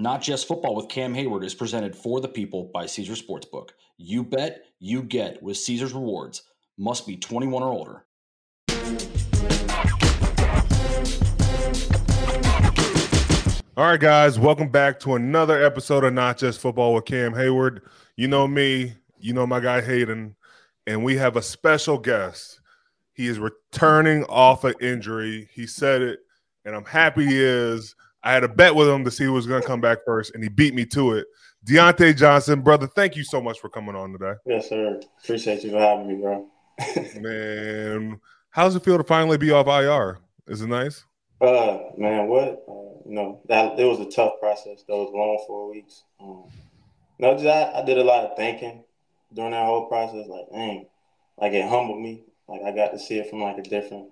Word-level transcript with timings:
Not 0.00 0.22
Just 0.22 0.48
Football 0.48 0.76
with 0.76 0.88
Cam 0.88 1.14
Heyward 1.14 1.44
is 1.44 1.54
presented 1.54 1.94
for 1.94 2.22
the 2.22 2.28
people 2.28 2.70
by 2.72 2.86
Caesars 2.86 3.22
Sportsbook. 3.22 3.72
You 3.98 4.24
bet, 4.24 4.64
you 4.78 5.02
get 5.02 5.42
with 5.42 5.58
Caesars 5.58 5.92
Rewards. 5.92 6.44
Must 6.78 7.06
be 7.06 7.18
21 7.18 7.62
or 7.62 7.68
older. 7.68 8.04
All 13.76 13.84
right, 13.84 14.00
guys, 14.00 14.38
welcome 14.38 14.70
back 14.70 14.98
to 15.00 15.16
another 15.16 15.62
episode 15.62 16.04
of 16.04 16.14
Not 16.14 16.38
Just 16.38 16.60
Football 16.60 16.94
with 16.94 17.04
Cam 17.04 17.34
Heyward. 17.34 17.80
You 18.16 18.26
know 18.26 18.48
me, 18.48 18.94
you 19.18 19.34
know 19.34 19.46
my 19.46 19.60
guy 19.60 19.82
Hayden, 19.82 20.34
and 20.86 21.04
we 21.04 21.18
have 21.18 21.36
a 21.36 21.42
special 21.42 21.98
guest. 21.98 22.62
He 23.12 23.26
is 23.26 23.38
returning 23.38 24.24
off 24.30 24.64
an 24.64 24.72
injury. 24.80 25.50
He 25.52 25.66
said 25.66 26.00
it, 26.00 26.20
and 26.64 26.74
I'm 26.74 26.86
happy 26.86 27.26
he 27.26 27.38
is. 27.38 27.94
I 28.22 28.32
had 28.32 28.44
a 28.44 28.48
bet 28.48 28.74
with 28.74 28.88
him 28.88 29.04
to 29.04 29.10
see 29.10 29.24
who 29.24 29.32
was 29.32 29.46
going 29.46 29.62
to 29.62 29.66
come 29.66 29.80
back 29.80 29.98
first, 30.04 30.34
and 30.34 30.42
he 30.42 30.48
beat 30.48 30.74
me 30.74 30.84
to 30.86 31.12
it. 31.12 31.26
Diontae 31.66 32.16
Johnson, 32.16 32.60
brother, 32.60 32.86
thank 32.86 33.16
you 33.16 33.24
so 33.24 33.40
much 33.40 33.60
for 33.60 33.68
coming 33.68 33.94
on 33.94 34.12
today. 34.12 34.34
Yes, 34.46 34.68
sir. 34.68 35.00
Appreciate 35.22 35.62
you 35.62 35.70
for 35.70 35.78
having 35.78 36.08
me, 36.08 36.14
bro. 36.14 36.46
man, 37.20 38.20
how's 38.50 38.74
it 38.74 38.84
feel 38.84 38.98
to 38.98 39.04
finally 39.04 39.36
be 39.36 39.50
off 39.50 39.66
IR? 39.66 40.18
Is 40.46 40.62
it 40.62 40.68
nice? 40.68 41.04
Uh, 41.40 41.78
man, 41.96 42.28
what? 42.28 42.64
Uh, 42.68 43.08
you 43.08 43.14
know, 43.14 43.40
that 43.48 43.78
it 43.78 43.84
was 43.84 44.00
a 44.00 44.10
tough 44.10 44.40
process. 44.40 44.82
Those 44.86 45.10
long 45.12 45.42
four 45.46 45.70
weeks. 45.70 46.04
Um, 46.20 46.44
no, 47.18 47.34
just 47.34 47.46
I, 47.46 47.80
I 47.80 47.84
did 47.84 47.98
a 47.98 48.04
lot 48.04 48.24
of 48.24 48.36
thinking 48.36 48.84
during 49.32 49.52
that 49.52 49.66
whole 49.66 49.86
process. 49.86 50.26
Like, 50.26 50.50
dang, 50.52 50.86
like 51.38 51.52
it 51.52 51.68
humbled 51.68 52.00
me. 52.00 52.24
Like 52.48 52.62
I 52.62 52.72
got 52.72 52.92
to 52.92 52.98
see 52.98 53.18
it 53.18 53.30
from 53.30 53.42
like 53.42 53.58
a 53.58 53.62
different 53.62 54.10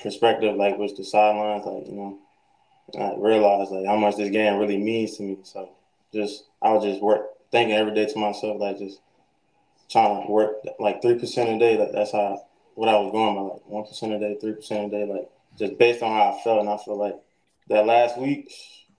perspective. 0.00 0.56
Like, 0.56 0.78
was 0.78 0.96
the 0.96 1.04
sidelines? 1.04 1.64
Like, 1.64 1.86
you 1.86 1.94
know, 1.94 2.18
I 2.98 3.14
realized 3.16 3.70
like 3.70 3.86
how 3.86 3.96
much 3.96 4.16
this 4.16 4.30
game 4.30 4.58
really 4.58 4.78
means 4.78 5.16
to 5.16 5.22
me. 5.22 5.38
So 5.42 5.70
just 6.12 6.44
I 6.62 6.72
was 6.72 6.84
just 6.84 7.02
work 7.02 7.26
thinking 7.50 7.76
every 7.76 7.94
day 7.94 8.06
to 8.06 8.18
myself, 8.18 8.60
like 8.60 8.78
just 8.78 9.00
trying 9.90 10.22
to 10.22 10.32
work 10.32 10.56
like 10.78 11.02
three 11.02 11.18
percent 11.18 11.50
a 11.50 11.58
day. 11.58 11.78
Like 11.78 11.92
that's 11.92 12.12
how 12.12 12.42
what 12.74 12.88
I 12.88 12.98
was 12.98 13.12
going 13.12 13.34
by, 13.34 13.54
like 13.54 13.66
one 13.66 13.84
percent 13.84 14.12
a 14.12 14.18
day, 14.18 14.36
three 14.40 14.52
percent 14.52 14.86
a 14.86 14.90
day, 14.90 15.12
like 15.12 15.28
just 15.58 15.78
based 15.78 16.02
on 16.02 16.12
how 16.12 16.36
I 16.36 16.40
felt. 16.42 16.60
And 16.60 16.68
I 16.68 16.76
feel 16.78 16.96
like 16.96 17.16
that 17.68 17.86
last 17.86 18.18
week, 18.18 18.52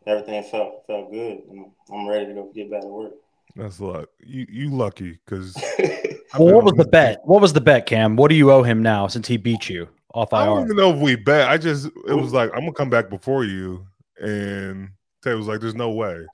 everything 0.05 0.43
felt 0.43 0.85
felt 0.87 1.11
good. 1.11 1.41
And 1.49 1.65
I'm 1.93 2.07
ready 2.07 2.27
to 2.27 2.33
go 2.33 2.51
get 2.53 2.71
back 2.71 2.81
to 2.81 2.87
work. 2.87 3.13
That's 3.55 3.79
luck. 3.79 4.09
You 4.19 4.45
you 4.49 4.69
lucky 4.69 5.19
because. 5.25 5.55
well, 6.39 6.53
what 6.53 6.63
was 6.63 6.73
the 6.75 6.85
bet? 6.85 7.19
What 7.23 7.41
was 7.41 7.53
the 7.53 7.61
bet, 7.61 7.85
Cam? 7.85 8.15
What 8.15 8.29
do 8.29 8.35
you 8.35 8.51
owe 8.51 8.63
him 8.63 8.81
now 8.81 9.07
since 9.07 9.27
he 9.27 9.37
beat 9.37 9.69
you? 9.69 9.89
Off 10.13 10.33
IR. 10.33 10.39
I 10.39 10.45
don't 10.45 10.63
even 10.63 10.75
know 10.77 10.93
if 10.93 10.99
we 10.99 11.15
bet. 11.15 11.49
I 11.49 11.57
just 11.57 11.87
it 12.07 12.13
was 12.13 12.33
like 12.33 12.49
I'm 12.53 12.61
gonna 12.61 12.73
come 12.73 12.89
back 12.89 13.09
before 13.09 13.45
you, 13.45 13.85
and 14.19 14.89
Tay 15.23 15.33
was 15.33 15.47
like, 15.47 15.61
"There's 15.61 15.75
no 15.75 15.91
way." 15.91 16.25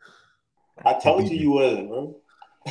I 0.86 0.94
told 1.00 1.30
you 1.30 1.38
you 1.38 1.52
wasn't, 1.52 1.90
bro. 1.90 2.16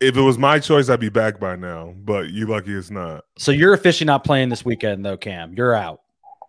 if 0.00 0.16
it 0.16 0.20
was 0.20 0.38
my 0.38 0.58
choice, 0.58 0.88
I'd 0.88 1.00
be 1.00 1.08
back 1.08 1.38
by 1.38 1.56
now. 1.56 1.94
But 1.96 2.30
you 2.30 2.46
lucky 2.46 2.72
it's 2.72 2.90
not. 2.90 3.24
So 3.38 3.52
you're 3.52 3.74
officially 3.74 4.06
not 4.06 4.24
playing 4.24 4.48
this 4.48 4.64
weekend, 4.64 5.04
though, 5.04 5.16
Cam. 5.16 5.54
You're 5.54 5.74
out. 5.74 6.02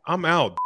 I'm 0.06 0.26
out. 0.26 0.58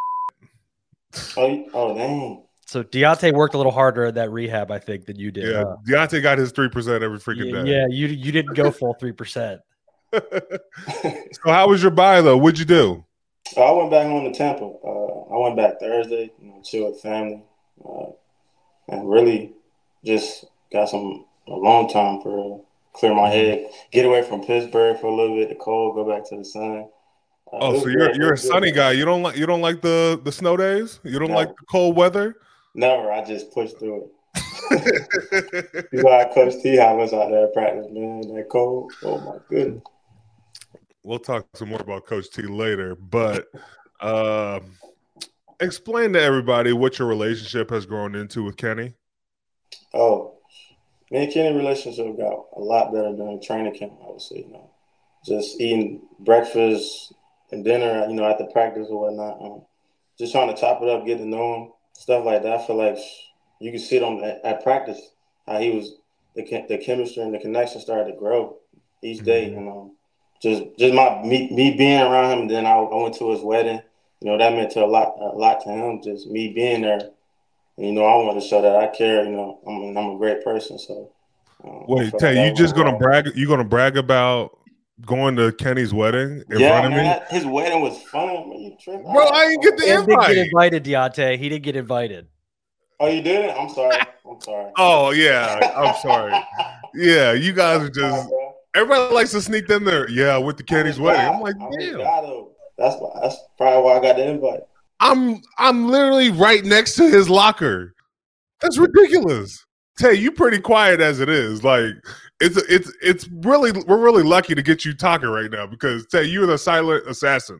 Oh, 1.35 1.65
oh 1.73 1.95
dang. 1.95 2.43
So 2.65 2.83
Diontae 2.83 3.33
worked 3.33 3.53
a 3.53 3.57
little 3.57 3.71
harder 3.71 4.05
at 4.05 4.15
that 4.15 4.29
rehab, 4.29 4.71
I 4.71 4.79
think, 4.79 5.05
than 5.05 5.17
you 5.17 5.31
did. 5.31 5.51
Yeah, 5.51 5.63
huh? 5.63 5.75
Diontae 5.87 6.21
got 6.21 6.37
his 6.37 6.51
three 6.51 6.69
percent 6.69 7.03
every 7.03 7.19
freaking 7.19 7.53
yeah, 7.53 7.63
day. 7.63 7.71
Yeah, 7.71 7.87
you 7.89 8.07
you 8.07 8.31
didn't 8.31 8.55
go 8.55 8.71
full 8.71 8.93
three 8.95 9.13
percent. 9.13 9.61
so 10.13 11.45
how 11.45 11.67
was 11.67 11.81
your 11.81 11.91
bye 11.91 12.21
though? 12.21 12.37
What'd 12.37 12.59
you 12.59 12.65
do? 12.65 13.03
So 13.47 13.61
I 13.61 13.71
went 13.71 13.91
back 13.91 14.07
home 14.07 14.31
to 14.31 14.37
Tampa. 14.37 14.65
Uh, 14.65 15.33
I 15.33 15.37
went 15.37 15.55
back 15.55 15.79
Thursday, 15.79 16.31
you 16.41 16.49
know, 16.49 16.61
chill 16.63 16.89
with 16.89 17.01
family, 17.01 17.43
uh, 17.83 18.07
and 18.89 19.09
really 19.09 19.53
just 20.05 20.45
got 20.71 20.89
some 20.89 21.25
a 21.47 21.53
long 21.53 21.89
time 21.89 22.21
for 22.21 22.55
uh, 22.55 22.57
clear 22.93 23.13
my 23.13 23.29
head, 23.29 23.69
get 23.91 24.05
away 24.05 24.21
from 24.21 24.43
Pittsburgh 24.43 24.99
for 24.99 25.07
a 25.07 25.15
little 25.15 25.35
bit, 25.37 25.49
the 25.49 25.55
cold, 25.55 25.95
go 25.95 26.03
back 26.09 26.27
to 26.29 26.37
the 26.37 26.45
sun. 26.45 26.89
Uh, 27.51 27.57
oh, 27.61 27.79
so 27.79 27.87
you're 27.87 28.13
you're 28.15 28.33
a 28.33 28.37
sunny 28.37 28.71
guy. 28.71 28.91
You 28.91 29.05
don't 29.05 29.23
like 29.23 29.37
you 29.37 29.45
don't 29.45 29.61
like 29.61 29.81
the 29.81 30.19
the 30.23 30.31
snow 30.31 30.57
days. 30.57 30.99
You 31.03 31.19
don't 31.19 31.31
like 31.31 31.49
the 31.49 31.65
cold 31.69 31.95
weather. 31.95 32.35
Never. 32.75 33.11
I 33.11 33.23
just 33.23 33.53
pushed 33.53 33.79
through 33.79 34.03
it. 34.03 34.11
you 35.93 36.03
know, 36.03 36.11
I 36.11 36.25
Coach 36.25 36.61
T 36.61 36.75
how 36.75 36.97
was 36.97 37.13
out 37.13 37.29
there 37.29 37.45
at 37.45 37.53
practice, 37.53 37.87
man. 37.89 38.21
That 38.35 38.49
cold. 38.49 38.91
Oh 39.03 39.19
my 39.19 39.37
goodness 39.49 39.81
we'll 41.07 41.19
talk 41.19 41.47
some 41.55 41.69
more 41.69 41.81
about 41.81 42.05
Coach 42.05 42.29
T 42.29 42.43
later, 42.43 42.95
but 42.95 43.47
uh, 44.01 44.59
explain 45.59 46.13
to 46.13 46.21
everybody 46.21 46.73
what 46.73 46.99
your 46.99 47.07
relationship 47.07 47.69
has 47.69 47.85
grown 47.85 48.13
into 48.13 48.43
with 48.43 48.57
Kenny. 48.57 48.93
Oh, 49.93 50.35
me 51.09 51.23
and 51.23 51.33
Kenny 51.33 51.55
relationship 51.55 52.17
got 52.17 52.45
a 52.55 52.59
lot 52.59 52.91
better 52.93 53.15
during 53.15 53.41
training 53.41 53.75
camp. 53.75 53.93
I 54.05 54.11
would 54.11 54.21
say, 54.21 54.45
you 54.45 54.51
know, 54.51 54.69
just 55.25 55.59
eating 55.61 56.01
breakfast 56.19 57.13
and 57.51 57.63
dinner, 57.63 58.05
you 58.09 58.13
know, 58.13 58.29
at 58.29 58.37
the 58.37 58.47
practice 58.47 58.87
or 58.89 59.07
whatnot. 59.07 59.41
Um, 59.41 59.61
just 60.19 60.33
trying 60.33 60.53
to 60.53 60.59
chop 60.59 60.81
it 60.81 60.89
up, 60.89 61.05
get 61.05 61.19
to 61.19 61.25
know 61.25 61.55
him, 61.55 61.71
stuff 61.93 62.25
like 62.25 62.43
that. 62.43 62.59
I 62.59 62.67
feel 62.67 62.75
like 62.75 62.97
you 63.59 63.71
can 63.71 63.79
see 63.79 64.01
on 64.01 64.21
at, 64.23 64.43
at 64.43 64.63
practice 64.63 64.99
how 65.47 65.59
he 65.59 65.71
was 65.71 65.95
the 66.35 66.43
the 66.67 66.77
chemistry 66.77 67.23
and 67.23 67.33
the 67.33 67.39
connection 67.39 67.79
started 67.79 68.11
to 68.11 68.17
grow 68.17 68.57
each 69.01 69.23
day, 69.23 69.47
mm-hmm. 69.47 69.59
and 69.59 69.69
um, 69.69 69.96
just 70.41 70.63
just 70.77 70.93
my 70.93 71.21
me, 71.23 71.49
me 71.51 71.75
being 71.75 72.01
around 72.01 72.31
him. 72.31 72.39
And 72.41 72.49
then 72.49 72.65
I, 72.65 72.73
I 72.73 73.01
went 73.01 73.15
to 73.15 73.31
his 73.31 73.41
wedding. 73.41 73.81
You 74.21 74.31
know 74.31 74.37
that 74.37 74.53
meant 74.53 74.71
to 74.71 74.83
a 74.83 74.87
lot 74.87 75.15
a 75.19 75.37
lot 75.37 75.61
to 75.61 75.69
him. 75.69 76.01
Just 76.01 76.27
me 76.27 76.53
being 76.53 76.81
there. 76.81 76.99
And, 77.77 77.85
you 77.85 77.91
know 77.93 78.05
I 78.05 78.15
want 78.23 78.41
to 78.41 78.47
show 78.47 78.61
that 78.61 78.75
I 78.75 78.87
care. 78.87 79.23
You 79.23 79.31
know 79.31 79.59
I'm 79.67 79.97
I'm 79.97 80.15
a 80.15 80.17
great 80.17 80.43
person. 80.43 80.79
So. 80.79 81.11
Um, 81.63 81.85
Wait, 81.87 82.13
tell 82.19 82.35
like 82.35 82.49
you 82.49 82.55
just 82.55 82.75
gonna 82.75 82.91
hard. 82.91 83.01
brag? 83.01 83.35
You 83.35 83.47
gonna 83.47 83.63
brag 83.63 83.97
about 83.97 84.57
going 85.05 85.35
to 85.35 85.51
Kenny's 85.51 85.93
wedding 85.93 86.43
in 86.49 86.59
yeah, 86.59 86.69
front 86.69 86.85
of 86.87 86.91
man, 86.91 87.03
me? 87.03 87.09
That, 87.09 87.31
his 87.31 87.45
wedding 87.45 87.81
was 87.81 88.01
fun. 88.03 88.49
Man. 88.49 88.77
Bro, 88.85 89.27
I 89.27 89.47
didn't 89.47 89.63
get 89.63 89.77
the 89.77 89.93
invite. 89.93 90.29
He 90.29 90.35
Didn't 90.35 90.35
get 90.35 90.37
invited, 90.37 90.83
Diontae. 90.83 91.37
He 91.37 91.49
didn't 91.49 91.63
get 91.63 91.75
invited. 91.75 92.27
Oh, 92.99 93.07
you 93.07 93.21
didn't? 93.21 93.55
I'm 93.57 93.69
sorry. 93.69 93.97
I'm 94.29 94.41
sorry. 94.41 94.71
oh 94.77 95.11
yeah, 95.11 95.71
I'm 95.75 95.95
sorry. 96.01 96.33
yeah, 96.95 97.33
you 97.33 97.53
guys 97.53 97.81
are 97.81 97.89
just 97.89 98.29
Everybody 98.75 99.13
likes 99.13 99.31
to 99.31 99.41
sneak 99.41 99.67
them 99.67 99.85
there. 99.85 100.09
Yeah, 100.09 100.37
with 100.37 100.57
the 100.57 100.63
Kenny's 100.63 100.99
wedding. 100.99 101.25
I'm 101.25 101.41
like, 101.41 101.55
damn. 101.79 101.97
That's 102.77 102.95
why, 102.99 103.19
that's 103.21 103.37
probably 103.57 103.83
why 103.83 103.97
I 103.97 104.01
got 104.01 104.17
the 104.17 104.27
invite. 104.27 104.61
I'm 104.99 105.41
I'm 105.57 105.87
literally 105.87 106.29
right 106.29 106.63
next 106.63 106.95
to 106.95 107.09
his 107.09 107.29
locker. 107.29 107.93
That's 108.61 108.77
ridiculous. 108.77 109.65
Tay, 109.97 110.13
you 110.13 110.31
pretty 110.31 110.59
quiet 110.59 111.01
as 111.01 111.19
it 111.19 111.29
is. 111.29 111.63
Like 111.63 111.93
it's 112.39 112.57
it's 112.69 112.91
it's 113.01 113.27
really 113.41 113.71
we're 113.87 113.97
really 113.97 114.23
lucky 114.23 114.55
to 114.55 114.61
get 114.61 114.85
you 114.85 114.93
talking 114.93 115.29
right 115.29 115.51
now 115.51 115.65
because 115.65 116.05
Tay, 116.07 116.25
you're 116.25 116.47
the 116.47 116.57
silent 116.57 117.07
assassin. 117.07 117.59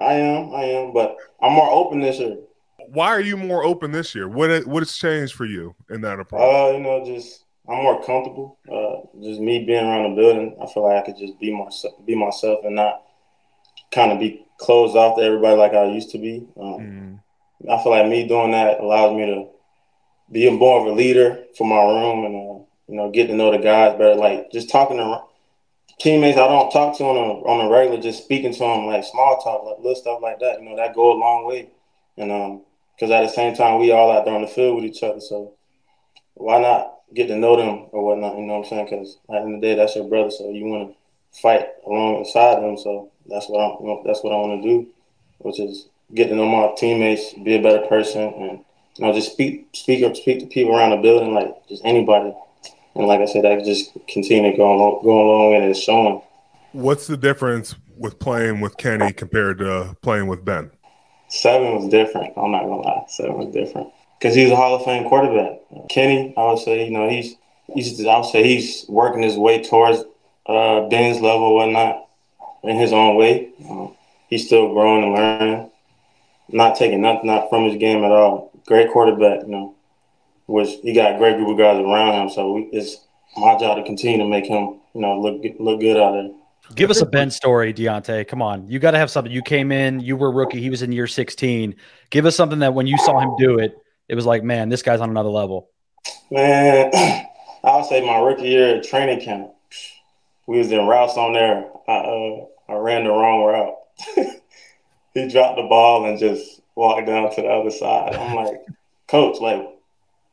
I 0.00 0.14
am, 0.14 0.54
I 0.54 0.64
am, 0.64 0.92
but 0.92 1.16
I'm 1.40 1.52
more 1.52 1.70
open 1.70 2.00
this 2.00 2.18
year. 2.18 2.36
Why 2.88 3.08
are 3.08 3.20
you 3.20 3.36
more 3.36 3.64
open 3.64 3.92
this 3.92 4.14
year? 4.14 4.28
What 4.28 4.66
what 4.66 4.82
has 4.82 4.96
changed 4.96 5.34
for 5.34 5.46
you 5.46 5.74
in 5.88 6.02
that 6.02 6.20
approach? 6.20 6.42
Uh, 6.42 6.76
you 6.76 6.82
know, 6.82 7.04
just 7.04 7.43
I'm 7.68 7.82
more 7.82 8.04
comfortable. 8.04 8.58
Uh, 8.70 9.22
just 9.22 9.40
me 9.40 9.64
being 9.64 9.84
around 9.84 10.10
the 10.10 10.20
building, 10.20 10.56
I 10.60 10.66
feel 10.66 10.82
like 10.82 11.02
I 11.02 11.06
could 11.06 11.16
just 11.16 11.38
be 11.38 11.52
myself, 11.52 11.94
be 12.04 12.14
myself, 12.14 12.64
and 12.64 12.76
not 12.76 13.02
kind 13.90 14.12
of 14.12 14.18
be 14.18 14.46
closed 14.58 14.96
off 14.96 15.16
to 15.16 15.22
everybody 15.22 15.56
like 15.56 15.72
I 15.72 15.86
used 15.86 16.10
to 16.10 16.18
be. 16.18 16.46
Um, 16.60 17.20
mm. 17.64 17.70
I 17.70 17.82
feel 17.82 17.92
like 17.92 18.06
me 18.08 18.28
doing 18.28 18.50
that 18.50 18.80
allows 18.80 19.16
me 19.16 19.26
to 19.26 19.48
be 20.30 20.50
more 20.50 20.80
of 20.80 20.86
a 20.86 20.92
leader 20.92 21.44
for 21.56 21.66
my 21.66 21.80
room 21.80 22.24
and 22.24 22.34
uh, 22.34 22.64
you 22.88 22.96
know 22.96 23.10
get 23.10 23.28
to 23.28 23.34
know 23.34 23.50
the 23.50 23.58
guys 23.58 23.96
better. 23.96 24.14
Like 24.14 24.50
just 24.52 24.70
talking 24.70 24.98
to 24.98 25.22
teammates 25.98 26.38
I 26.38 26.46
don't 26.46 26.70
talk 26.70 26.96
to 26.98 27.04
on 27.04 27.16
a 27.16 27.48
on 27.48 27.66
a 27.66 27.70
regular, 27.70 28.00
just 28.00 28.24
speaking 28.24 28.52
to 28.52 28.58
them 28.58 28.86
like 28.86 29.04
small 29.04 29.40
talk, 29.42 29.64
like 29.64 29.78
little 29.78 29.94
stuff 29.94 30.20
like 30.22 30.40
that. 30.40 30.60
You 30.60 30.68
know 30.68 30.76
that 30.76 30.94
go 30.94 31.12
a 31.12 31.18
long 31.18 31.46
way, 31.46 31.70
and 32.16 32.30
um, 32.30 32.62
because 32.94 33.10
at 33.10 33.22
the 33.22 33.28
same 33.28 33.54
time 33.54 33.80
we 33.80 33.92
all 33.92 34.10
out 34.10 34.24
there 34.24 34.34
on 34.34 34.42
the 34.42 34.48
field 34.48 34.76
with 34.76 34.84
each 34.84 35.02
other, 35.02 35.20
so 35.20 35.54
why 36.34 36.60
not 36.60 36.94
get 37.12 37.28
to 37.28 37.36
know 37.36 37.56
them 37.56 37.86
or 37.92 38.04
whatnot. 38.04 38.36
You 38.36 38.46
know 38.46 38.58
what 38.58 38.64
I'm 38.64 38.70
saying? 38.70 38.84
Because 38.86 39.18
at 39.28 39.32
the 39.32 39.40
end 39.40 39.54
of 39.54 39.60
the 39.60 39.66
day, 39.66 39.74
that's 39.74 39.96
your 39.96 40.08
brother, 40.08 40.30
so 40.30 40.50
you 40.50 40.64
want 40.64 40.90
to 40.90 41.40
fight 41.40 41.66
alongside 41.86 42.62
them. 42.62 42.78
So 42.78 43.10
that's 43.26 43.48
what 43.48 43.60
I'm. 43.60 43.80
You 43.80 43.86
know, 43.86 44.02
that's 44.04 44.22
what 44.22 44.32
I 44.32 44.36
want 44.36 44.62
to 44.62 44.68
do, 44.68 44.86
which 45.38 45.60
is 45.60 45.88
get 46.14 46.28
to 46.28 46.34
know 46.34 46.46
my 46.46 46.74
teammates, 46.76 47.34
be 47.34 47.56
a 47.56 47.62
better 47.62 47.86
person, 47.86 48.22
and 48.22 48.64
you 48.96 49.06
know 49.06 49.12
just 49.12 49.32
speak 49.32 49.68
speak 49.72 50.04
up, 50.04 50.16
speak 50.16 50.40
to 50.40 50.46
people 50.46 50.76
around 50.76 50.90
the 50.90 50.96
building, 50.96 51.34
like 51.34 51.68
just 51.68 51.84
anybody. 51.84 52.34
And 52.94 53.06
like 53.06 53.20
I 53.20 53.26
said, 53.26 53.44
I 53.44 53.60
just 53.62 53.92
continue 54.08 54.56
going 54.56 54.56
go 54.56 54.74
along, 54.74 55.00
go 55.02 55.20
along, 55.20 55.54
and 55.54 55.64
it's 55.64 55.80
showing. 55.80 56.22
What's 56.72 57.06
the 57.06 57.16
difference 57.16 57.74
with 57.96 58.18
playing 58.18 58.60
with 58.60 58.76
Kenny 58.76 59.12
compared 59.12 59.58
to 59.58 59.96
playing 60.02 60.26
with 60.26 60.44
Ben? 60.44 60.70
Seven 61.28 61.74
was 61.74 61.88
different. 61.88 62.32
I'm 62.36 62.52
not 62.52 62.62
gonna 62.62 62.82
lie, 62.82 63.04
seven 63.08 63.38
was 63.38 63.52
different 63.52 63.88
because 64.24 64.34
he's 64.34 64.50
a 64.50 64.56
Hall 64.56 64.74
of 64.74 64.86
Fame 64.86 65.06
quarterback. 65.06 65.58
Kenny, 65.90 66.32
I 66.34 66.44
would 66.46 66.58
say, 66.58 66.86
you 66.86 66.90
know, 66.90 67.10
he's 67.10 67.36
he's 67.74 68.02
I 68.06 68.16
would 68.16 68.24
say 68.24 68.42
he's 68.42 68.86
working 68.88 69.20
his 69.20 69.36
way 69.36 69.62
towards 69.62 70.02
uh, 70.46 70.88
Ben's 70.88 71.20
level 71.20 71.42
or 71.42 71.54
whatnot 71.56 72.08
in 72.62 72.78
his 72.78 72.94
own 72.94 73.16
way. 73.16 73.50
Um, 73.68 73.94
he's 74.30 74.46
still 74.46 74.72
growing 74.72 75.04
and 75.04 75.12
learning, 75.12 75.70
not 76.48 76.76
taking 76.76 77.02
nothing 77.02 77.26
not 77.26 77.50
from 77.50 77.64
his 77.64 77.76
game 77.76 78.02
at 78.02 78.12
all. 78.12 78.50
Great 78.66 78.90
quarterback, 78.90 79.42
you 79.42 79.48
know. 79.48 79.74
which 80.46 80.70
he 80.82 80.94
got 80.94 81.16
a 81.16 81.18
great 81.18 81.36
group 81.36 81.50
of 81.50 81.58
guys 81.58 81.78
around 81.78 82.14
him. 82.14 82.30
So 82.30 82.54
we, 82.54 82.62
it's 82.72 83.04
my 83.36 83.58
job 83.58 83.76
to 83.76 83.84
continue 83.84 84.16
to 84.16 84.26
make 84.26 84.46
him, 84.46 84.80
you 84.94 85.02
know, 85.02 85.20
look 85.20 85.42
look 85.60 85.80
good 85.80 85.98
out 85.98 86.12
there. 86.12 86.30
Give 86.74 86.88
us 86.88 87.02
a 87.02 87.06
Ben 87.06 87.30
story, 87.30 87.74
Diontae. 87.74 88.26
Come 88.26 88.40
on, 88.40 88.66
you 88.68 88.78
got 88.78 88.92
to 88.92 88.98
have 88.98 89.10
something. 89.10 89.30
You 89.30 89.42
came 89.42 89.70
in, 89.70 90.00
you 90.00 90.16
were 90.16 90.32
rookie. 90.32 90.62
He 90.62 90.70
was 90.70 90.80
in 90.80 90.92
year 90.92 91.06
16. 91.06 91.76
Give 92.08 92.24
us 92.24 92.34
something 92.34 92.60
that 92.60 92.72
when 92.72 92.86
you 92.86 92.96
saw 92.96 93.20
him 93.20 93.36
do 93.38 93.58
it, 93.58 93.83
it 94.08 94.14
was 94.14 94.26
like, 94.26 94.42
man, 94.42 94.68
this 94.68 94.82
guy's 94.82 95.00
on 95.00 95.10
another 95.10 95.28
level. 95.28 95.70
Man, 96.30 96.90
I 97.64 97.76
would 97.76 97.86
say 97.86 98.04
my 98.04 98.18
rookie 98.18 98.48
year 98.48 98.76
at 98.76 98.84
training 98.84 99.20
camp, 99.20 99.52
we 100.46 100.58
was 100.58 100.70
in 100.70 100.86
routes 100.86 101.16
on 101.16 101.32
there. 101.32 101.64
I 101.88 101.92
uh, 101.92 102.44
I 102.68 102.74
ran 102.74 103.04
the 103.04 103.10
wrong 103.10 103.44
route. 103.44 103.74
he 105.14 105.28
dropped 105.28 105.56
the 105.56 105.66
ball 105.68 106.06
and 106.06 106.18
just 106.18 106.60
walked 106.74 107.06
down 107.06 107.34
to 107.34 107.42
the 107.42 107.48
other 107.48 107.70
side. 107.70 108.14
I'm 108.14 108.34
like, 108.44 108.62
Coach, 109.08 109.40
like, 109.40 109.66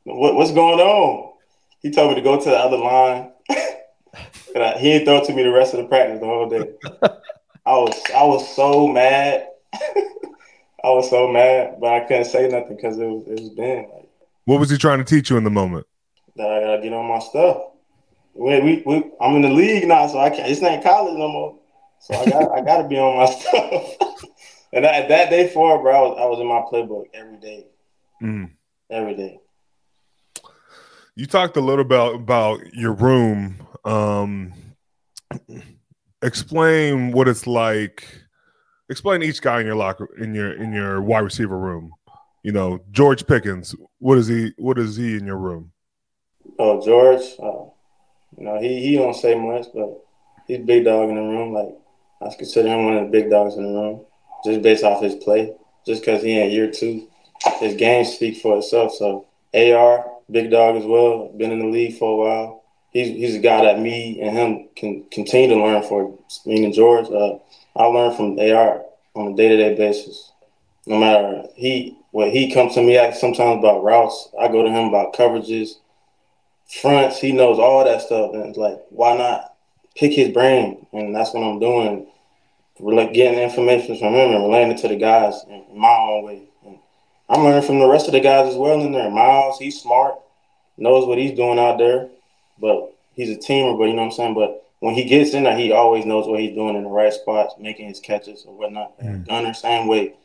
what, 0.04 0.36
what's 0.36 0.52
going 0.52 0.80
on? 0.80 1.34
He 1.82 1.92
told 1.92 2.10
me 2.10 2.16
to 2.16 2.22
go 2.22 2.40
to 2.40 2.50
the 2.50 2.58
other 2.58 2.78
line. 2.78 3.32
and 4.56 4.64
I, 4.64 4.78
he 4.78 4.92
didn't 4.92 5.06
throw 5.06 5.18
it 5.18 5.26
to 5.26 5.34
me 5.34 5.44
the 5.44 5.52
rest 5.52 5.74
of 5.74 5.80
the 5.80 5.88
practice 5.88 6.20
the 6.20 6.26
whole 6.26 6.50
day. 6.50 6.72
I 7.66 7.74
was 7.74 8.02
I 8.16 8.24
was 8.24 8.56
so 8.56 8.88
mad. 8.88 9.48
I 10.84 10.90
was 10.90 11.10
so 11.10 11.28
mad, 11.28 11.78
but 11.80 11.94
I 11.94 12.00
couldn't 12.02 12.26
say 12.26 12.48
nothing 12.48 12.76
because 12.76 12.98
it 12.98 13.06
was 13.06 13.28
it 13.28 13.40
was 13.40 13.50
Ben. 13.50 13.88
Like, 13.94 14.10
what 14.46 14.60
was 14.60 14.70
he 14.70 14.78
trying 14.78 15.00
to 15.00 15.04
teach 15.04 15.30
you 15.30 15.38
in 15.38 15.44
the 15.44 15.50
moment? 15.50 15.86
That 16.36 16.50
I 16.50 16.62
gotta 16.62 16.82
get 16.82 16.94
on 16.94 17.08
my 17.08 17.20
stuff. 17.20 17.58
We, 18.34 18.62
we, 18.62 18.84
we, 18.86 19.12
I'm 19.20 19.36
in 19.36 19.42
the 19.42 19.50
league 19.50 19.88
now, 19.88 20.08
so 20.08 20.20
I 20.20 20.30
can't. 20.30 20.50
It's 20.50 20.62
not 20.62 20.82
college 20.84 21.18
no 21.18 21.28
more. 21.28 21.60
So 22.00 22.16
I 22.16 22.26
got 22.26 22.52
I 22.52 22.62
got 22.62 22.82
to 22.82 22.88
be 22.88 22.98
on 22.98 23.18
my 23.18 23.26
stuff. 23.32 24.28
and 24.74 24.86
that, 24.86 25.10
that 25.10 25.30
day 25.30 25.50
four, 25.50 25.82
bro, 25.82 25.96
I 25.96 26.02
was, 26.02 26.18
I 26.20 26.26
was 26.26 26.40
in 26.40 26.48
my 26.48 26.62
playbook 26.72 27.06
every 27.14 27.38
day, 27.38 27.68
mm. 28.22 28.50
every 28.90 29.16
day. 29.16 29.40
You 31.16 31.28
talked 31.28 31.58
a 31.58 31.62
little 31.62 31.86
about 31.86 32.16
about 32.16 32.74
your 32.74 32.94
room. 32.94 33.68
Um, 33.86 34.54
explain 36.22 37.12
what 37.12 37.28
it's 37.28 37.46
like. 37.46 38.21
Explain 38.92 39.24
each 39.24 39.42
guy 39.42 39.62
in 39.62 39.66
your 39.66 39.76
locker 39.76 40.10
in 40.18 40.36
your 40.36 40.52
in 40.52 40.74
your 40.74 41.02
wide 41.02 41.20
receiver 41.20 41.58
room. 41.58 41.94
You 42.44 42.52
know, 42.52 42.80
George 42.92 43.26
Pickens. 43.26 43.74
What 44.00 44.18
is 44.18 44.28
he? 44.28 44.52
What 44.58 44.78
is 44.78 44.98
he 44.98 45.16
in 45.16 45.26
your 45.26 45.38
room? 45.38 45.72
Oh, 46.60 46.84
George. 46.84 47.22
Uh, 47.42 47.72
you 48.38 48.44
know, 48.44 48.60
he 48.60 48.82
he 48.82 48.98
don't 48.98 49.16
say 49.16 49.34
much, 49.34 49.68
but 49.74 49.98
he's 50.46 50.60
big 50.60 50.84
dog 50.84 51.08
in 51.08 51.16
the 51.16 51.22
room. 51.22 51.54
Like 51.54 51.74
I 52.22 52.36
consider 52.36 52.68
him 52.68 52.84
one 52.84 52.98
of 52.98 53.06
the 53.06 53.12
big 53.12 53.30
dogs 53.30 53.56
in 53.56 53.64
the 53.64 53.70
room, 53.80 54.06
just 54.44 54.62
based 54.62 54.84
off 54.84 55.02
his 55.02 55.16
play. 55.16 55.56
Just 55.86 56.02
because 56.02 56.22
he 56.22 56.38
in 56.38 56.52
year 56.52 56.70
two, 56.70 57.08
his 57.60 57.76
game 57.76 58.04
speaks 58.04 58.42
for 58.42 58.58
itself. 58.58 58.94
So 58.96 59.26
AR, 59.54 60.06
big 60.30 60.52
dog 60.52 60.76
as 60.76 60.86
well, 60.86 61.32
been 61.38 61.54
in 61.54 61.60
the 61.60 61.68
league 61.68 61.98
for 61.98 62.12
a 62.12 62.18
while. 62.18 62.64
He's 62.92 63.08
he's 63.08 63.36
a 63.36 63.40
guy 63.40 63.64
that 63.64 63.80
me 63.80 64.20
and 64.20 64.38
him 64.38 64.70
can 64.76 65.06
continue 65.12 65.56
to 65.56 65.64
learn 65.64 65.82
for. 65.84 66.20
Me 66.46 66.66
and 66.66 66.74
George, 66.74 67.08
uh, 67.10 67.38
I 67.76 67.86
learn 67.86 68.16
from 68.16 68.40
AR 68.40 68.84
on 69.16 69.34
a 69.34 69.36
day 69.36 69.50
to 69.50 69.58
day 69.58 69.76
basis. 69.76 70.32
No 70.86 70.98
matter 70.98 71.44
he 71.56 71.98
when 72.12 72.32
he 72.32 72.52
comes 72.52 72.74
to 72.74 72.82
me 72.82 72.96
sometimes 73.14 73.60
about 73.60 73.84
routes, 73.84 74.30
I 74.40 74.48
go 74.48 74.64
to 74.64 74.70
him 74.70 74.88
about 74.88 75.14
coverages, 75.14 75.76
fronts. 76.82 77.20
He 77.20 77.32
knows 77.32 77.60
all 77.60 77.84
that 77.84 78.02
stuff, 78.02 78.34
and 78.34 78.46
it's 78.46 78.58
like, 78.58 78.82
why 78.90 79.18
not 79.18 79.54
pick 79.96 80.14
his 80.14 80.30
brain? 80.30 80.86
And 80.92 81.16
that's 81.16 81.34
what 81.34 81.44
I'm 81.44 81.60
doing, 81.60 82.08
Like 82.80 83.14
getting 83.14 83.40
information 83.40 83.98
from 83.98 84.14
him 84.14 84.32
and 84.32 84.44
relaying 84.44 84.72
it 84.72 84.78
to 84.80 84.88
the 84.88 84.96
guys 84.96 85.44
in 85.50 85.64
my 85.74 85.88
own 85.88 86.24
way. 86.26 86.42
And 86.66 86.80
I'm 87.30 87.44
learning 87.44 87.64
from 87.64 87.80
the 87.80 87.88
rest 87.88 88.08
of 88.08 88.14
the 88.14 88.20
guys 88.20 88.50
as 88.50 88.56
well 88.56 88.82
in 88.82 88.92
there. 88.92 89.10
Miles, 89.10 89.60
he's 89.60 89.82
smart, 89.82 90.16
knows 90.78 91.06
what 91.06 91.18
he's 91.18 91.38
doing 91.38 91.60
out 91.60 91.78
there, 91.78 92.10
but 92.60 92.94
he's 93.14 93.30
a 93.30 93.40
teamer. 93.40 93.78
But 93.78 93.86
you 93.86 93.94
know 93.94 94.04
what 94.04 94.12
I'm 94.12 94.12
saying. 94.12 94.34
But 94.34 94.66
when 94.82 94.96
he 94.96 95.06
gets 95.06 95.36
in 95.36 95.44
there, 95.44 95.56
he 95.56 95.72
always 95.72 96.06
knows 96.06 96.28
what 96.28 96.40
he's 96.40 96.56
doing 96.56 96.76
in 96.76 96.84
the 96.84 96.90
right 96.90 97.14
spots, 97.14 97.54
making 97.60 97.88
his 97.88 98.00
catches 98.00 98.46
or 98.46 98.58
whatnot. 98.58 99.00
Mm. 99.00 99.28
Gunner, 99.28 99.54
same 99.54 99.88
way, 99.88 100.16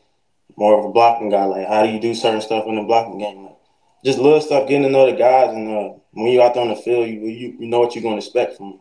more 0.55 0.79
of 0.79 0.85
a 0.85 0.89
blocking 0.89 1.29
guy. 1.29 1.45
Like, 1.45 1.67
how 1.67 1.83
do 1.83 1.89
you 1.89 1.99
do 1.99 2.15
certain 2.15 2.41
stuff 2.41 2.65
in 2.65 2.75
the 2.75 2.81
blocking 2.81 3.19
game? 3.19 3.43
Like, 3.43 3.57
just 4.03 4.17
little 4.17 4.41
stuff, 4.41 4.67
getting 4.67 4.81
to 4.83 4.89
know 4.89 5.05
the 5.05 5.15
guys, 5.15 5.55
and 5.55 5.69
uh, 5.69 5.93
when 6.11 6.31
you're 6.31 6.41
out 6.41 6.55
there 6.55 6.63
on 6.63 6.69
the 6.69 6.75
field, 6.75 7.07
you 7.07 7.19
you, 7.27 7.55
you 7.59 7.67
know 7.67 7.79
what 7.79 7.93
you're 7.93 8.01
going 8.01 8.19
to 8.19 8.25
expect 8.25 8.57
from 8.57 8.71
them. 8.71 8.79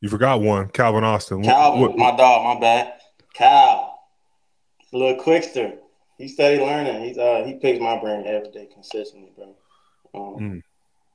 You 0.00 0.08
forgot 0.08 0.40
one, 0.40 0.68
Calvin 0.70 1.04
Austin. 1.04 1.44
Calvin, 1.44 1.80
what, 1.80 1.96
my 1.96 2.16
dog, 2.16 2.56
my 2.56 2.60
bad. 2.60 2.94
Cal, 3.34 4.00
a 4.92 4.96
little 4.96 5.22
quickster. 5.22 5.78
He 6.18 6.26
steady 6.26 6.60
learning. 6.60 7.04
He's 7.04 7.18
uh 7.18 7.44
he 7.46 7.54
picks 7.54 7.80
my 7.80 8.00
brain 8.00 8.24
every 8.26 8.50
day 8.50 8.68
consistently, 8.72 9.30
bro. 9.36 9.56
Um, 10.12 10.40
mm. 10.40 10.62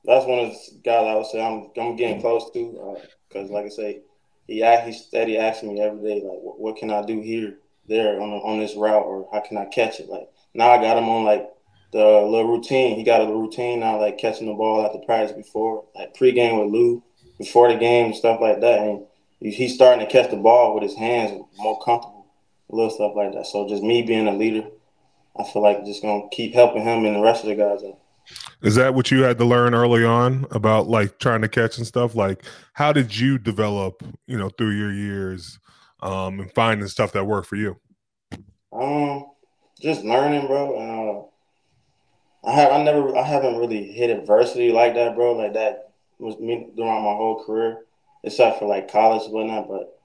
That's 0.04 0.26
one 0.26 0.38
of 0.40 0.50
the 0.50 0.80
guys 0.82 1.06
I 1.06 1.14
would 1.14 1.26
say 1.26 1.44
I'm 1.44 1.70
I'm 1.78 1.96
getting 1.96 2.20
close 2.20 2.50
to 2.52 2.98
because, 3.28 3.50
uh, 3.50 3.52
like 3.52 3.66
I 3.66 3.68
say, 3.68 4.00
he 4.46 4.64
he 4.84 4.92
steady 4.92 5.36
asking 5.38 5.74
me 5.74 5.80
every 5.80 6.02
day 6.02 6.22
like, 6.26 6.40
what, 6.40 6.58
what 6.58 6.76
can 6.76 6.90
I 6.90 7.02
do 7.02 7.20
here, 7.20 7.58
there 7.86 8.20
on 8.20 8.30
on 8.30 8.58
this 8.58 8.74
route, 8.76 9.04
or 9.04 9.28
how 9.32 9.40
can 9.40 9.56
I 9.58 9.66
catch 9.66 10.00
it? 10.00 10.08
Like 10.08 10.28
now 10.54 10.70
I 10.70 10.80
got 10.80 10.98
him 10.98 11.08
on 11.08 11.24
like 11.24 11.48
the 11.92 11.98
little 11.98 12.48
routine. 12.48 12.96
He 12.96 13.04
got 13.04 13.20
a 13.20 13.32
routine 13.32 13.80
now, 13.80 14.00
like 14.00 14.18
catching 14.18 14.46
the 14.46 14.54
ball 14.54 14.84
at 14.84 14.92
the 14.92 15.00
practice 15.00 15.36
before, 15.36 15.84
like 15.94 16.14
pregame 16.14 16.62
with 16.62 16.72
Lou, 16.72 17.02
before 17.38 17.72
the 17.72 17.78
game 17.78 18.06
and 18.06 18.14
stuff 18.14 18.40
like 18.40 18.60
that. 18.60 18.80
And 18.80 19.06
he's 19.40 19.74
starting 19.74 20.04
to 20.04 20.10
catch 20.10 20.30
the 20.30 20.36
ball 20.36 20.74
with 20.74 20.82
his 20.82 20.96
hands 20.96 21.42
more 21.56 21.80
comfortable, 21.82 22.26
little 22.68 22.90
stuff 22.90 23.12
like 23.16 23.32
that. 23.32 23.46
So 23.46 23.68
just 23.68 23.82
me 23.82 24.02
being 24.02 24.28
a 24.28 24.32
leader, 24.36 24.68
I 25.38 25.44
feel 25.44 25.62
like 25.62 25.84
just 25.84 26.02
gonna 26.02 26.28
keep 26.30 26.54
helping 26.54 26.82
him 26.82 27.04
and 27.04 27.16
the 27.16 27.22
rest 27.22 27.44
of 27.44 27.48
the 27.48 27.56
guys. 27.56 27.82
Is 28.62 28.74
that 28.74 28.94
what 28.94 29.10
you 29.10 29.22
had 29.22 29.38
to 29.38 29.44
learn 29.44 29.74
early 29.74 30.04
on 30.04 30.46
about 30.50 30.88
like 30.88 31.18
trying 31.18 31.42
to 31.42 31.48
catch 31.48 31.78
and 31.78 31.86
stuff? 31.86 32.14
Like, 32.14 32.44
how 32.74 32.92
did 32.92 33.16
you 33.16 33.38
develop, 33.38 34.02
you 34.26 34.38
know, 34.38 34.50
through 34.50 34.72
your 34.72 34.92
years, 34.92 35.58
um, 36.00 36.40
and 36.40 36.52
finding 36.52 36.86
stuff 36.88 37.12
that 37.12 37.26
worked 37.26 37.48
for 37.48 37.56
you? 37.56 37.76
Um, 38.72 39.26
just 39.80 40.04
learning, 40.04 40.46
bro. 40.46 41.30
Uh, 42.44 42.48
I 42.48 42.52
have 42.52 42.72
I 42.72 42.82
never 42.82 43.16
I 43.16 43.22
haven't 43.22 43.58
really 43.58 43.92
hit 43.92 44.10
adversity 44.10 44.72
like 44.72 44.94
that, 44.94 45.14
bro. 45.14 45.32
Like 45.32 45.54
that 45.54 45.92
was 46.18 46.38
me 46.38 46.68
throughout 46.74 47.02
my 47.02 47.14
whole 47.14 47.44
career, 47.44 47.78
except 48.24 48.58
for 48.58 48.66
like 48.66 48.90
college 48.90 49.24
and 49.24 49.32
whatnot. 49.32 49.68
But 49.68 49.98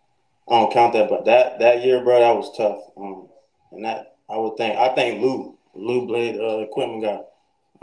I 0.50 0.60
don't 0.60 0.74
count 0.74 0.94
that. 0.94 1.10
But 1.10 1.26
that 1.26 1.60
that 1.60 1.84
year, 1.84 2.04
bro, 2.04 2.20
that 2.20 2.36
was 2.36 2.56
tough. 2.58 2.82
Um, 2.98 3.28
and 3.72 3.86
that 3.86 4.16
I 4.30 4.38
would 4.38 4.58
think 4.58 4.78
I 4.78 4.94
think 4.96 5.22
Lou 5.22 5.58
Lou 5.74 6.08
Blade 6.08 6.40
uh, 6.40 6.60
equipment 6.60 7.04
guy. 7.04 7.20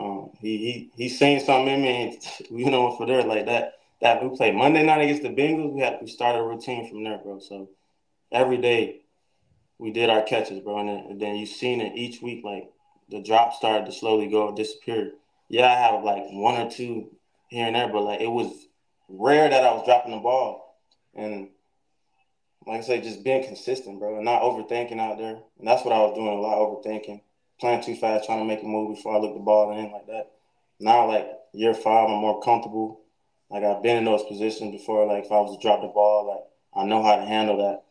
Um, 0.02 0.30
he 0.40 0.56
he 0.58 0.90
he 0.96 1.08
seen 1.08 1.40
something 1.40 1.74
in 1.74 1.82
me. 1.82 2.18
You 2.50 2.70
know, 2.70 2.96
for 2.96 3.06
there 3.06 3.22
like 3.22 3.46
that 3.46 3.74
that 4.00 4.22
we 4.22 4.36
played 4.36 4.54
Monday 4.54 4.84
night 4.84 5.02
against 5.02 5.22
the 5.22 5.28
Bengals. 5.28 5.72
We 5.72 5.80
had 5.80 5.98
we 6.00 6.08
started 6.08 6.40
a 6.40 6.42
routine 6.42 6.88
from 6.88 7.04
there, 7.04 7.18
bro. 7.18 7.38
So 7.38 7.68
every 8.30 8.58
day 8.58 9.02
we 9.78 9.90
did 9.90 10.10
our 10.10 10.22
catches, 10.22 10.60
bro, 10.60 10.78
and 10.78 10.88
then, 10.88 11.06
and 11.10 11.20
then 11.20 11.36
you 11.36 11.46
seen 11.46 11.80
it 11.80 11.96
each 11.96 12.22
week, 12.22 12.44
like 12.44 12.70
the 13.08 13.22
drop 13.22 13.54
started 13.54 13.86
to 13.86 13.92
slowly 13.92 14.28
go 14.28 14.54
disappear. 14.54 15.12
Yeah, 15.48 15.66
I 15.66 15.74
have 15.74 16.04
like 16.04 16.24
one 16.30 16.60
or 16.60 16.70
two 16.70 17.10
here 17.48 17.66
and 17.66 17.76
there, 17.76 17.88
but 17.88 18.02
like 18.02 18.20
it 18.20 18.30
was 18.30 18.66
rare 19.08 19.48
that 19.48 19.64
I 19.64 19.72
was 19.72 19.84
dropping 19.84 20.12
the 20.12 20.18
ball. 20.18 20.78
And 21.14 21.48
like 22.66 22.80
I 22.80 22.82
say, 22.82 23.00
just 23.00 23.24
being 23.24 23.44
consistent, 23.44 23.98
bro, 23.98 24.16
and 24.16 24.24
not 24.24 24.42
overthinking 24.42 25.00
out 25.00 25.18
there. 25.18 25.38
And 25.58 25.66
that's 25.66 25.84
what 25.84 25.94
I 25.94 25.98
was 26.00 26.14
doing 26.14 26.28
a 26.28 26.40
lot, 26.40 26.58
overthinking, 26.58 27.20
playing 27.62 27.82
too 27.82 27.94
fast, 27.94 28.26
trying 28.26 28.40
to 28.40 28.44
make 28.44 28.62
a 28.62 28.66
move 28.66 28.96
before 28.96 29.16
I 29.16 29.20
look 29.20 29.34
the 29.34 29.40
ball 29.40 29.70
in 29.78 29.92
like 29.92 30.06
that. 30.08 30.32
Now, 30.80 31.06
like 31.06 31.28
year 31.52 31.72
five, 31.72 32.10
I'm 32.10 32.18
more 32.18 32.42
comfortable. 32.42 33.00
Like 33.50 33.62
I've 33.62 33.82
been 33.82 33.98
in 33.98 34.04
those 34.04 34.24
positions 34.24 34.72
before. 34.72 35.06
Like 35.06 35.26
if 35.26 35.32
I 35.32 35.40
was 35.40 35.56
to 35.56 35.62
drop 35.62 35.80
the 35.80 35.88
ball, 35.88 36.26
like 36.26 36.82
I 36.82 36.86
know 36.86 37.02
how 37.02 37.16
to 37.16 37.24
handle 37.24 37.58
that. 37.58 37.84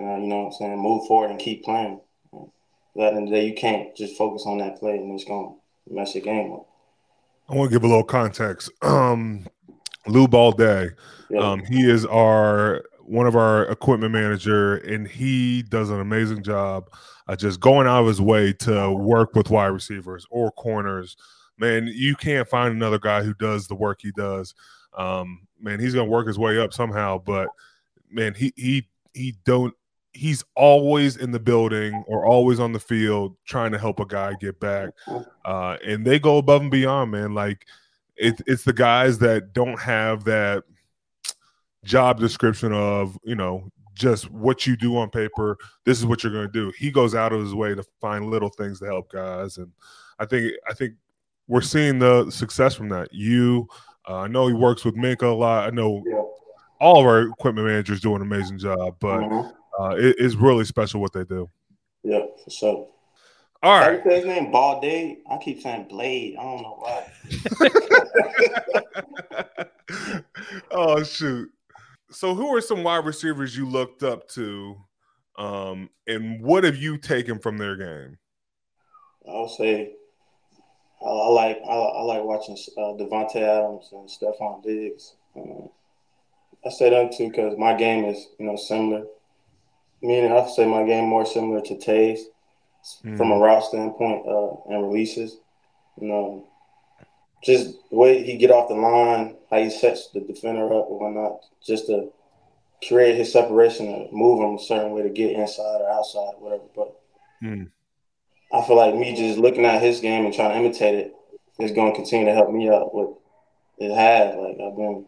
And 0.00 0.22
you 0.22 0.28
know 0.28 0.38
what 0.38 0.46
I'm 0.46 0.52
saying, 0.52 0.78
move 0.78 1.06
forward 1.06 1.30
and 1.30 1.40
keep 1.40 1.64
playing 1.64 2.00
at 3.04 3.12
the 3.12 3.16
end 3.16 3.24
of 3.24 3.30
the 3.30 3.36
day, 3.36 3.46
you 3.46 3.54
can't 3.54 3.94
just 3.96 4.16
focus 4.16 4.44
on 4.46 4.58
that 4.58 4.78
play 4.78 4.96
and 4.96 5.12
it's 5.12 5.24
going 5.24 5.54
to 5.88 5.94
mess 5.94 6.14
your 6.14 6.24
game 6.24 6.52
up. 6.52 6.68
I 7.48 7.54
want 7.54 7.70
to 7.70 7.76
give 7.76 7.84
a 7.84 7.88
little 7.88 8.04
context. 8.04 8.70
Um, 8.82 9.46
Lou 10.06 10.28
Balday, 10.28 10.90
yeah. 11.30 11.40
um, 11.40 11.64
he 11.64 11.90
is 11.90 12.06
our 12.06 12.84
one 13.00 13.26
of 13.26 13.34
our 13.34 13.64
equipment 13.64 14.12
manager, 14.12 14.76
and 14.76 15.08
he 15.08 15.62
does 15.62 15.90
an 15.90 15.98
amazing 15.98 16.44
job 16.44 16.88
uh, 17.28 17.36
just 17.36 17.60
going 17.60 17.86
out 17.86 18.02
of 18.02 18.06
his 18.06 18.20
way 18.20 18.52
to 18.52 18.92
work 18.92 19.34
with 19.34 19.50
wide 19.50 19.66
receivers 19.66 20.26
or 20.30 20.50
corners. 20.52 21.16
Man, 21.58 21.90
you 21.92 22.14
can't 22.14 22.48
find 22.48 22.74
another 22.74 22.98
guy 22.98 23.22
who 23.22 23.34
does 23.34 23.66
the 23.66 23.74
work 23.74 24.00
he 24.02 24.12
does. 24.12 24.54
Um, 24.96 25.46
man, 25.60 25.80
he's 25.80 25.94
gonna 25.94 26.10
work 26.10 26.26
his 26.26 26.38
way 26.38 26.58
up 26.58 26.72
somehow, 26.72 27.18
but 27.18 27.48
man, 28.10 28.34
he 28.34 28.52
he 28.56 28.88
he 29.14 29.34
don't 29.44 29.74
he's 30.16 30.44
always 30.54 31.16
in 31.16 31.30
the 31.30 31.38
building 31.38 32.02
or 32.06 32.26
always 32.26 32.58
on 32.58 32.72
the 32.72 32.80
field 32.80 33.36
trying 33.44 33.70
to 33.72 33.78
help 33.78 34.00
a 34.00 34.06
guy 34.06 34.34
get 34.40 34.58
back. 34.58 34.90
Uh, 35.44 35.76
and 35.84 36.04
they 36.04 36.18
go 36.18 36.38
above 36.38 36.62
and 36.62 36.70
beyond, 36.70 37.10
man. 37.10 37.34
Like 37.34 37.66
it, 38.16 38.40
it's 38.46 38.64
the 38.64 38.72
guys 38.72 39.18
that 39.18 39.52
don't 39.52 39.78
have 39.78 40.24
that 40.24 40.64
job 41.84 42.18
description 42.18 42.72
of, 42.72 43.18
you 43.24 43.34
know, 43.34 43.70
just 43.96 44.30
what 44.30 44.66
you 44.66 44.76
do 44.76 44.96
on 44.96 45.10
paper. 45.10 45.56
This 45.84 45.98
is 45.98 46.06
what 46.06 46.22
you're 46.22 46.32
going 46.32 46.46
to 46.46 46.52
do. 46.52 46.70
He 46.78 46.90
goes 46.90 47.14
out 47.14 47.32
of 47.32 47.40
his 47.40 47.54
way 47.54 47.74
to 47.74 47.82
find 48.00 48.30
little 48.30 48.50
things 48.50 48.78
to 48.80 48.86
help 48.86 49.10
guys. 49.10 49.56
And 49.58 49.72
I 50.18 50.26
think, 50.26 50.52
I 50.68 50.74
think 50.74 50.94
we're 51.48 51.60
seeing 51.62 51.98
the 51.98 52.30
success 52.30 52.74
from 52.74 52.88
that. 52.90 53.08
You, 53.12 53.66
uh, 54.08 54.18
I 54.18 54.28
know 54.28 54.46
he 54.46 54.52
works 54.54 54.84
with 54.84 54.94
Minkah 54.96 55.22
a 55.22 55.34
lot. 55.34 55.66
I 55.66 55.70
know 55.70 56.02
Yeah. 56.06 56.22
all 56.80 57.00
of 57.00 57.06
our 57.06 57.22
equipment 57.22 57.66
managers 57.66 58.00
do 58.00 58.14
an 58.14 58.22
amazing 58.22 58.58
job, 58.58 58.96
but 59.00 59.20
Mhm. 59.20 59.52
uh, 59.80 59.96
it, 59.98 60.16
it's 60.18 60.34
really 60.34 60.64
special 60.64 61.00
what 61.00 61.12
they 61.12 61.24
do. 61.24 61.48
Yeah, 62.02 62.26
for 62.44 62.50
sure. 62.50 62.88
All 63.62 63.80
How 63.80 63.88
right. 63.88 64.04
you 64.04 64.10
say 64.10 64.16
his 64.18 64.26
name? 64.26 64.50
Balde? 64.52 64.84
I 65.30 65.38
keep 65.42 65.60
saying 65.62 65.88
Blade. 65.88 66.36
I 66.38 66.42
don't 66.42 66.62
know 66.62 66.76
why. 66.78 67.10
oh 70.70 71.02
shoot. 71.02 71.50
So 72.16 72.34
who 72.34 72.56
are 72.56 72.62
some 72.62 72.82
wide 72.82 73.04
receivers 73.04 73.54
you 73.54 73.68
looked 73.68 74.02
up 74.02 74.26
to? 74.30 74.74
Um, 75.36 75.90
and 76.06 76.42
what 76.42 76.64
have 76.64 76.76
you 76.76 76.96
taken 76.96 77.38
from 77.38 77.58
their 77.58 77.76
game? 77.76 78.16
I'll 79.28 79.50
say 79.50 79.92
I, 81.02 81.06
I 81.06 81.28
like 81.28 81.58
I, 81.58 81.74
I 81.74 82.02
like 82.04 82.24
watching 82.24 82.56
uh, 82.78 82.96
Davante 82.96 83.42
Adams 83.42 83.90
and 83.92 84.08
Stefon 84.08 84.62
Diggs. 84.62 85.16
Um, 85.36 85.68
I 86.64 86.70
say 86.70 86.88
them 86.88 87.10
too 87.14 87.28
because 87.28 87.58
my 87.58 87.74
game 87.74 88.06
is 88.06 88.28
you 88.38 88.46
know 88.46 88.56
similar. 88.56 89.04
Meaning 90.00 90.32
I 90.32 90.48
say 90.48 90.64
my 90.64 90.86
game 90.86 91.04
more 91.04 91.26
similar 91.26 91.60
to 91.60 91.76
Tay's 91.76 92.24
from 93.18 93.30
a 93.30 93.38
route 93.38 93.64
standpoint 93.64 94.26
uh, 94.26 94.72
and 94.72 94.82
releases. 94.82 95.36
You 96.00 96.08
know, 96.08 96.48
just 97.46 97.76
the 97.90 97.96
way 97.96 98.22
he 98.22 98.36
get 98.36 98.50
off 98.50 98.68
the 98.68 98.74
line, 98.74 99.36
how 99.50 99.58
he 99.58 99.70
sets 99.70 100.10
the 100.10 100.20
defender 100.20 100.66
up 100.74 100.88
and 100.90 101.00
whatnot, 101.00 101.40
just 101.64 101.86
to 101.86 102.12
create 102.86 103.16
his 103.16 103.32
separation 103.32 103.86
and 103.86 104.12
move 104.12 104.40
him 104.40 104.56
a 104.56 104.62
certain 104.62 104.92
way 104.92 105.02
to 105.02 105.08
get 105.08 105.32
inside 105.32 105.80
or 105.80 105.90
outside, 105.90 106.34
whatever. 106.38 106.64
But 106.74 106.96
Mm. 107.42 107.70
I 108.52 108.62
feel 108.62 108.76
like 108.76 108.94
me 108.94 109.14
just 109.14 109.38
looking 109.38 109.64
at 109.64 109.82
his 109.82 110.00
game 110.00 110.24
and 110.24 110.34
trying 110.34 110.52
to 110.52 110.58
imitate 110.58 110.94
it 110.94 111.14
is 111.58 111.72
going 111.72 111.92
to 111.92 111.96
continue 111.96 112.26
to 112.26 112.34
help 112.34 112.50
me 112.50 112.68
out. 112.68 112.94
What 112.94 113.18
it 113.78 113.92
has, 113.94 114.36
like 114.36 114.56
I've 114.60 114.76
been, 114.76 115.06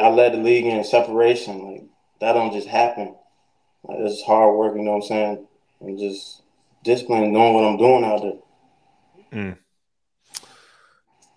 I 0.00 0.08
led 0.08 0.32
the 0.32 0.38
league 0.38 0.64
in 0.64 0.82
separation. 0.84 1.72
Like 1.72 1.82
that 2.20 2.32
don't 2.32 2.52
just 2.52 2.68
happen. 2.68 3.14
Like 3.82 3.98
it's 4.00 4.22
hard 4.22 4.56
work, 4.56 4.76
you 4.76 4.82
know 4.82 4.92
what 4.92 5.02
I'm 5.02 5.08
saying, 5.08 5.46
and 5.80 5.98
just 5.98 6.42
discipline, 6.84 7.32
knowing 7.32 7.54
what 7.54 7.64
I'm 7.64 7.76
doing 7.76 8.04
out 8.04 8.22
there. 8.22 9.52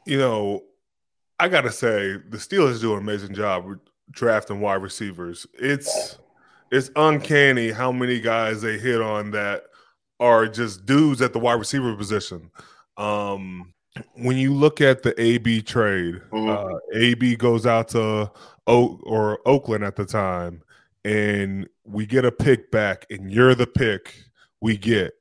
You 0.08 0.18
know, 0.18 0.64
I 1.40 1.50
gotta 1.50 1.72
say 1.72 2.14
the 2.30 2.38
Steelers 2.38 2.80
do 2.80 2.94
an 2.94 3.00
amazing 3.00 3.36
job 3.36 3.66
drafting 4.10 4.62
wide 4.62 4.82
receivers. 4.82 5.46
It's 5.54 6.18
it's 6.72 6.90
uncanny 6.96 7.72
how 7.72 7.92
many 7.92 8.20
guys 8.22 8.62
they 8.62 8.78
hit 8.78 9.02
on 9.02 9.32
that 9.32 9.64
are 10.20 10.48
just 10.48 10.86
dudes 10.86 11.22
at 11.22 11.34
the 11.34 11.40
wide 11.40 11.60
receiver 11.60 11.94
position. 11.96 12.50
Um, 12.96 13.74
when 14.14 14.38
you 14.38 14.54
look 14.54 14.80
at 14.82 15.04
the 15.04 15.20
AB 15.22 15.62
trade, 15.62 16.16
Mhm. 16.32 16.74
uh, 16.76 16.78
AB 16.94 17.36
goes 17.36 17.66
out 17.66 17.90
to 17.90 18.32
o- 18.66 19.00
or 19.04 19.40
Oakland 19.46 19.84
at 19.84 19.96
the 19.98 20.06
time, 20.06 20.62
and 21.04 21.68
we 21.84 22.06
get 22.06 22.24
a 22.26 22.32
pick 22.32 22.72
back, 22.72 23.06
and 23.10 23.32
you're 23.32 23.56
the 23.56 23.68
pick 23.68 24.14
we 24.62 24.78
get. 24.78 25.14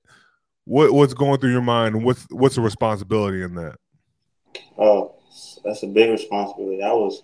What 0.64 0.92
what's 0.92 1.14
going 1.14 1.40
through 1.40 1.52
your 1.52 1.60
mind? 1.62 2.04
What's 2.04 2.24
what's 2.30 2.54
the 2.54 2.60
responsibility 2.60 3.42
in 3.42 3.54
that? 3.56 3.76
Oh, 4.78 5.14
that's 5.64 5.82
a 5.82 5.86
big 5.86 6.10
responsibility. 6.10 6.82
I 6.82 6.92
was 6.92 7.22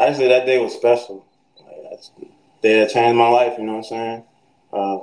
actually 0.00 0.28
that 0.28 0.46
day 0.46 0.58
was 0.58 0.74
special. 0.74 1.24
Like, 1.60 1.90
that's 1.90 2.10
the 2.18 2.26
day 2.62 2.80
that 2.80 2.90
changed 2.90 3.16
my 3.16 3.28
life. 3.28 3.54
You 3.58 3.64
know 3.64 3.72
what 3.72 3.78
I'm 3.78 3.84
saying? 3.84 4.24
Uh, 4.72 4.98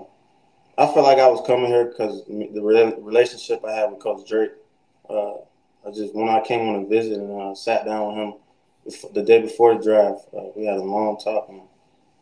I 0.78 0.86
felt 0.94 1.06
like 1.06 1.20
I 1.20 1.28
was 1.28 1.46
coming 1.46 1.68
here 1.68 1.86
because 1.86 2.26
the 2.26 2.62
re- 2.62 2.96
relationship 3.00 3.64
I 3.66 3.74
had 3.74 3.92
with 3.92 4.00
Coach 4.00 4.28
Drake. 4.28 4.52
Uh, 5.10 5.34
I 5.86 5.92
just 5.94 6.14
when 6.14 6.30
I 6.30 6.42
came 6.42 6.68
on 6.68 6.84
a 6.84 6.88
visit 6.88 7.20
and 7.20 7.42
I 7.42 7.54
sat 7.54 7.86
down 7.86 8.08
with 8.08 8.16
him 8.18 8.34
the 9.14 9.24
day 9.24 9.42
before 9.42 9.76
the 9.76 9.84
draft, 9.84 10.28
uh, 10.36 10.46
we 10.56 10.66
had 10.66 10.78
a 10.78 10.84
long 10.84 11.18
talk, 11.18 11.48
and 11.50 11.62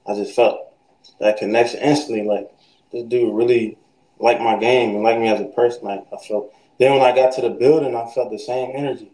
I 0.08 0.16
just 0.16 0.36
felt 0.36 0.74
that 1.20 1.38
connection 1.38 1.80
instantly. 1.82 2.24
Like 2.24 2.50
this 2.92 3.04
dude 3.04 3.34
really 3.34 3.77
liked 4.20 4.42
my 4.42 4.58
game 4.58 4.96
and 4.96 5.04
liked 5.04 5.20
me 5.20 5.27
as 5.27 5.42
a 5.42 5.46
person. 5.46 5.84
Like 5.84 6.06
I 6.13 6.18
felt. 6.18 6.54
Then 6.80 6.94
when 6.94 7.01
I 7.01 7.16
got 7.16 7.34
to 7.34 7.42
the 7.42 7.50
building, 7.50 7.96
I 7.96 8.06
felt 8.12 8.32
the 8.32 8.38
same 8.38 8.72
energy. 8.75 9.12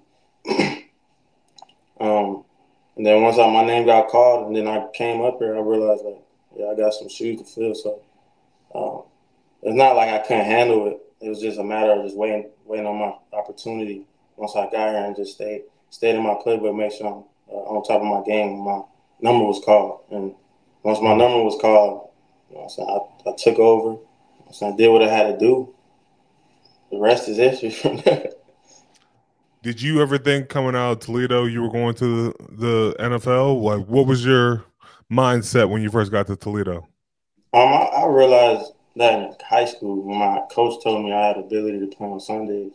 Um, 2.03 2.43
and 2.97 3.05
then 3.05 3.21
once 3.21 3.37
I, 3.39 3.49
my 3.49 3.63
name 3.63 3.85
got 3.85 4.09
called, 4.09 4.47
and 4.47 4.55
then 4.55 4.67
I 4.67 4.87
came 4.93 5.21
up 5.21 5.39
here, 5.39 5.55
I 5.55 5.59
realized 5.59 6.03
like, 6.03 6.21
yeah, 6.55 6.67
I 6.67 6.75
got 6.75 6.93
some 6.93 7.09
shoes 7.09 7.39
to 7.39 7.45
fill. 7.45 7.73
So 7.73 8.01
um, 8.75 9.03
it's 9.61 9.75
not 9.75 9.95
like 9.95 10.09
I 10.09 10.19
couldn't 10.19 10.45
handle 10.45 10.87
it. 10.87 10.99
It 11.21 11.29
was 11.29 11.39
just 11.39 11.59
a 11.59 11.63
matter 11.63 11.93
of 11.93 12.03
just 12.03 12.17
waiting, 12.17 12.49
waiting 12.65 12.85
on 12.85 12.97
my 12.97 13.13
opportunity. 13.37 14.05
Once 14.35 14.53
I 14.55 14.69
got 14.69 14.91
here 14.91 15.05
and 15.05 15.15
just 15.15 15.35
stayed, 15.35 15.63
stayed 15.89 16.15
in 16.15 16.23
my 16.23 16.35
playbook, 16.45 16.75
make 16.75 16.91
sure 16.91 17.07
I'm 17.07 17.23
uh, 17.49 17.59
on 17.59 17.83
top 17.83 18.01
of 18.01 18.07
my 18.07 18.23
game. 18.25 18.59
My 18.59 18.81
number 19.21 19.45
was 19.45 19.61
called, 19.63 20.01
and 20.11 20.35
once 20.83 20.99
my 21.01 21.15
number 21.15 21.41
was 21.41 21.57
called, 21.61 22.09
you 22.49 22.57
know, 22.57 22.67
I'm 22.77 23.27
I, 23.27 23.31
I 23.31 23.35
took 23.37 23.59
over. 23.59 23.97
I'm 24.45 24.73
I 24.73 24.75
did 24.75 24.89
what 24.89 25.01
I 25.01 25.07
had 25.07 25.31
to 25.31 25.37
do. 25.39 25.73
The 26.91 26.99
rest 26.99 27.29
is 27.29 27.37
history 27.37 27.69
from 27.69 27.97
there. 28.05 28.31
Did 29.63 29.81
you 29.81 30.01
ever 30.01 30.17
think 30.17 30.49
coming 30.49 30.75
out 30.75 30.91
of 30.91 30.99
Toledo 30.99 31.45
you 31.45 31.61
were 31.61 31.71
going 31.71 31.95
to 31.95 32.05
the, 32.05 32.33
the 32.49 32.95
NFL? 32.99 33.61
Like, 33.61 33.87
what 33.87 34.05
was 34.05 34.25
your 34.25 34.65
mindset 35.09 35.69
when 35.69 35.81
you 35.81 35.89
first 35.89 36.11
got 36.11 36.27
to 36.27 36.35
Toledo? 36.35 36.85
Um, 37.53 37.69
I, 37.69 37.85
I 37.95 38.07
realized 38.07 38.73
that 38.97 39.19
in 39.19 39.33
high 39.41 39.63
school 39.63 40.03
when 40.03 40.17
my 40.17 40.41
coach 40.51 40.83
told 40.83 41.05
me 41.05 41.13
I 41.13 41.27
had 41.27 41.37
ability 41.37 41.79
to 41.79 41.87
play 41.87 42.07
on 42.07 42.19
Sundays, 42.19 42.73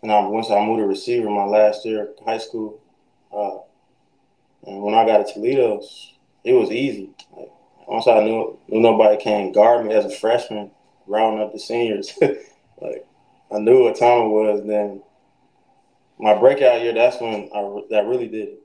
and 0.00 0.12
I 0.12 0.20
once 0.20 0.52
I 0.52 0.64
moved 0.64 0.82
to 0.82 0.86
receiver 0.86 1.28
my 1.30 1.46
last 1.46 1.84
year 1.84 2.10
of 2.16 2.24
high 2.24 2.38
school, 2.38 2.80
uh, 3.32 3.58
and 4.70 4.80
when 4.80 4.94
I 4.94 5.04
got 5.04 5.26
to 5.26 5.34
Toledo, 5.34 5.82
it 6.44 6.52
was 6.52 6.70
easy. 6.70 7.10
Like, 7.36 7.50
once 7.88 8.06
I 8.06 8.22
knew, 8.22 8.56
knew 8.68 8.80
nobody 8.80 9.20
can 9.20 9.50
guard 9.50 9.84
me 9.84 9.94
as 9.94 10.04
a 10.04 10.10
freshman, 10.10 10.70
rounding 11.08 11.42
up 11.42 11.52
the 11.52 11.58
seniors, 11.58 12.16
like 12.80 13.04
I 13.50 13.58
knew 13.58 13.82
what 13.82 13.98
time 13.98 14.26
it 14.26 14.28
was. 14.28 14.64
Then 14.64 15.02
my 16.18 16.38
breakout 16.38 16.80
year, 16.80 16.92
that's 16.92 17.20
when 17.20 17.48
I 17.54 17.82
that 17.90 18.06
really 18.06 18.28
did. 18.28 18.58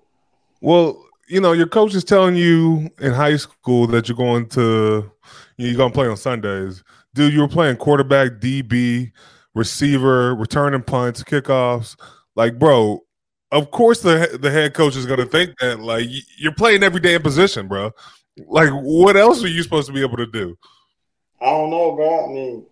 Well, 0.61 1.05
you 1.27 1.41
know, 1.41 1.53
your 1.53 1.67
coach 1.67 1.93
is 1.95 2.03
telling 2.03 2.35
you 2.35 2.89
in 2.99 3.11
high 3.11 3.37
school 3.37 3.87
that 3.87 4.07
you're 4.07 4.17
going 4.17 4.47
to 4.49 5.11
you're 5.57 5.75
going 5.75 5.91
to 5.91 5.95
play 5.95 6.07
on 6.07 6.17
Sundays. 6.17 6.83
Dude, 7.13 7.33
you 7.33 7.41
were 7.41 7.47
playing 7.47 7.77
quarterback, 7.77 8.39
DB, 8.39 9.11
receiver, 9.53 10.35
returning 10.35 10.81
punts, 10.81 11.23
kickoffs. 11.23 11.95
Like, 12.35 12.57
bro, 12.57 13.01
of 13.51 13.71
course 13.71 14.01
the 14.01 14.37
the 14.41 14.49
head 14.51 14.73
coach 14.73 14.95
is 14.95 15.05
going 15.05 15.19
to 15.19 15.25
think 15.25 15.57
that 15.59 15.79
like 15.79 16.07
you're 16.37 16.53
playing 16.53 16.83
every 16.83 16.99
damn 16.99 17.21
position, 17.21 17.67
bro. 17.67 17.91
Like, 18.47 18.71
what 18.71 19.15
else 19.15 19.43
are 19.43 19.49
you 19.49 19.61
supposed 19.61 19.87
to 19.87 19.93
be 19.93 20.01
able 20.01 20.17
to 20.17 20.25
do? 20.25 20.57
I 21.39 21.45
don't 21.45 21.69
know, 21.69 21.95
bro. 21.95 22.25
I 22.25 22.33
mean, 22.33 22.65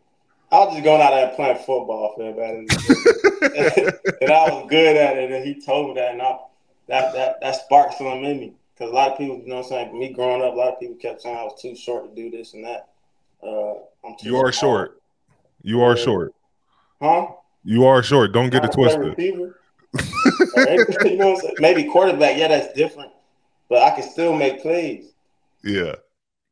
I 0.51 0.59
was 0.59 0.73
just 0.73 0.83
going 0.83 1.01
out 1.01 1.11
there 1.11 1.27
and 1.27 1.35
playing 1.35 1.57
football 1.57 2.13
for 2.15 2.23
everybody. 2.23 2.67
and 4.21 4.31
I 4.31 4.49
was 4.49 4.65
good 4.69 4.97
at 4.97 5.17
it. 5.17 5.31
And 5.31 5.45
he 5.45 5.61
told 5.61 5.89
me 5.89 5.93
that, 6.01 6.11
and 6.13 6.21
I, 6.21 6.37
that 6.87 7.13
that 7.13 7.41
that 7.41 7.55
sparked 7.55 7.93
something 7.97 8.23
in 8.25 8.39
me. 8.39 8.53
Because 8.73 8.91
a 8.91 8.93
lot 8.95 9.11
of 9.11 9.17
people, 9.17 9.37
you 9.37 9.47
know 9.47 9.57
what 9.57 9.65
I'm 9.65 9.69
saying, 9.69 9.97
me 9.99 10.11
growing 10.11 10.41
up, 10.41 10.53
a 10.53 10.57
lot 10.57 10.73
of 10.73 10.79
people 10.79 10.95
kept 10.95 11.21
saying 11.21 11.37
I 11.37 11.43
was 11.43 11.61
too 11.61 11.75
short 11.75 12.13
to 12.13 12.21
do 12.21 12.29
this 12.35 12.53
and 12.53 12.65
that. 12.65 12.89
Uh, 13.41 13.73
I'm 14.05 14.15
too 14.19 14.27
You 14.29 14.37
are 14.37 14.51
small. 14.51 14.71
short. 14.71 15.01
You 15.61 15.81
are 15.83 15.95
Yeah. 15.95 16.03
short. 16.03 16.33
Huh? 17.01 17.27
You 17.63 17.85
are 17.85 18.01
short. 18.03 18.31
Don't 18.33 18.49
get 18.49 18.63
I 18.63 18.67
it 18.67 18.71
twisted. 18.73 19.01
receiver. 19.17 19.57
Or 20.53 20.67
anything, 20.67 21.11
you 21.13 21.17
know 21.17 21.27
what 21.29 21.35
I'm 21.35 21.41
saying? 21.41 21.55
Maybe 21.59 21.83
quarterback, 21.85 22.37
yeah, 22.37 22.49
that's 22.49 22.73
different. 22.73 23.11
But 23.69 23.83
I 23.83 23.91
can 23.95 24.03
still 24.03 24.35
make 24.35 24.61
plays. 24.61 25.13
Yeah. 25.63 25.95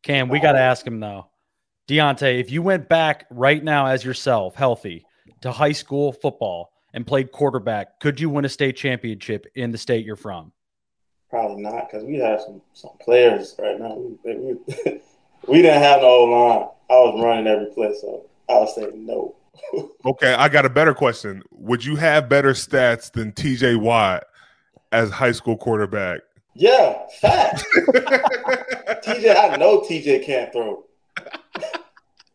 Cam, 0.03 0.29
we 0.29 0.39
got 0.39 0.53
to 0.53 0.59
ask 0.59 0.87
him 0.87 0.99
though. 1.01 1.25
Diontae, 1.89 2.39
if 2.39 2.51
you 2.51 2.61
went 2.61 2.87
back 2.87 3.25
right 3.31 3.63
now 3.63 3.87
as 3.87 4.05
yourself, 4.05 4.53
healthy, 4.53 5.07
to 5.41 5.51
high 5.51 5.71
school 5.71 6.13
football 6.13 6.71
and 6.93 7.05
played 7.05 7.31
quarterback, 7.31 7.99
could 7.99 8.19
you 8.19 8.29
win 8.29 8.45
a 8.45 8.49
state 8.49 8.75
championship 8.75 9.47
in 9.55 9.71
the 9.71 9.77
state 9.77 10.05
you're 10.05 10.15
from? 10.15 10.51
Probably 11.31 11.63
not, 11.63 11.89
because 11.89 12.03
we 12.03 12.17
have 12.17 12.41
some 12.41 12.61
some 12.73 12.91
players 13.01 13.55
right 13.57 13.79
now. 13.79 13.95
We, 13.95 14.35
we, 14.35 14.57
we 15.47 15.61
didn't 15.63 15.81
have 15.81 16.01
no 16.01 16.25
line. 16.25 16.67
I 16.91 16.93
was 16.93 17.23
running 17.23 17.47
every 17.47 17.73
play, 17.73 17.95
so 17.99 18.27
I 18.47 18.59
would 18.59 18.69
say 18.69 18.87
no. 18.93 19.35
Okay, 20.05 20.33
I 20.33 20.47
got 20.47 20.65
a 20.65 20.69
better 20.69 20.93
question. 20.93 21.43
Would 21.51 21.83
you 21.83 21.97
have 21.97 22.29
better 22.29 22.51
stats 22.53 23.11
than 23.11 23.33
TJ 23.33 23.77
Watt 23.81 24.23
as 24.93 25.09
high 25.09 25.33
school 25.33 25.57
quarterback? 25.57 26.21
Yeah, 26.55 26.97
fact. 27.19 27.65
TJ, 29.03 29.35
I 29.35 29.57
know 29.57 29.81
TJ 29.81 30.25
can't 30.25 30.53
throw. 30.53 30.85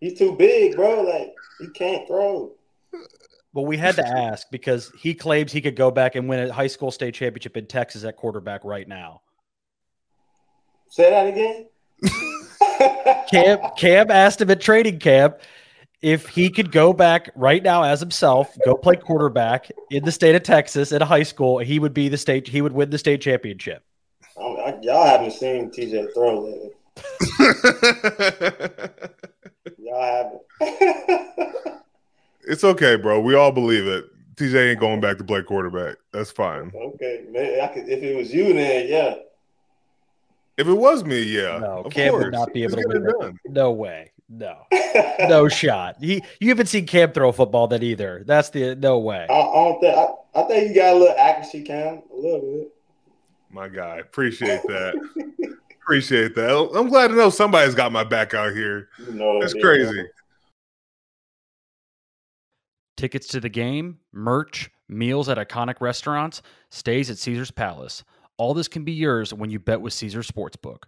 He's 0.04 0.18
too 0.18 0.36
big, 0.36 0.76
bro. 0.76 1.00
Like 1.00 1.34
he 1.58 1.68
can't 1.68 2.06
throw. 2.06 2.52
Well, 3.54 3.64
we 3.64 3.78
had 3.78 3.96
to 3.96 4.06
ask 4.30 4.46
because 4.50 4.92
he 4.98 5.14
claims 5.14 5.50
he 5.50 5.62
could 5.62 5.76
go 5.76 5.90
back 5.90 6.14
and 6.14 6.28
win 6.28 6.40
a 6.40 6.52
high 6.52 6.66
school 6.66 6.90
state 6.90 7.14
championship 7.14 7.56
in 7.56 7.66
Texas 7.66 8.04
at 8.04 8.18
quarterback 8.18 8.64
right 8.64 8.86
now. 8.86 9.22
Say 10.90 11.08
that 11.08 11.26
again. 11.26 11.68
Cam, 13.30 13.58
Cam 13.78 14.10
asked 14.10 14.42
him 14.42 14.50
at 14.50 14.60
training 14.60 14.98
camp 14.98 15.38
if 16.02 16.28
he 16.28 16.50
could 16.50 16.70
go 16.70 16.92
back 16.92 17.30
right 17.34 17.62
now 17.62 17.82
as 17.82 17.98
himself, 17.98 18.54
go 18.62 18.74
play 18.74 18.96
quarterback 18.96 19.70
in 19.90 20.04
the 20.04 20.12
state 20.12 20.34
of 20.34 20.42
Texas 20.42 20.92
at 20.92 21.00
a 21.00 21.06
high 21.06 21.22
school, 21.22 21.60
he 21.60 21.78
would 21.78 21.94
be 21.94 22.10
the 22.10 22.18
state. 22.18 22.46
He 22.46 22.60
would 22.60 22.72
win 22.72 22.90
the 22.90 22.98
state 22.98 23.22
championship. 23.22 23.82
Oh, 24.36 24.54
I, 24.56 24.78
y'all 24.82 25.06
haven't 25.06 25.32
seen 25.32 25.70
TJ 25.70 26.12
throw 26.12 26.44
lately. 26.44 26.72
y'all 29.78 30.40
haven't. 30.60 31.82
it's 32.42 32.64
okay, 32.64 32.96
bro. 32.96 33.20
We 33.20 33.34
all 33.34 33.52
believe 33.52 33.86
it. 33.86 34.06
TJ 34.36 34.70
ain't 34.70 34.80
going 34.80 35.00
back 35.00 35.18
to 35.18 35.24
play 35.24 35.42
quarterback. 35.42 35.96
That's 36.12 36.30
fine. 36.30 36.72
Okay, 36.74 37.24
maybe 37.30 37.60
I 37.60 37.68
could. 37.68 37.88
If 37.88 38.02
it 38.02 38.16
was 38.16 38.32
you, 38.32 38.52
then 38.52 38.88
yeah. 38.88 39.14
If 40.56 40.66
it 40.68 40.74
was 40.74 41.04
me, 41.04 41.22
yeah. 41.22 41.58
No, 41.58 41.84
Cam 41.90 42.10
course. 42.10 42.24
would 42.24 42.32
not 42.32 42.52
be 42.52 42.62
able 42.64 42.76
to 42.76 43.14
win. 43.20 43.38
No 43.46 43.72
way. 43.72 44.10
No, 44.28 44.56
no 45.20 45.48
shot. 45.48 45.96
He, 46.00 46.22
you 46.40 46.48
haven't 46.48 46.66
seen 46.66 46.86
Cam 46.86 47.12
throw 47.12 47.30
football 47.30 47.68
that 47.68 47.82
either. 47.82 48.22
That's 48.26 48.50
the 48.50 48.74
no 48.74 48.98
way. 48.98 49.26
I, 49.28 49.32
I 49.32 49.54
don't 49.54 49.80
think. 49.80 49.96
I, 49.96 50.40
I, 50.40 50.42
think 50.44 50.68
you 50.68 50.74
got 50.74 50.94
a 50.94 50.98
little 50.98 51.16
accuracy, 51.16 51.62
Cam, 51.62 52.02
a 52.10 52.16
little 52.16 52.40
bit. 52.40 52.72
My 53.50 53.68
guy, 53.68 53.98
appreciate 53.98 54.62
that. 54.62 54.94
appreciate 55.84 56.34
that. 56.34 56.70
I'm 56.74 56.88
glad 56.88 57.08
to 57.08 57.14
know 57.14 57.30
somebody's 57.30 57.74
got 57.74 57.92
my 57.92 58.04
back 58.04 58.34
out 58.34 58.52
here. 58.52 58.88
You 59.06 59.14
know, 59.14 59.40
That's 59.40 59.54
crazy. 59.54 60.06
Tickets 62.96 63.26
to 63.28 63.40
the 63.40 63.48
game, 63.48 63.98
merch, 64.12 64.70
meals 64.88 65.28
at 65.28 65.36
iconic 65.36 65.80
restaurants, 65.80 66.42
stays 66.70 67.10
at 67.10 67.18
Caesars 67.18 67.50
Palace. 67.50 68.04
All 68.38 68.54
this 68.54 68.68
can 68.68 68.84
be 68.84 68.92
yours 68.92 69.34
when 69.34 69.50
you 69.50 69.58
bet 69.58 69.80
with 69.80 69.92
Caesars 69.92 70.30
Sportsbook. 70.30 70.84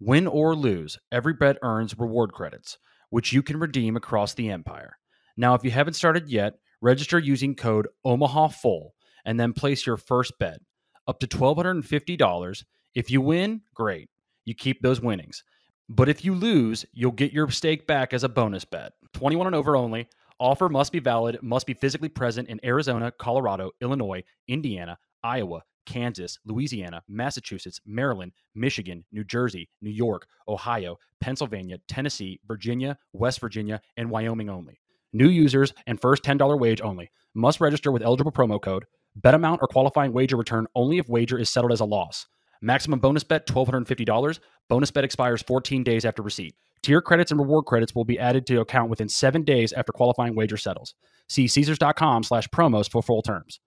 Win 0.00 0.26
or 0.26 0.56
lose, 0.56 0.98
every 1.12 1.34
bet 1.34 1.58
earns 1.62 1.96
reward 1.98 2.32
credits, 2.32 2.78
which 3.10 3.32
you 3.32 3.42
can 3.42 3.58
redeem 3.58 3.96
across 3.96 4.34
the 4.34 4.50
empire. 4.50 4.96
Now, 5.36 5.54
if 5.54 5.62
you 5.62 5.70
haven't 5.70 5.94
started 5.94 6.28
yet, 6.28 6.54
register 6.80 7.18
using 7.18 7.54
code 7.54 7.88
OMAHAFULL 8.04 8.90
and 9.24 9.38
then 9.38 9.52
place 9.52 9.86
your 9.86 9.98
first 9.98 10.32
bet 10.38 10.60
up 11.06 11.20
to 11.20 11.26
$1,250. 11.26 12.64
If 12.94 13.10
you 13.10 13.20
win, 13.20 13.60
great. 13.74 14.08
You 14.50 14.54
keep 14.56 14.82
those 14.82 15.00
winnings. 15.00 15.44
But 15.88 16.08
if 16.08 16.24
you 16.24 16.34
lose, 16.34 16.84
you'll 16.92 17.12
get 17.12 17.32
your 17.32 17.48
stake 17.50 17.86
back 17.86 18.12
as 18.12 18.24
a 18.24 18.28
bonus 18.28 18.64
bet. 18.64 18.94
21 19.12 19.46
and 19.46 19.54
over 19.54 19.76
only. 19.76 20.08
Offer 20.40 20.68
must 20.68 20.90
be 20.90 20.98
valid, 20.98 21.38
must 21.40 21.68
be 21.68 21.74
physically 21.74 22.08
present 22.08 22.48
in 22.48 22.58
Arizona, 22.64 23.12
Colorado, 23.12 23.70
Illinois, 23.80 24.24
Indiana, 24.48 24.98
Iowa, 25.22 25.62
Kansas, 25.86 26.40
Louisiana, 26.44 27.00
Massachusetts, 27.06 27.80
Maryland, 27.86 28.32
Michigan, 28.56 29.04
New 29.12 29.22
Jersey, 29.22 29.70
New 29.80 29.90
York, 29.90 30.26
Ohio, 30.48 30.98
Pennsylvania, 31.20 31.78
Tennessee, 31.86 32.40
Virginia, 32.48 32.98
West 33.12 33.40
Virginia, 33.40 33.80
and 33.96 34.10
Wyoming 34.10 34.50
only. 34.50 34.80
New 35.12 35.28
users 35.28 35.72
and 35.86 36.00
first 36.00 36.24
$10 36.24 36.58
wage 36.58 36.80
only. 36.80 37.12
Must 37.36 37.60
register 37.60 37.92
with 37.92 38.02
eligible 38.02 38.32
promo 38.32 38.60
code 38.60 38.86
Bet 39.14 39.34
amount 39.34 39.62
or 39.62 39.68
qualifying 39.68 40.12
wager 40.12 40.36
return 40.36 40.66
only 40.74 40.98
if 40.98 41.08
wager 41.08 41.38
is 41.38 41.50
settled 41.50 41.70
as 41.70 41.78
a 41.78 41.84
loss. 41.84 42.26
Maximum 42.62 42.98
bonus 42.98 43.24
bet 43.24 43.46
$1,250. 43.46 44.38
Bonus 44.68 44.90
bet 44.90 45.04
expires 45.04 45.42
14 45.42 45.82
days 45.82 46.04
after 46.04 46.22
receipt. 46.22 46.54
Tier 46.82 47.00
credits 47.02 47.30
and 47.30 47.40
reward 47.40 47.66
credits 47.66 47.94
will 47.94 48.04
be 48.04 48.18
added 48.18 48.46
to 48.46 48.60
account 48.60 48.90
within 48.90 49.08
seven 49.08 49.42
days 49.42 49.72
after 49.72 49.92
qualifying 49.92 50.34
wager 50.34 50.56
settles. 50.56 50.94
See 51.28 51.46
Caesars.com 51.46 52.22
slash 52.22 52.48
promos 52.48 52.90
for 52.90 53.02
full 53.02 53.22
terms. 53.22 53.60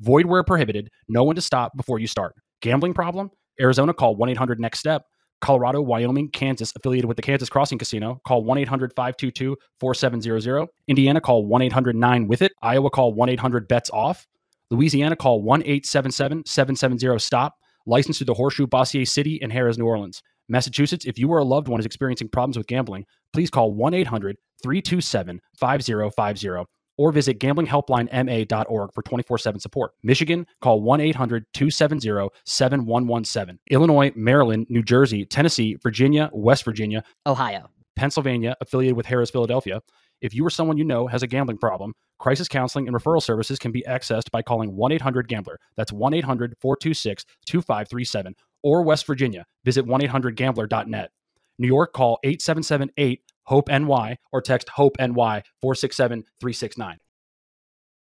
Void 0.00 0.26
where 0.26 0.42
prohibited. 0.42 0.90
No 1.08 1.24
one 1.24 1.36
to 1.36 1.40
stop 1.40 1.76
before 1.76 1.98
you 1.98 2.06
start. 2.06 2.34
Gambling 2.60 2.94
problem? 2.94 3.30
Arizona 3.60 3.92
call 3.92 4.16
1 4.16 4.28
800 4.30 4.60
NEXT 4.60 4.80
STEP. 4.80 5.02
Colorado, 5.40 5.80
Wyoming, 5.80 6.30
Kansas, 6.30 6.72
affiliated 6.76 7.08
with 7.08 7.16
the 7.16 7.22
Kansas 7.22 7.48
Crossing 7.48 7.76
Casino, 7.76 8.20
call 8.24 8.44
1 8.44 8.58
800 8.58 8.92
522 8.94 9.56
4700. 9.80 10.68
Indiana, 10.86 11.20
call 11.20 11.44
1 11.44 11.62
800 11.62 11.96
9 11.96 12.28
with 12.28 12.42
it. 12.42 12.52
Iowa, 12.62 12.90
call 12.90 13.12
1 13.12 13.28
800 13.28 13.66
bets 13.66 13.90
off. 13.90 14.26
Louisiana, 14.70 15.16
call 15.16 15.42
1 15.42 15.62
877 15.62 16.44
770 16.46 17.18
STOP. 17.18 17.54
Licensed 17.86 18.18
to 18.18 18.24
the 18.24 18.34
Horseshoe, 18.34 18.66
Bossier 18.66 19.04
City, 19.04 19.40
and 19.42 19.52
Harrah's, 19.52 19.78
New 19.78 19.86
Orleans. 19.86 20.22
Massachusetts, 20.48 21.04
if 21.06 21.18
you 21.18 21.28
or 21.28 21.38
a 21.38 21.44
loved 21.44 21.68
one 21.68 21.80
is 21.80 21.86
experiencing 21.86 22.28
problems 22.28 22.58
with 22.58 22.66
gambling, 22.66 23.04
please 23.32 23.50
call 23.50 23.72
1 23.72 23.94
800 23.94 24.36
327 24.62 25.40
5050 25.58 26.66
or 26.98 27.12
visit 27.12 27.38
gamblinghelplinema.org 27.38 28.92
for 28.92 29.02
24 29.02 29.38
7 29.38 29.60
support. 29.60 29.92
Michigan, 30.02 30.46
call 30.60 30.82
1 30.82 31.00
800 31.00 31.46
270 31.54 32.28
7117. 32.44 33.58
Illinois, 33.70 34.12
Maryland, 34.14 34.66
New 34.68 34.82
Jersey, 34.82 35.24
Tennessee, 35.24 35.76
Virginia, 35.82 36.30
West 36.32 36.64
Virginia, 36.64 37.02
Ohio, 37.26 37.70
Pennsylvania, 37.96 38.56
affiliated 38.60 38.96
with 38.96 39.06
Harrah's, 39.06 39.30
Philadelphia. 39.30 39.80
If 40.22 40.32
you 40.32 40.46
or 40.46 40.50
someone 40.50 40.78
you 40.78 40.84
know 40.84 41.08
has 41.08 41.24
a 41.24 41.26
gambling 41.26 41.58
problem, 41.58 41.94
crisis 42.20 42.46
counseling 42.46 42.86
and 42.86 42.96
referral 42.96 43.20
services 43.20 43.58
can 43.58 43.72
be 43.72 43.84
accessed 43.88 44.30
by 44.30 44.40
calling 44.40 44.76
1 44.76 44.92
800 44.92 45.26
Gambler. 45.26 45.58
That's 45.76 45.92
1 45.92 46.14
800 46.14 46.54
426 46.60 47.26
2537. 47.44 48.34
Or 48.62 48.82
West 48.82 49.04
Virginia, 49.04 49.44
visit 49.64 49.84
1 49.84 50.04
800 50.04 50.36
Gambler.net. 50.36 51.10
New 51.58 51.66
York, 51.66 51.92
call 51.92 52.20
877 52.22 52.90
8 52.96 53.20
HOPE 53.46 53.68
NY 53.68 54.16
or 54.30 54.40
text 54.40 54.68
HOPE 54.68 54.96
NY 55.00 55.42
467 55.60 56.24
369. 56.40 56.98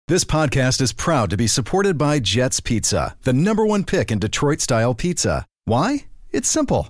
This 0.07 0.23
podcast 0.23 0.81
is 0.81 0.93
proud 0.93 1.29
to 1.29 1.37
be 1.37 1.47
supported 1.47 1.97
by 1.97 2.19
Jets 2.19 2.59
Pizza, 2.59 3.15
the 3.23 3.33
number 3.33 3.65
one 3.65 3.83
pick 3.83 4.11
in 4.11 4.19
Detroit 4.19 4.61
style 4.61 4.95
pizza. 4.95 5.45
Why? 5.65 6.05
It's 6.31 6.49
simple. 6.49 6.89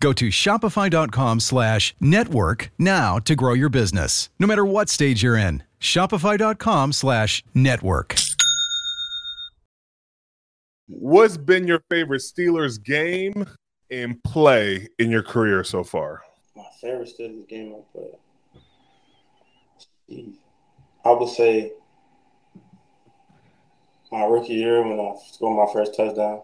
Go 0.00 0.12
to 0.12 0.28
shopify.com 0.28 1.40
slash 1.40 1.94
network 2.00 2.70
now 2.78 3.18
to 3.20 3.34
grow 3.34 3.54
your 3.54 3.68
business, 3.68 4.28
no 4.38 4.46
matter 4.46 4.64
what 4.64 4.88
stage 4.88 5.22
you're 5.22 5.36
in. 5.36 5.62
Shopify.com 5.80 6.92
slash 6.92 7.42
network. 7.54 8.16
What's 10.86 11.36
been 11.36 11.66
your 11.66 11.82
favorite 11.90 12.22
Steelers 12.22 12.82
game 12.82 13.46
and 13.90 14.22
play 14.22 14.88
in 14.98 15.10
your 15.10 15.22
career 15.22 15.64
so 15.64 15.82
far? 15.82 16.22
My 16.54 16.64
favorite 16.80 17.12
Steelers 17.18 17.48
game 17.48 17.74
I 17.74 17.80
played. 20.10 20.34
I 21.04 21.10
would 21.10 21.28
say 21.28 21.72
my 24.12 24.24
rookie 24.24 24.54
year 24.54 24.82
when 24.82 25.00
I 25.00 25.14
scored 25.32 25.56
my 25.56 25.72
first 25.72 25.96
touchdown 25.96 26.42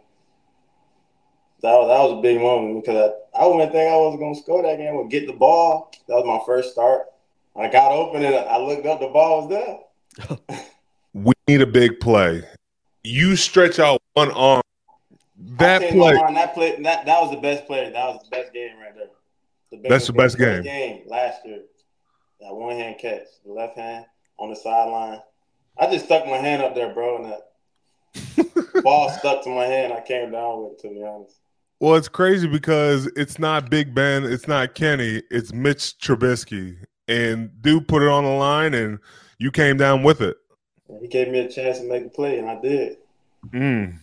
that 1.63 1.73
was, 1.73 1.89
that 1.89 2.03
was 2.03 2.19
a 2.19 2.23
big 2.23 2.41
moment 2.41 2.83
because 2.83 3.11
I, 3.11 3.15
I 3.41 3.47
wouldn't 3.47 3.73
think 3.73 3.91
I 3.91 3.97
was 3.97 4.19
going 4.19 4.35
to 4.35 4.41
score 4.41 4.63
that 4.63 4.77
game. 4.77 4.97
Would 4.97 5.11
get 5.11 5.27
the 5.27 5.33
ball. 5.33 5.91
That 6.09 6.17
was 6.17 6.27
my 6.27 6.45
first 6.45 6.73
start. 6.73 7.07
I 7.57 7.69
got 7.69 7.91
open 7.91 8.23
and 8.23 8.35
I 8.35 8.59
looked 8.59 8.85
up. 8.85 9.01
The 9.01 9.09
ball 9.09 9.49
was 9.49 9.89
there. 10.29 10.59
we 11.15 11.33
need 11.49 11.63
a 11.63 11.67
big 11.67 12.01
play. 12.01 12.43
You 13.03 13.37
stretch 13.37 13.79
out 13.79 14.03
one 14.13 14.31
arm. 14.33 14.61
That 15.57 15.91
play. 15.91 16.17
Arm, 16.17 16.35
that 16.35 16.53
play. 16.53 16.83
That 16.83 17.07
that 17.07 17.21
was 17.23 17.31
the 17.31 17.41
best 17.41 17.67
play. 17.67 17.91
That 17.91 17.95
was 17.95 18.23
the 18.25 18.37
best 18.37 18.53
game 18.53 18.77
right 18.79 18.95
there. 18.95 19.07
The 19.71 19.79
best, 19.79 19.89
That's 19.89 20.07
the 20.09 20.13
best, 20.13 20.39
best 20.39 20.63
game. 20.63 20.63
game 20.63 21.03
last 21.07 21.41
year. 21.47 21.63
That 22.41 22.55
one 22.55 22.77
hand 22.77 22.97
catch, 22.99 23.27
the 23.47 23.53
left 23.53 23.79
hand 23.79 24.05
on 24.39 24.51
the 24.51 24.57
sideline. 24.57 25.21
I 25.79 25.91
just 25.91 26.05
stuck 26.05 26.27
my 26.27 26.37
hand 26.37 26.63
up 26.63 26.75
there, 26.75 26.93
bro, 26.93 27.25
and 27.25 27.33
that 27.33 28.83
ball 28.83 29.09
stuck 29.11 29.43
to 29.45 29.51
my 29.51 29.65
hand. 29.65 29.95
I 29.95 30.03
came 30.03 30.31
down 30.31 30.63
with 30.63 30.73
it, 30.73 30.79
to 30.81 30.89
be 30.89 31.03
honest. 31.03 31.37
Well, 31.81 31.95
it's 31.95 32.09
crazy 32.09 32.47
because 32.47 33.07
it's 33.17 33.39
not 33.39 33.71
Big 33.71 33.95
Ben, 33.95 34.25
it's 34.25 34.47
not 34.47 34.75
Kenny, 34.75 35.23
it's 35.31 35.55
Mitch 35.55 35.99
Trubisky, 35.99 36.77
and 37.09 37.51
dude 37.63 37.89
put 37.89 38.03
it 38.03 38.09
on 38.09 38.25
the 38.25 38.31
line, 38.31 38.75
and 38.75 38.99
you 39.39 39.51
came 39.51 39.79
down 39.79 40.03
with 40.03 40.21
it. 40.21 40.37
He 41.01 41.09
gave 41.09 41.29
me 41.29 41.39
a 41.39 41.49
chance 41.49 41.79
to 41.79 41.85
make 41.85 42.05
a 42.05 42.11
play, 42.11 42.39
and 42.39 42.51
I 42.51 42.61
did. 42.61 42.99
Mm. 43.49 43.97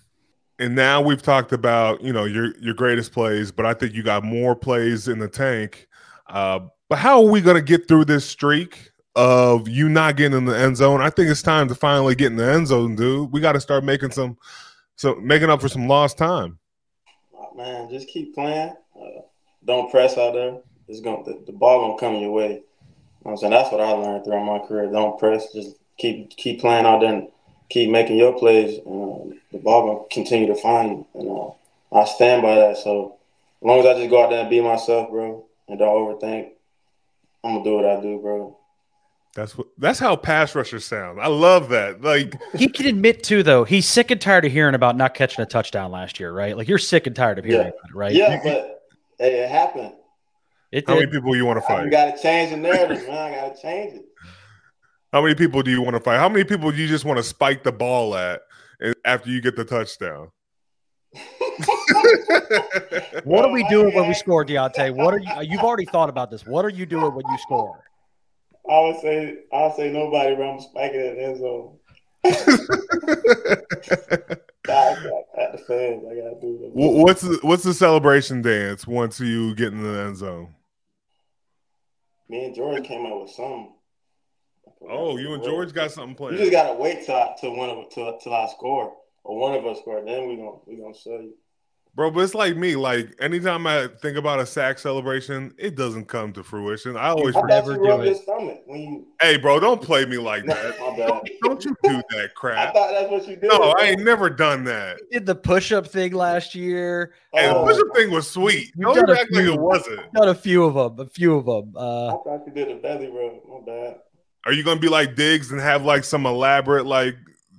And 0.58 0.76
now 0.76 1.02
we've 1.02 1.22
talked 1.22 1.52
about 1.54 2.02
you 2.02 2.12
know 2.12 2.26
your 2.26 2.58
your 2.58 2.74
greatest 2.74 3.12
plays, 3.12 3.52
but 3.52 3.68
I 3.68 3.76
think 3.76 3.94
you 3.94 4.02
got 4.02 4.24
more 4.24 4.56
plays 4.56 5.08
in 5.08 5.20
the 5.20 5.28
tank. 5.28 5.88
Uh, 6.26 6.62
but 6.90 6.98
how 6.98 7.24
are 7.24 7.30
we 7.30 7.42
going 7.42 7.58
to 7.58 7.62
get 7.62 7.88
through 7.88 8.06
this 8.06 8.26
streak 8.26 8.90
of 9.16 9.68
you 9.68 9.88
not 9.88 10.18
getting 10.18 10.36
in 10.36 10.46
the 10.46 10.58
end 10.58 10.78
zone? 10.78 11.02
I 11.02 11.12
think 11.12 11.30
it's 11.30 11.44
time 11.44 11.68
to 11.68 11.76
finally 11.76 12.16
get 12.16 12.32
in 12.32 12.38
the 12.38 12.52
end 12.52 12.68
zone, 12.68 12.96
dude. 12.96 13.32
We 13.32 13.40
got 13.40 13.52
to 13.52 13.62
start 13.62 13.84
making 13.84 14.12
some, 14.12 14.36
so 14.96 15.16
making 15.16 15.52
up 15.52 15.62
for 15.62 15.70
some 15.70 15.88
lost 15.88 16.18
time. 16.18 16.58
Man, 17.58 17.90
just 17.90 18.08
keep 18.08 18.36
playing. 18.36 18.76
Uh, 18.96 19.22
don't 19.66 19.90
press 19.90 20.16
out 20.16 20.34
there. 20.34 20.60
It's 20.88 21.02
going 21.02 21.24
the, 21.24 21.44
the 21.48 21.58
ball 21.58 21.82
gonna 21.82 22.00
come 22.00 22.22
your 22.22 22.32
way. 22.32 22.52
You 22.52 22.64
know 23.26 23.32
I'm 23.32 23.38
saying 23.38 23.52
that's 23.52 23.72
what 23.72 23.82
I 23.82 23.92
learned 23.94 24.24
throughout 24.24 24.46
my 24.46 24.60
career. 24.60 24.92
Don't 24.92 25.18
press. 25.18 25.52
Just 25.54 25.76
keep 25.98 26.30
keep 26.30 26.62
playing 26.62 26.86
out 26.86 27.02
there 27.02 27.12
and 27.12 27.30
keep 27.70 27.90
making 27.90 28.18
your 28.18 28.38
plays. 28.38 28.78
Uh, 28.78 29.34
the 29.52 29.58
ball 29.58 29.88
gonna 29.88 30.08
continue 30.12 30.46
to 30.54 30.62
find 30.62 30.90
you, 30.92 31.08
and 31.16 31.30
uh, 31.32 32.00
I 32.00 32.06
stand 32.06 32.44
by 32.44 32.54
that. 32.54 32.78
So 32.78 33.18
as 33.60 33.66
long 33.66 33.80
as 33.80 33.86
I 33.88 33.94
just 33.96 34.12
go 34.12 34.24
out 34.24 34.30
there 34.30 34.42
and 34.42 34.50
be 34.52 34.62
myself, 34.62 35.10
bro, 35.10 35.44
and 35.68 35.80
don't 35.80 35.96
overthink, 35.96 36.52
I'm 37.44 37.56
gonna 37.56 37.64
do 37.64 37.74
what 37.74 37.86
I 37.86 38.00
do, 38.00 38.20
bro. 38.20 38.56
That's 39.38 39.56
what 39.56 39.68
that's 39.78 40.00
how 40.00 40.16
pass 40.16 40.56
rushers 40.56 40.84
sound. 40.84 41.22
I 41.22 41.28
love 41.28 41.70
that. 41.70 42.02
Like 42.02 42.34
he 42.56 42.68
can 42.68 42.88
admit 42.88 43.22
too, 43.24 43.44
though, 43.44 43.66
he's 43.66 43.86
sick 43.86 44.10
and 44.10 44.20
tired 44.20 44.46
of 44.46 44.52
hearing 44.52 44.74
about 44.74 44.98
not 44.98 45.14
catching 45.14 45.44
a 45.44 45.46
touchdown 45.46 45.92
last 45.92 46.20
year, 46.20 46.34
right? 46.34 46.58
Like 46.58 46.68
you're 46.68 46.80
sick 46.80 47.06
and 47.06 47.16
tired 47.16 47.38
of 47.38 47.46
hearing 47.46 47.68
Yeah. 47.68 47.68
about 47.68 47.90
it, 47.92 47.96
right? 47.96 48.12
Yeah, 48.14 48.40
but 48.44 48.82
hey, 49.20 49.44
it 49.44 49.50
happened. 49.52 49.94
it 50.72 50.88
how 50.88 50.96
many 50.96 51.06
people 51.06 51.36
you 51.36 51.46
want 51.46 51.58
to 51.58 51.62
fight? 51.62 51.84
fight? 51.84 51.92
gotta 51.92 52.20
change 52.20 52.50
the 52.50 52.58
narrative, 52.58 53.08
man. 53.08 53.32
I 53.32 53.36
gotta 53.36 53.62
change 53.62 53.94
it. 53.94 54.06
How 55.14 55.22
many 55.22 55.36
people 55.36 55.62
do 55.62 55.70
you 55.70 55.84
want 55.84 55.96
to 55.96 56.00
fight? 56.02 56.18
How 56.18 56.30
many 56.30 56.44
people 56.44 56.72
do 56.72 56.78
you 56.78 56.88
just 56.88 57.06
want 57.06 57.18
to 57.18 57.24
spike 57.24 57.64
the 57.64 57.72
ball 57.72 58.16
at 58.16 58.42
after 59.06 59.30
you 59.30 59.40
get 59.40 59.56
the 59.56 59.66
touchdown? 59.66 60.32
What 63.24 63.46
are 63.46 63.52
we 63.52 63.68
doing 63.68 63.94
when 63.94 64.08
we 64.08 64.14
score, 64.14 64.46
Diontae? 64.46 64.96
What 64.96 65.14
are 65.14 65.20
you? 65.20 65.30
You've 65.42 65.62
already 65.64 65.86
thought 65.86 66.10
about 66.10 66.32
this. 66.32 66.46
What 66.46 66.64
are 66.66 66.70
you 66.70 66.86
doing 66.86 67.14
when 67.14 67.26
you 67.30 67.38
score? 67.40 67.84
I 68.70 68.80
would 68.82 69.00
say 69.00 69.38
I 69.54 69.72
say 69.76 69.92
nobody 69.92 70.34
around 70.34 70.62
spiking 70.62 71.00
it 71.00 71.06
in 71.06 71.16
the 71.16 71.24
end 71.24 71.40
zone. 71.40 71.78
I 74.70 74.74
got 75.36 75.54
the 75.54 75.58
fans. 75.60 76.04
I 76.06 76.16
gotta 76.16 76.36
do 76.42 76.60
it. 76.64 76.72
What's 76.74 77.22
the, 77.22 77.40
what's 77.42 77.64
the 77.64 77.74
celebration 77.74 78.42
dance 78.42 78.86
once 78.86 79.18
you 79.20 79.56
get 79.56 79.72
in 79.72 79.82
the 79.82 80.00
end 80.00 80.18
zone? 80.18 80.54
Me 82.30 82.46
and 82.46 82.56
George 82.56 82.84
came 82.84 83.06
up 83.06 83.22
with 83.22 83.32
something. 83.32 83.74
Oh, 84.90 85.18
you 85.18 85.34
and 85.34 85.44
George 85.44 85.74
got 85.74 85.92
something 85.92 86.32
You 86.32 86.38
just 86.38 86.52
gotta 86.52 86.74
wait 86.74 87.06
till 87.06 87.16
I, 87.16 87.36
till 87.40 87.56
one 87.56 87.70
of 87.70 87.90
till, 87.90 88.18
till 88.20 88.34
I 88.34 88.48
score 88.48 88.94
or 89.24 89.38
one 89.38 89.56
of 89.56 89.66
us 89.66 89.80
score. 89.80 90.04
Then 90.04 90.28
we 90.28 90.36
gonna 90.36 90.58
we 90.66 90.78
gonna 90.78 90.94
show 90.94 91.20
you. 91.20 91.34
Bro, 91.98 92.12
but 92.12 92.20
it's 92.20 92.36
like 92.36 92.56
me. 92.56 92.76
Like 92.76 93.16
anytime 93.20 93.66
I 93.66 93.88
think 94.04 94.18
about 94.20 94.40
a 94.40 94.46
sack 94.46 94.78
celebration, 94.78 95.52
it 95.58 95.76
doesn't 95.76 96.06
come 96.06 96.32
to 96.34 96.44
fruition. 96.44 96.96
I 96.96 97.08
always, 97.10 97.36
I 97.36 97.40
thought 97.40 97.50
never 97.50 97.72
you 97.72 97.78
do 97.84 98.02
it. 98.02 98.62
when 98.68 98.80
you. 98.80 99.08
hey, 99.20 99.38
bro, 99.38 99.60
don't 99.60 99.82
play 99.82 100.06
me 100.06 100.20
like 100.20 100.46
that. 100.48 100.78
Don't 101.42 101.66
you 101.66 101.76
do 101.82 102.00
that 102.12 102.36
crap? 102.36 102.70
I 102.70 102.72
thought 102.72 102.92
that's 102.92 103.10
what 103.10 103.28
you 103.28 103.36
did. 103.36 103.50
No, 103.50 103.74
I 103.80 103.86
ain't 103.86 104.04
never 104.04 104.30
done 104.30 104.64
that. 104.66 105.00
Did 105.12 105.26
the 105.26 105.34
push-up 105.34 105.88
thing 105.88 106.12
last 106.14 106.54
year? 106.54 107.14
Hey, 107.34 107.48
the 107.48 107.56
Oh, 107.56 107.66
push-up 107.66 107.88
thing 107.96 108.12
was 108.12 108.30
sweet. 108.30 108.72
You've 108.78 108.94
Don't 108.94 109.10
a 109.10 109.14
act 109.20 109.32
like 109.32 109.44
few. 109.46 109.54
it 109.54 109.60
wasn't. 109.60 110.14
Done 110.14 110.30
a 110.30 110.36
few 110.36 110.66
of 110.66 110.76
them. 110.96 111.04
A 111.08 111.10
few 111.10 111.36
of 111.36 111.46
them. 111.48 111.74
I 111.76 111.80
Uh, 111.80 112.12
thought 112.24 112.44
you 112.46 112.54
did 112.54 112.70
a 112.70 112.76
belly 112.76 113.08
rub. 113.08 113.34
My 113.50 113.66
bad. 113.66 113.96
Are 114.46 114.54
you 114.54 114.64
gonna 114.64 114.80
be 114.80 114.88
like 114.88 115.16
Diggs 115.16 115.52
and 115.52 115.60
have 115.60 115.84
like 115.84 116.04
some 116.04 116.28
elaborate 116.28 116.86
like 116.86 117.16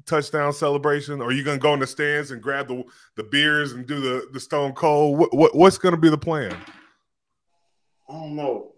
touchdown 0.08 0.52
celebration? 0.52 1.20
Or 1.20 1.26
are 1.28 1.32
you 1.32 1.44
gonna 1.44 1.58
go 1.58 1.74
in 1.74 1.80
the 1.80 1.86
stands 1.86 2.30
and 2.32 2.42
grab 2.42 2.68
the 2.68 2.82
the 3.16 3.22
beers 3.24 3.72
and 3.72 3.86
do 3.86 4.00
the 4.00 4.28
the 4.32 4.40
Stone 4.40 4.72
Cold? 4.72 5.18
What, 5.18 5.34
what 5.34 5.54
what's 5.54 5.78
gonna 5.78 5.96
be 5.96 6.08
the 6.10 6.18
plan? 6.18 6.56
I 8.08 8.12
don't 8.12 8.34
know. 8.36 8.72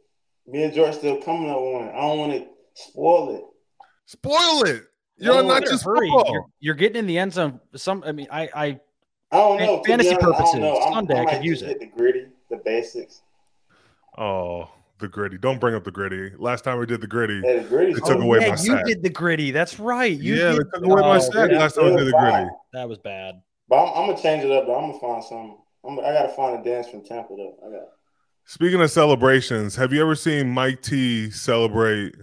Me 0.47 0.65
and 0.65 0.75
George 0.75 0.95
still 0.97 1.23
coming 1.23 1.49
up 1.49 1.61
with 1.61 1.73
one. 1.73 1.89
I 1.91 2.01
don't 2.01 2.19
want 2.19 2.33
to 2.33 2.47
spoil 2.75 3.37
it. 3.37 3.45
Spoil 4.07 4.65
it. 4.65 4.83
You're 5.17 5.35
No, 5.35 5.43
not 5.49 5.63
just 5.65 5.85
hurry. 5.85 6.09
football. 6.11 6.33
You're, 6.33 6.45
you're 6.61 6.75
getting 6.75 6.97
in 6.99 7.07
the 7.07 7.19
end 7.19 7.33
zone. 7.33 7.61
Some. 7.77 8.03
I 8.05 8.13
mean, 8.13 8.27
I. 8.31 8.49
I 8.55 8.81
I 9.33 9.37
don't 9.37 9.61
know. 9.61 9.83
Fantasy 9.85 10.09
honest, 10.11 10.23
I 10.23 10.27
purposes, 10.27 10.53
don't 10.55 10.61
know. 10.63 10.77
I'm- 10.79 10.93
Sunday 10.95 11.15
I 11.19 11.23
I 11.23 11.35
could 11.37 11.45
use 11.45 11.61
just 11.61 11.71
it. 11.71 11.81
hit 11.81 11.93
the 11.93 11.97
griddy, 11.97 12.27
the 12.51 12.57
basics. 12.57 13.23
Oh, 14.19 14.69
the 15.01 15.09
griddy. 15.09 15.39
Don't 15.39 15.59
bring 15.61 15.75
up 15.75 15.85
the 15.85 15.91
griddy. 15.91 16.31
Last 16.39 16.63
time 16.65 16.79
we 16.79 16.87
did 16.87 17.01
the 17.01 17.07
griddy. 17.07 17.41
Hey, 17.43 17.59
the 17.61 17.69
griddy. 17.69 17.95
They 17.95 18.01
took 18.01 18.21
away 18.23 18.39
yeah, 18.41 18.49
my 18.49 18.53
you 18.53 18.57
sack. 18.77 18.85
did 18.87 19.03
the 19.03 19.11
griddy. 19.11 19.51
That's 19.51 19.79
right. 19.81 20.17
You 20.17 20.35
yeah, 20.35 20.53
did. 20.53 20.59
they 20.59 20.71
took 20.79 20.85
away 20.87 21.01
my 21.01 21.17
Oh, 21.17 21.19
sack 21.21 21.51
that- 21.51 21.53
last 21.53 21.75
time 21.75 21.87
we 21.87 21.97
did 21.97 22.07
the 22.09 22.13
griddy. 22.19 22.49
That 22.73 22.89
was 22.89 22.99
bad. 22.99 23.41
But 23.69 23.83
I'm, 23.85 23.89
I'm 24.03 24.11
gonna 24.11 24.23
change 24.23 24.45
it 24.45 24.51
up. 24.51 24.67
Though. 24.67 24.77
I'm 24.79 24.89
gonna 24.91 25.01
find 25.01 25.25
something. 25.25 25.57
I'm, 25.85 25.99
I 26.01 26.13
gotta 26.13 26.29
find 26.31 26.61
a 26.61 26.63
dance 26.69 26.89
from 26.89 27.03
Tampa 27.05 27.35
though. 27.37 27.57
I 27.67 27.71
got. 27.71 27.89
Speaking 28.45 28.81
of 28.81 28.91
celebrations, 28.91 29.77
have 29.77 29.93
you 29.93 30.03
ever 30.03 30.15
seen 30.15 30.51
Mike 30.51 30.83
T 30.83 31.31
celebrate 31.31 32.15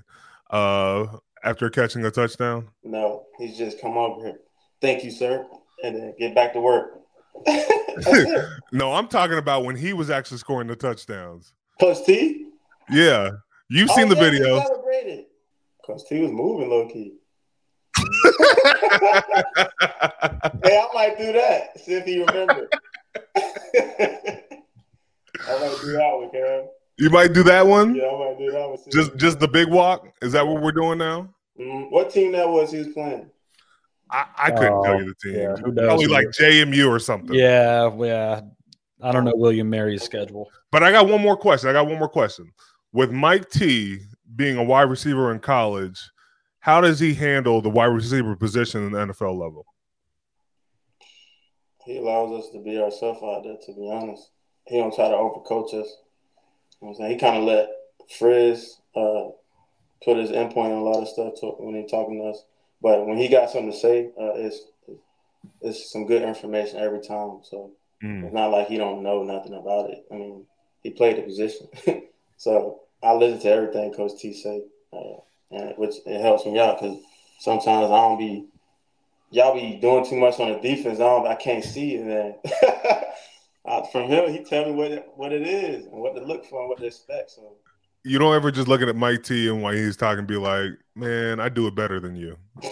uh 0.51 1.05
after 1.43 1.69
catching 1.69 2.03
a 2.05 2.11
touchdown? 2.11 2.67
No, 2.83 3.23
he's 3.37 3.57
just 3.57 3.79
come 3.81 3.97
over 3.97 4.25
here. 4.25 4.37
Thank 4.81 5.03
you, 5.03 5.11
sir, 5.11 5.45
and 5.83 5.95
then 5.95 6.13
get 6.19 6.35
back 6.35 6.53
to 6.53 6.59
work. 6.61 6.99
That's 7.45 8.07
it. 8.07 8.45
No, 8.73 8.91
I'm 8.93 9.07
talking 9.07 9.37
about 9.37 9.63
when 9.63 9.77
he 9.77 9.93
was 9.93 10.09
actually 10.09 10.39
scoring 10.39 10.67
the 10.67 10.75
touchdowns. 10.75 11.53
Coach 11.79 12.05
T. 12.05 12.46
Yeah. 12.89 13.32
You've 13.69 13.89
Oh, 13.91 13.95
seen 13.95 14.08
the 14.10 14.15
yeah, 14.15 14.30
he 14.32 14.39
video. 14.39 14.60
celebrated. 14.62 15.26
Coach 15.86 16.02
T 16.08 16.21
was 16.21 16.32
moving 16.32 16.69
low 16.69 16.88
key. 16.88 17.13
Hey, 17.97 18.04
I 20.80 20.88
might 20.93 21.17
do 21.17 21.32
that. 21.34 21.80
See 21.80 21.93
if 21.93 22.06
he 22.06 22.23
remembers. 22.23 22.69
I 23.36 24.41
might 25.60 25.78
do 25.82 25.91
that 25.93 26.12
one, 26.13 26.30
Cam. 26.32 26.65
you 26.97 27.10
might 27.10 27.34
do 27.34 27.43
that 27.43 27.65
one? 27.65 27.95
Yeah, 27.95 28.08
I 28.08 28.19
might 28.19 28.38
do 28.38 28.52
that 28.52 28.67
one. 28.69 28.78
See 28.78 28.91
Just 28.91 29.15
just 29.17 29.39
the 29.39 29.47
big 29.47 29.69
walk? 29.69 30.08
Is 30.21 30.32
that 30.34 30.45
what 30.45 30.62
we're 30.62 30.71
doing 30.71 30.97
now? 30.97 31.30
Mm, 31.60 31.91
what 31.91 32.10
team 32.12 32.32
that 32.34 32.47
was 32.47 32.71
he 32.71 32.80
was 32.80 32.88
playing? 32.89 33.30
I, 34.10 34.26
I 34.38 34.52
couldn't 34.52 34.73
Oh, 34.73 34.84
tell 34.84 35.00
you 35.02 35.06
the 35.06 35.15
team. 35.15 35.36
yeah, 35.41 35.56
who 35.58 35.71
knows? 35.71 35.88
Probably 35.88 36.08
like 36.08 36.28
JMU 36.28 36.89
or 36.89 37.00
something. 37.00 37.34
Yeah, 37.36 37.93
yeah. 37.97 38.41
I 39.02 39.12
don't 39.12 39.26
know 39.26 39.34
William 39.36 39.69
Mary's 39.69 40.04
schedule. 40.04 40.50
But 40.71 40.84
I 40.84 40.91
got 40.91 41.08
one 41.08 41.21
more 41.21 41.38
question. 41.38 41.69
I 41.69 41.73
got 41.73 41.88
one 41.88 42.00
more 42.00 42.10
question. 42.10 42.52
With 42.93 43.12
Mike 43.12 43.50
T 43.50 44.00
being 44.36 44.58
a 44.58 44.63
wide 44.63 44.89
receiver 44.89 45.32
in 45.32 45.39
college, 45.39 46.00
how 46.60 46.82
does 46.82 47.00
he 47.00 47.13
handle 47.13 47.62
the 47.62 47.69
wide 47.69 47.86
receiver 47.86 48.36
position 48.36 48.86
in 48.86 48.91
the 48.91 49.00
NFL 49.00 49.38
level? 49.38 49.65
He 51.86 51.97
allows 51.97 52.43
us 52.43 52.52
to 52.52 52.60
be 52.60 52.78
ourselves 52.78 53.21
out 53.23 53.43
there, 53.43 53.56
to 53.65 53.73
be 53.73 53.89
honest. 53.89 54.30
He 54.65 54.78
don't 54.78 54.93
try 54.93 55.08
to 55.08 55.15
overcoach 55.15 55.73
us. 55.73 55.88
You 56.82 56.88
know 56.88 56.89
I'm 56.89 56.95
saying? 56.95 57.12
He 57.12 57.17
kind 57.17 57.38
of 57.38 57.43
let 57.43 57.69
Frizz 58.17 58.80
uh, 58.95 59.30
put 60.04 60.17
his 60.17 60.32
endpoint 60.32 60.65
on 60.65 60.71
a 60.71 60.84
lot 60.84 61.02
of 61.02 61.08
stuff 61.08 61.34
to, 61.39 61.47
when 61.60 61.76
he 61.76 61.88
talking 61.88 62.19
to 62.19 62.26
us. 62.26 62.43
But 62.82 63.08
when 63.08 63.17
he 63.17 63.28
got 63.30 63.50
something 63.50 63.71
to 63.71 63.78
say, 63.78 64.12
uh, 64.19 64.34
it's 64.36 64.62
it's 65.62 65.91
some 65.91 66.06
good 66.06 66.21
information 66.21 66.80
every 66.80 67.00
time. 67.02 67.39
So 67.43 67.71
Mm. 68.04 68.26
it's 68.26 68.34
not 68.34 68.52
like 68.52 68.67
he 68.67 68.78
don't 68.78 69.02
know 69.02 69.23
nothing 69.23 69.56
about 69.56 69.89
it. 69.89 70.06
I 70.12 70.15
mean, 70.15 70.45
he 70.84 70.91
played 70.91 71.17
the 71.17 71.23
position. 71.23 71.67
so 72.38 72.82
I 73.04 73.13
listen 73.13 73.39
to 73.41 73.50
everything 73.50 73.93
Coach 73.93 74.19
T 74.19 74.34
say, 74.34 74.63
uh, 74.93 75.17
and 75.52 75.73
which 75.78 75.95
it 76.06 76.21
helps 76.21 76.45
me 76.45 76.60
out 76.60 76.80
because 76.80 76.97
sometimes 77.39 77.91
I 77.91 77.95
don't 77.97 78.17
be 78.17 78.45
y'all 79.32 79.54
be 79.54 79.78
doing 79.82 80.06
too 80.06 80.15
much 80.17 80.39
on 80.39 80.54
the 80.54 80.60
defense. 80.60 81.00
I 81.00 81.04
don't, 81.04 81.28
I 81.28 81.36
can't 81.36 81.63
see 81.63 81.95
it. 81.95 82.06
Then 82.06 82.36
from 83.91 84.04
him, 84.10 84.32
he 84.32 84.43
tell 84.43 84.65
me 84.65 84.71
what 84.71 84.91
it, 84.91 85.06
what 85.15 85.34
it 85.34 85.41
is 85.45 85.86
and 85.86 85.93
what 86.02 86.15
to 86.15 86.23
look 86.23 86.45
for 86.45 86.62
and 86.62 86.69
what 86.69 86.80
to 86.80 86.86
expect. 86.86 87.32
So 87.32 87.58
You 88.04 88.19
don't 88.19 88.34
ever 88.36 88.52
just 88.52 88.67
look 88.67 88.82
at 88.82 88.95
Mike 88.95 89.23
T 89.23 89.50
and 89.50 89.62
while 89.62 89.73
he's 89.73 89.97
talking, 89.97 90.26
be 90.26 90.38
like, 90.38 90.71
"Man, 90.95 91.39
I 91.39 91.50
do 91.50 91.67
it 91.67 91.76
better 91.76 92.00
than 92.00 92.15
you." 92.15 92.38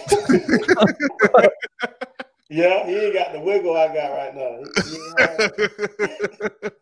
yeah, 2.48 2.86
he 2.86 2.96
ain't 2.96 3.14
got 3.14 3.32
the 3.32 3.40
wiggle 3.40 3.76
I 3.76 3.88
got 3.88 4.10
right 4.16 4.34
now. 4.34 4.58
He- 4.60 4.90
he 4.90 4.96
ain't 4.96 5.20
have 5.20 5.52
it. 5.58 6.72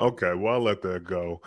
Okay, 0.00 0.32
well, 0.32 0.54
I'll 0.54 0.60
let 0.60 0.80
that 0.82 1.04
go. 1.04 1.42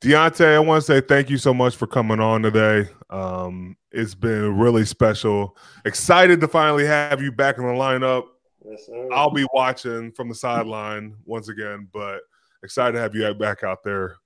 Diontae, 0.00 0.54
I 0.54 0.58
want 0.58 0.84
to 0.84 0.86
say 0.86 1.00
thank 1.00 1.30
you 1.30 1.38
so 1.38 1.54
much 1.54 1.76
for 1.76 1.86
coming 1.86 2.18
on 2.18 2.42
today. 2.42 2.88
Um, 3.08 3.76
it's 3.92 4.16
been 4.16 4.58
really 4.58 4.84
special. 4.84 5.56
Excited 5.84 6.40
to 6.40 6.48
finally 6.48 6.84
have 6.84 7.22
you 7.22 7.30
back 7.30 7.58
in 7.58 7.64
the 7.64 7.72
lineup. 7.72 8.24
yes, 8.68 8.86
sir. 8.86 9.08
I'll 9.12 9.30
be 9.30 9.46
watching 9.54 10.10
from 10.10 10.28
the 10.28 10.34
sideline 10.34 11.14
once 11.24 11.48
again, 11.48 11.86
but 11.92 12.22
excited 12.64 12.94
to 12.94 13.00
have 13.00 13.14
you 13.14 13.32
back 13.34 13.62
out 13.62 13.84
there, 13.84 14.16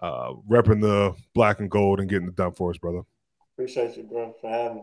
uh, 0.00 0.34
repping 0.46 0.82
the 0.82 1.14
black 1.34 1.60
and 1.60 1.70
gold 1.70 2.00
and 2.00 2.10
getting 2.10 2.28
it 2.28 2.36
done 2.36 2.52
for 2.52 2.70
us, 2.70 2.76
brother. 2.76 3.00
Appreciate 3.54 3.96
you, 3.96 4.02
bro, 4.02 4.34
for 4.38 4.50
having 4.50 4.76
me. 4.78 4.82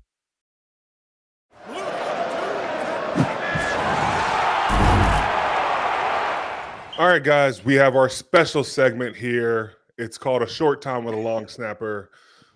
All 7.01 7.07
right, 7.07 7.23
guys, 7.23 7.65
we 7.65 7.73
have 7.73 7.95
our 7.95 8.07
special 8.07 8.63
segment 8.63 9.15
here. 9.15 9.73
It's 9.97 10.19
called 10.19 10.43
A 10.43 10.47
Short 10.47 10.83
Time 10.83 11.03
with 11.03 11.15
a 11.15 11.17
Long 11.17 11.47
Snapper 11.47 12.11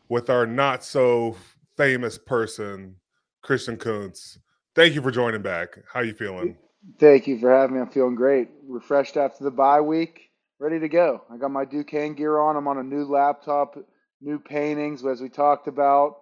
with 0.08 0.30
our 0.30 0.46
not 0.46 0.84
so 0.84 1.36
famous 1.78 2.20
person, 2.20 2.96
Christian 3.42 3.76
Kuntz. 3.76 4.38
Thank 4.76 4.94
you 4.94 5.02
for 5.02 5.10
joining 5.10 5.42
back. 5.42 5.80
How 5.92 6.02
are 6.02 6.04
you 6.04 6.14
feeling? 6.14 6.56
Thank 7.00 7.26
you 7.26 7.40
for 7.40 7.52
having 7.52 7.76
me. 7.76 7.82
I'm 7.82 7.90
feeling 7.90 8.14
great. 8.14 8.50
Refreshed 8.68 9.18
after 9.18 9.44
the 9.44 9.50
bye 9.50 9.82
week, 9.82 10.30
ready 10.60 10.80
to 10.80 10.90
go. 10.90 11.24
I 11.34 11.38
got 11.38 11.50
my 11.50 11.66
Duquesne 11.66 12.14
gear 12.14 12.38
on. 12.38 12.56
I'm 12.56 12.68
on 12.68 12.78
a 12.78 12.84
new 12.84 13.06
laptop, 13.06 13.76
new 14.22 14.38
paintings, 14.38 15.04
as 15.04 15.22
we 15.22 15.30
talked 15.30 15.68
about. 15.68 16.18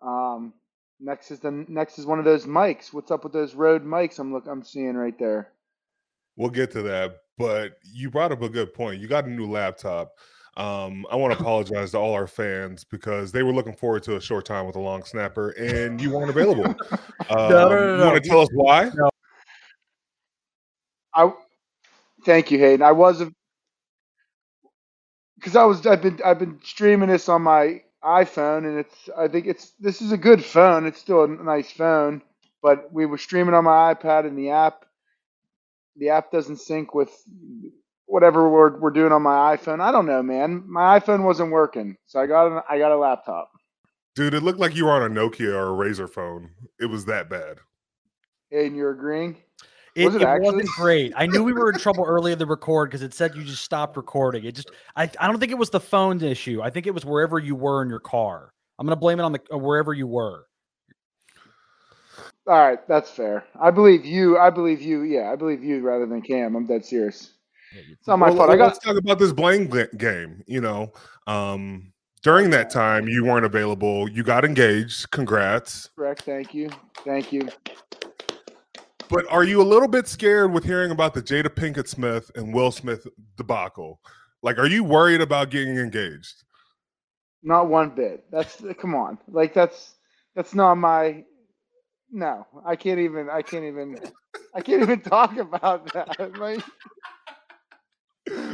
Um, 0.00 0.54
next 1.00 1.32
is 1.32 1.40
the 1.40 1.50
next 1.50 1.98
is 1.98 2.06
one 2.06 2.20
of 2.20 2.24
those 2.24 2.46
mics. 2.46 2.92
What's 2.92 3.10
up 3.10 3.24
with 3.24 3.32
those 3.32 3.56
Rode 3.56 3.84
mics? 3.84 4.20
I'm 4.20 4.32
look 4.32 4.46
I'm 4.46 4.62
seeing 4.62 4.94
right 4.94 5.18
there. 5.18 5.50
We'll 6.36 6.50
get 6.50 6.70
to 6.72 6.82
that, 6.82 7.23
but 7.38 7.78
you 7.82 8.10
brought 8.10 8.32
up 8.32 8.42
a 8.42 8.48
good 8.48 8.72
point. 8.72 9.00
You 9.00 9.08
got 9.08 9.26
a 9.26 9.30
new 9.30 9.46
laptop. 9.46 10.14
Um, 10.56 11.06
I 11.10 11.16
want 11.16 11.32
to 11.34 11.38
apologize 11.40 11.92
to 11.92 11.98
all 11.98 12.14
our 12.14 12.26
fans 12.26 12.84
because 12.84 13.32
they 13.32 13.42
were 13.42 13.52
looking 13.52 13.74
forward 13.74 14.02
to 14.04 14.16
a 14.16 14.20
short 14.20 14.44
time 14.44 14.66
with 14.66 14.76
a 14.76 14.80
long 14.80 15.04
snapper, 15.04 15.50
and 15.50 16.00
you 16.00 16.10
weren't 16.10 16.30
available. 16.36 16.66
Um, 16.66 17.50
no, 17.50 17.68
no, 17.68 17.68
no, 17.68 17.96
you 17.96 18.10
want 18.10 18.22
to 18.22 18.28
tell 18.28 18.40
us 18.40 18.48
why? 18.52 18.90
No. 18.94 19.10
I 21.14 21.32
thank 22.24 22.50
you, 22.50 22.58
Hayden. 22.58 22.82
I 22.82 22.92
was 22.92 23.22
because 25.36 25.56
I 25.56 25.64
was 25.64 25.86
I've 25.86 26.02
been 26.02 26.18
I've 26.24 26.38
been 26.38 26.58
streaming 26.62 27.08
this 27.08 27.28
on 27.28 27.42
my 27.42 27.82
iPhone, 28.02 28.66
and 28.66 28.78
it's 28.78 29.08
I 29.16 29.28
think 29.28 29.46
it's 29.46 29.72
this 29.80 30.02
is 30.02 30.12
a 30.12 30.16
good 30.16 30.44
phone. 30.44 30.86
It's 30.86 31.00
still 31.00 31.24
a 31.24 31.28
nice 31.28 31.70
phone, 31.70 32.22
but 32.62 32.92
we 32.92 33.06
were 33.06 33.18
streaming 33.18 33.54
on 33.54 33.64
my 33.64 33.94
iPad, 33.94 34.26
and 34.26 34.36
the 34.36 34.50
app 34.50 34.84
the 35.96 36.08
app 36.10 36.30
doesn't 36.30 36.58
sync 36.58 36.94
with 36.94 37.10
whatever 38.06 38.48
we're 38.48 38.78
we're 38.78 38.90
doing 38.90 39.12
on 39.12 39.22
my 39.22 39.56
iPhone. 39.56 39.80
I 39.80 39.92
don't 39.92 40.06
know, 40.06 40.22
man. 40.22 40.64
My 40.66 40.98
iPhone 40.98 41.24
wasn't 41.24 41.50
working, 41.50 41.96
so 42.06 42.20
I 42.20 42.26
got 42.26 42.46
an, 42.46 42.62
I 42.68 42.78
got 42.78 42.92
a 42.92 42.96
laptop. 42.96 43.50
Dude, 44.14 44.34
it 44.34 44.42
looked 44.42 44.60
like 44.60 44.76
you 44.76 44.84
were 44.84 44.92
on 44.92 45.02
a 45.02 45.08
Nokia 45.08 45.52
or 45.52 45.68
a 45.68 45.88
Razr 45.88 46.08
phone. 46.08 46.50
It 46.78 46.86
was 46.86 47.04
that 47.06 47.28
bad. 47.28 47.58
And 48.52 48.76
you're 48.76 48.92
agreeing? 48.92 49.36
It, 49.96 50.06
was 50.06 50.16
it, 50.16 50.22
it 50.22 50.42
wasn't 50.42 50.68
great. 50.76 51.12
I 51.16 51.26
knew 51.26 51.42
we 51.42 51.52
were 51.52 51.70
in 51.70 51.78
trouble 51.78 52.04
early 52.04 52.32
in 52.32 52.38
the 52.38 52.46
record 52.46 52.90
because 52.90 53.02
it 53.02 53.14
said 53.14 53.34
you 53.34 53.44
just 53.44 53.64
stopped 53.64 53.96
recording. 53.96 54.44
It 54.44 54.54
just, 54.54 54.70
I, 54.96 55.10
I 55.18 55.26
don't 55.28 55.38
think 55.38 55.52
it 55.52 55.58
was 55.58 55.70
the 55.70 55.80
phone 55.80 56.20
issue. 56.20 56.60
I 56.62 56.70
think 56.70 56.86
it 56.86 56.94
was 56.94 57.04
wherever 57.04 57.38
you 57.38 57.54
were 57.54 57.82
in 57.82 57.88
your 57.88 58.00
car. 58.00 58.52
I'm 58.78 58.86
gonna 58.86 58.96
blame 58.96 59.20
it 59.20 59.22
on 59.22 59.32
the 59.32 59.40
uh, 59.52 59.58
wherever 59.58 59.92
you 59.92 60.06
were. 60.06 60.46
All 62.46 62.58
right, 62.58 62.86
that's 62.86 63.10
fair. 63.10 63.44
I 63.60 63.70
believe 63.70 64.04
you. 64.04 64.38
I 64.38 64.50
believe 64.50 64.82
you. 64.82 65.02
Yeah, 65.02 65.32
I 65.32 65.36
believe 65.36 65.64
you 65.64 65.80
rather 65.80 66.06
than 66.06 66.20
Cam. 66.20 66.54
I'm 66.56 66.66
dead 66.66 66.84
serious. 66.84 67.30
It's 67.90 68.06
not 68.06 68.18
my 68.18 68.28
well, 68.28 68.36
fault. 68.36 68.50
I 68.50 68.56
got. 68.56 68.66
Let's 68.66 68.78
talk 68.78 68.96
about 68.96 69.18
this 69.18 69.32
Blaine 69.32 69.70
game. 69.96 70.42
You 70.46 70.60
know, 70.60 70.92
um, 71.26 71.92
during 72.22 72.50
that 72.50 72.70
time, 72.70 73.08
you 73.08 73.24
weren't 73.24 73.46
available. 73.46 74.08
You 74.08 74.22
got 74.22 74.44
engaged. 74.44 75.10
Congrats. 75.10 75.90
Correct. 75.96 76.22
Thank 76.22 76.54
you. 76.54 76.70
Thank 77.04 77.32
you. 77.32 77.48
But 79.08 79.30
are 79.30 79.44
you 79.44 79.60
a 79.60 79.64
little 79.64 79.88
bit 79.88 80.08
scared 80.08 80.52
with 80.52 80.64
hearing 80.64 80.90
about 80.90 81.14
the 81.14 81.22
Jada 81.22 81.48
Pinkett 81.48 81.88
Smith 81.88 82.30
and 82.34 82.52
Will 82.52 82.70
Smith 82.70 83.06
debacle? 83.36 84.00
Like, 84.42 84.58
are 84.58 84.66
you 84.66 84.84
worried 84.84 85.20
about 85.20 85.50
getting 85.50 85.76
engaged? 85.76 86.44
Not 87.42 87.68
one 87.68 87.90
bit. 87.90 88.24
That's 88.30 88.62
come 88.78 88.94
on. 88.94 89.18
Like 89.28 89.52
that's 89.54 89.94
that's 90.34 90.54
not 90.54 90.76
my. 90.76 91.24
No, 92.14 92.46
I 92.64 92.76
can't 92.76 93.00
even. 93.00 93.28
I 93.28 93.42
can't 93.42 93.64
even. 93.64 93.98
I 94.54 94.60
can't 94.60 94.82
even 94.82 95.00
talk 95.00 95.36
about 95.36 95.92
that. 95.92 96.16
Like, 96.38 96.62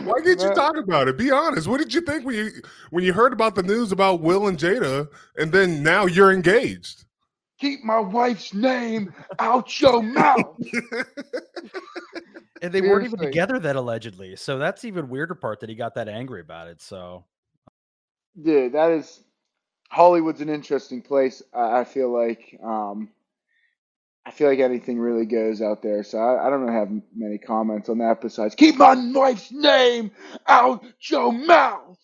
why 0.05 0.21
can't 0.25 0.41
you 0.41 0.53
talk 0.55 0.77
about 0.77 1.07
it? 1.07 1.17
Be 1.17 1.31
honest. 1.31 1.69
What 1.69 1.79
did 1.79 1.93
you 1.95 2.01
think 2.01 2.25
when 2.25 2.35
you 2.35 2.51
when 2.89 3.05
you 3.05 3.13
heard 3.13 3.35
about 3.35 3.55
the 3.55 3.63
news 3.63 3.93
about 3.93 4.23
Will 4.23 4.49
and 4.49 4.59
Jada, 4.59 5.09
and 5.37 5.53
then 5.53 5.83
now 5.83 6.07
you're 6.07 6.33
engaged? 6.33 7.05
keep 7.61 7.85
my 7.85 8.01
wife's 8.01 8.55
name 8.55 9.13
out 9.39 9.79
your 9.79 10.03
mouth. 10.03 10.57
and 12.63 12.73
they 12.73 12.81
Seriously. 12.81 12.89
weren't 12.89 13.05
even 13.05 13.19
together 13.19 13.59
then, 13.59 13.77
allegedly. 13.77 14.35
So 14.37 14.59
that's 14.59 14.87
even 14.87 15.11
weirder 15.11 15.35
part 15.35 15.61
that 15.61 15.69
he 15.69 15.75
got 15.75 15.95
that 15.97 16.09
angry 16.09 16.41
about 16.41 16.69
it. 16.69 16.81
So, 16.81 17.25
dude, 18.43 18.73
that 18.73 18.91
is 18.91 19.23
Hollywood's 19.91 20.41
an 20.41 20.49
interesting 20.49 21.03
place. 21.03 21.43
I 21.53 21.85
feel 21.85 22.11
like. 22.11 22.59
Um, 22.65 23.11
I 24.27 24.31
feel 24.31 24.49
like 24.49 24.59
anything 24.59 24.99
really 24.99 25.25
goes 25.25 25.63
out 25.63 25.83
there, 25.83 26.03
so 26.05 26.19
I, 26.19 26.47
I 26.47 26.51
don't 26.51 26.61
really 26.61 26.75
have 26.75 26.91
many 27.17 27.39
comments 27.39 27.89
on 27.89 27.99
that. 27.99 28.21
Besides, 28.21 28.55
keep 28.55 28.77
my 28.77 28.95
wife's 29.13 29.51
name 29.51 30.11
out 30.47 30.85
your 31.09 31.33
mouth. 31.33 31.99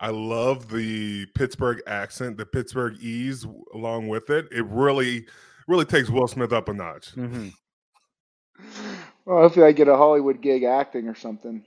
I 0.00 0.10
love 0.10 0.70
the 0.70 1.26
Pittsburgh 1.34 1.82
accent, 1.86 2.36
the 2.36 2.46
Pittsburgh 2.46 2.96
ease 3.00 3.46
along 3.74 4.08
with 4.08 4.30
it. 4.30 4.46
It 4.52 4.64
really, 4.66 5.26
really 5.66 5.84
takes 5.84 6.10
Will 6.10 6.28
Smith 6.28 6.52
up 6.52 6.68
a 6.68 6.74
notch. 6.74 7.14
Mm-hmm. 7.14 7.48
Well, 9.24 9.42
hopefully 9.42 9.66
I 9.66 9.72
get 9.72 9.88
a 9.88 9.94
Hollywood 9.94 10.40
gig 10.40 10.62
acting 10.62 11.06
or 11.06 11.14
something. 11.14 11.62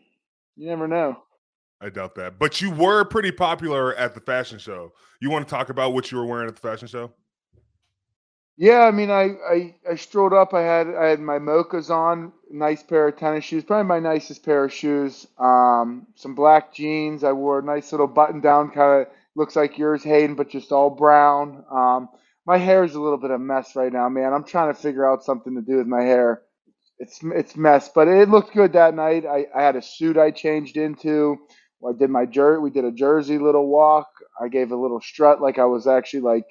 You 0.56 0.70
never 0.70 0.88
know. 0.88 1.22
I 1.80 1.89
doubt 1.89 2.15
that. 2.15 2.39
But 2.39 2.60
you 2.60 2.72
were 2.72 3.06
pretty 3.06 3.32
popular 3.32 3.96
at 3.98 4.15
the 4.15 4.20
fashion 4.20 4.58
show. 4.58 4.94
You 5.20 5.30
want 5.30 5.48
to 5.48 5.54
talk 5.54 5.70
about 5.70 5.94
what 5.94 6.12
you 6.12 6.17
were 6.17 6.26
wearing 6.26 6.48
at 6.48 6.56
the 6.56 6.62
fashion 6.62 6.88
show? 6.88 7.12
Yeah, 8.58 8.82
I 8.82 8.92
mean, 8.92 9.10
I, 9.10 9.32
I, 9.50 9.76
I 9.90 9.96
strolled 9.96 10.34
up. 10.34 10.54
I 10.54 10.62
had 10.62 10.88
I 10.96 11.08
had 11.08 11.20
my 11.20 11.40
mochas 11.40 11.90
on, 11.90 12.32
nice 12.52 12.84
pair 12.84 13.08
of 13.08 13.18
tennis 13.18 13.44
shoes, 13.46 13.64
probably 13.64 13.88
my 13.88 14.00
nicest 14.00 14.46
pair 14.46 14.64
of 14.66 14.74
shoes. 14.74 15.26
Um, 15.40 16.06
some 16.16 16.36
black 16.36 16.74
jeans. 16.74 17.24
I 17.24 17.32
wore 17.32 17.60
a 17.60 17.64
nice 17.64 17.92
little 17.92 18.08
button 18.08 18.42
down, 18.42 18.70
kind 18.72 19.02
of 19.02 19.14
looks 19.36 19.56
like 19.56 19.78
yours, 19.78 20.04
Hayden, 20.04 20.36
but 20.36 20.50
just 20.50 20.72
all 20.72 20.90
brown. 20.92 21.66
Um, 21.72 22.10
my 22.46 22.58
hair 22.58 22.84
is 22.84 22.94
a 22.96 23.02
little 23.02 23.18
bit 23.18 23.32
of 23.32 23.42
a 23.42 23.44
mess 23.44 23.76
right 23.76 23.92
now, 23.92 24.10
man. 24.10 24.34
I'm 24.34 24.44
trying 24.44 24.74
to 24.74 24.80
figure 24.80 25.10
out 25.10 25.24
something 25.24 25.56
to 25.56 25.62
do 25.62 25.78
with 25.78 25.88
my 25.88 26.04
hair. 26.04 26.44
It's 27.00 27.20
it's 27.24 27.56
mess, 27.58 27.90
but 27.94 28.08
it 28.08 28.30
looked 28.30 28.54
good 28.54 28.74
that 28.74 28.94
night. 28.96 29.26
I, 29.26 29.48
I 29.56 29.64
had 29.64 29.76
a 29.76 29.82
suit 29.82 30.18
I 30.18 30.32
changed 30.32 30.78
into. 30.78 31.38
I 31.88 31.94
did 31.98 32.10
my 32.12 32.26
jer- 32.26 32.62
we 32.62 32.70
did 32.70 32.86
a 32.86 32.92
Jersey 32.92 33.40
little 33.40 33.68
walk. 33.68 34.08
I 34.40 34.48
gave 34.50 34.72
a 34.72 34.76
little 34.76 35.02
strut 35.02 35.42
like 35.42 35.58
I 35.60 35.66
was 35.66 35.88
actually 35.88 36.22
like, 36.22 36.46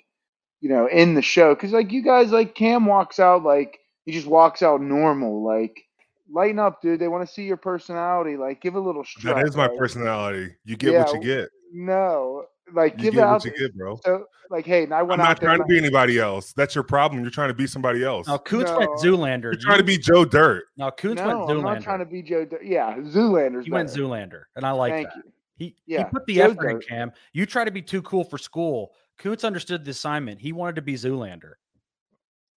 you 0.60 0.68
know, 0.68 0.86
in 0.88 1.14
the 1.14 1.22
show. 1.22 1.54
Cause 1.54 1.72
like 1.72 1.90
you 1.92 2.02
guys 2.02 2.30
like 2.30 2.54
Cam 2.54 2.86
walks 2.86 3.18
out 3.18 3.42
like 3.42 3.80
he 4.04 4.12
just 4.12 4.26
walks 4.26 4.62
out 4.62 4.80
normal. 4.80 5.42
Like 5.44 5.84
lighten 6.30 6.58
up, 6.58 6.80
dude. 6.82 7.00
They 7.00 7.08
want 7.08 7.26
to 7.26 7.32
see 7.32 7.44
your 7.44 7.56
personality. 7.56 8.36
Like 8.36 8.60
give 8.60 8.74
a 8.74 8.80
little 8.80 9.04
strut. 9.04 9.36
That 9.36 9.46
is 9.46 9.56
my 9.56 9.66
like, 9.68 9.78
personality. 9.78 10.54
You 10.64 10.76
get 10.76 10.92
Yeah, 10.92 11.04
what 11.04 11.14
you 11.14 11.20
get. 11.20 11.48
No, 11.72 12.44
like 12.72 12.94
You 12.98 13.04
give 13.04 13.14
get 13.14 13.24
out. 13.24 13.32
what 13.32 13.44
you 13.44 13.52
get, 13.58 13.76
bro. 13.76 13.98
So 14.04 14.26
like, 14.50 14.66
hey, 14.66 14.82
and 14.82 14.92
I 14.92 14.98
I'm 15.00 15.06
not 15.08 15.20
out 15.20 15.40
trying 15.40 15.58
to 15.58 15.64
be 15.64 15.78
anybody 15.78 16.18
else. 16.18 16.52
That's 16.52 16.74
your 16.74 16.82
problem. 16.82 17.22
You're 17.22 17.30
trying 17.30 17.48
to 17.50 17.54
be 17.54 17.68
somebody 17.68 18.04
else. 18.04 18.26
Now, 18.26 18.38
Kuntz 18.38 18.70
No. 18.70 18.78
went 18.78 18.90
Zoolander. 18.98 19.44
You're 19.44 19.54
trying 19.60 19.78
to 19.78 19.84
be 19.84 19.96
Joe 19.96 20.24
Dirt. 20.24 20.64
Now, 20.76 20.88
I, 20.88 20.90
Kuntz 20.90 21.22
no, 21.22 21.28
went 21.28 21.38
Zoolander. 21.48 21.56
I'm 21.58 21.62
not 21.74 21.82
trying 21.82 21.98
to 22.00 22.04
be 22.04 22.22
Joe. 22.22 22.44
Dirt. 22.44 22.64
Yeah, 22.64 22.96
Zoolander's. 22.98 23.64
he 23.66 23.70
went 23.70 23.88
better. 23.88 24.00
Zoolander, 24.02 24.42
and 24.56 24.66
I 24.66 24.72
like 24.72 24.92
Thank 24.92 25.08
that. 25.08 25.16
you. 25.16 25.22
He, 25.56 25.76
Yeah, 25.86 25.98
he 25.98 26.04
put 26.10 26.26
the 26.26 26.34
Joe 26.36 26.50
effort 26.50 26.68
in, 26.70 26.80
Cam. 26.80 27.12
You 27.32 27.46
try 27.46 27.64
to 27.64 27.70
be 27.70 27.82
too 27.82 28.02
cool 28.02 28.24
for 28.24 28.38
school. 28.38 28.92
Kuntz 29.20 29.44
understood 29.44 29.84
the 29.84 29.90
assignment. 29.90 30.40
He 30.40 30.52
wanted 30.52 30.76
to 30.76 30.82
be 30.82 30.94
Zoolander. 30.94 31.52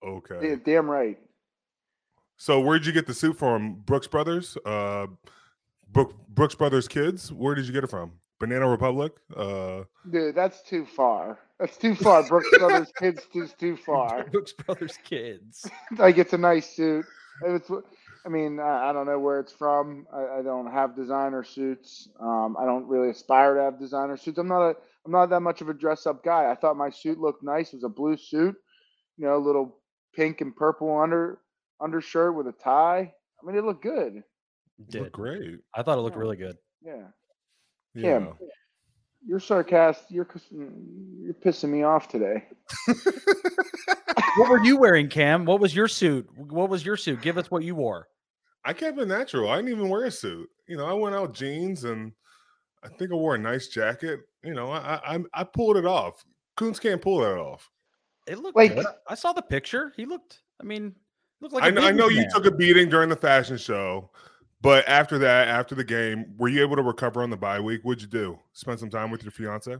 Okay. 0.05 0.49
Yeah, 0.49 0.55
damn 0.63 0.89
right. 0.89 1.17
So 2.37 2.59
where'd 2.59 2.85
you 2.85 2.91
get 2.91 3.07
the 3.07 3.13
suit 3.13 3.37
from? 3.37 3.81
Brooks 3.85 4.07
Brothers? 4.07 4.57
Uh 4.65 5.07
Brook, 5.91 6.15
Brooks 6.29 6.55
Brothers 6.55 6.87
Kids? 6.87 7.31
Where 7.31 7.55
did 7.55 7.65
you 7.65 7.73
get 7.73 7.83
it 7.83 7.89
from? 7.89 8.13
Banana 8.39 8.69
Republic? 8.69 9.13
Uh 9.35 9.83
Dude, 10.09 10.35
that's 10.35 10.61
too 10.61 10.85
far. 10.85 11.39
That's 11.59 11.77
too 11.77 11.95
far. 11.95 12.23
Brooks 12.27 12.49
Brothers 12.57 12.91
kids 12.99 13.27
is 13.33 13.53
too 13.53 13.75
far. 13.75 14.23
Brooks 14.31 14.53
Brothers 14.53 14.97
kids. 15.03 15.69
Like 15.97 16.17
it's 16.17 16.33
a 16.33 16.37
nice 16.37 16.69
suit. 16.69 17.05
It's, 17.43 17.71
I 18.23 18.29
mean, 18.29 18.59
I, 18.59 18.89
I 18.89 18.93
don't 18.93 19.07
know 19.07 19.17
where 19.17 19.39
it's 19.39 19.51
from. 19.51 20.05
I, 20.13 20.39
I 20.39 20.41
don't 20.43 20.71
have 20.71 20.95
designer 20.95 21.43
suits. 21.43 22.07
Um, 22.19 22.55
I 22.59 22.65
don't 22.65 22.87
really 22.87 23.09
aspire 23.09 23.55
to 23.55 23.61
have 23.63 23.79
designer 23.79 24.15
suits. 24.15 24.37
I'm 24.37 24.47
not 24.47 24.61
a. 24.61 24.75
I'm 25.05 25.11
not 25.11 25.29
that 25.31 25.39
much 25.41 25.61
of 25.61 25.69
a 25.69 25.73
dress 25.73 26.05
up 26.05 26.23
guy. 26.23 26.51
I 26.51 26.55
thought 26.55 26.77
my 26.77 26.89
suit 26.89 27.19
looked 27.19 27.43
nice. 27.43 27.73
It 27.73 27.77
was 27.77 27.83
a 27.83 27.89
blue 27.89 28.17
suit, 28.17 28.55
you 29.17 29.25
know, 29.25 29.35
a 29.35 29.37
little 29.37 29.79
pink 30.15 30.41
and 30.41 30.55
purple 30.55 30.95
under 30.99 31.39
undershirt 31.81 32.35
with 32.35 32.47
a 32.47 32.51
tie. 32.51 33.11
I 33.41 33.45
mean, 33.45 33.55
it 33.57 33.63
looked 33.63 33.81
good. 33.83 34.23
look 34.77 34.89
Did. 34.89 35.11
great. 35.11 35.59
I 35.73 35.81
thought 35.83 35.97
it 35.97 36.01
looked 36.01 36.15
Yeah. 36.15 36.21
really 36.21 36.37
good. 36.37 36.57
Yeah. 36.83 37.07
Yeah. 37.95 38.19
Kim, 38.19 38.33
you're 39.25 39.39
sarcastic. 39.39 40.05
You're 40.11 40.27
you're 40.51 41.33
pissing 41.33 41.69
me 41.69 41.83
off 41.83 42.07
today. 42.07 42.45
What 44.37 44.49
were 44.49 44.63
you 44.63 44.77
wearing, 44.77 45.09
Cam? 45.09 45.43
What 45.45 45.59
was 45.59 45.75
your 45.75 45.89
suit? 45.89 46.25
What 46.37 46.69
was 46.69 46.85
your 46.85 46.95
suit? 46.95 47.21
Give 47.21 47.37
us 47.37 47.51
what 47.51 47.63
you 47.63 47.75
wore. 47.75 48.07
I 48.63 48.71
kept 48.73 48.97
it 48.97 49.07
natural. 49.07 49.49
I 49.49 49.57
didn't 49.57 49.71
even 49.71 49.89
wear 49.89 50.05
a 50.05 50.11
suit. 50.11 50.47
You 50.67 50.77
know, 50.77 50.85
I 50.85 50.93
went 50.93 51.15
out 51.15 51.33
jeans 51.33 51.83
and 51.83 52.13
I 52.83 52.87
think 52.87 53.11
I 53.11 53.15
wore 53.15 53.35
a 53.35 53.39
nice 53.39 53.67
jacket. 53.67 54.21
You 54.43 54.53
know, 54.53 54.67
I 54.71 54.77
I, 54.77 55.15
I- 55.15 55.23
I 55.33 55.43
pulled 55.43 55.77
it 55.77 55.85
off. 55.85 56.23
Kuntz 56.57 56.79
can't 56.79 57.01
pull 57.01 57.19
that 57.19 57.37
off. 57.37 57.69
It 58.27 58.39
looked 58.39 58.55
Like- 58.57 58.75
good. 58.75 58.85
I 59.07 59.15
saw 59.15 59.33
the 59.33 59.41
picture. 59.41 59.93
He 59.95 60.05
looked. 60.05 60.41
I 60.59 60.63
mean, 60.63 60.95
looked 61.39 61.53
like. 61.53 61.63
I 61.63 61.67
a 61.67 61.71
know, 61.71 61.81
I 61.81 61.91
know 61.91 62.07
you 62.07 62.25
took 62.33 62.45
a 62.45 62.51
beating 62.51 62.89
during 62.89 63.09
the 63.09 63.15
fashion 63.15 63.57
show, 63.57 64.11
but 64.61 64.87
after 64.87 65.17
that, 65.19 65.47
after 65.47 65.73
the 65.75 65.83
game, 65.83 66.35
were 66.37 66.47
you 66.49 66.61
able 66.61 66.75
to 66.75 66.83
recover 66.83 67.23
on 67.23 67.29
the 67.29 67.37
bye 67.37 67.59
week? 67.59 67.81
What'd 67.83 68.01
you 68.01 68.07
do? 68.07 68.39
Spend 68.53 68.79
some 68.79 68.89
time 68.89 69.09
with 69.11 69.23
your 69.23 69.31
fiance? 69.31 69.75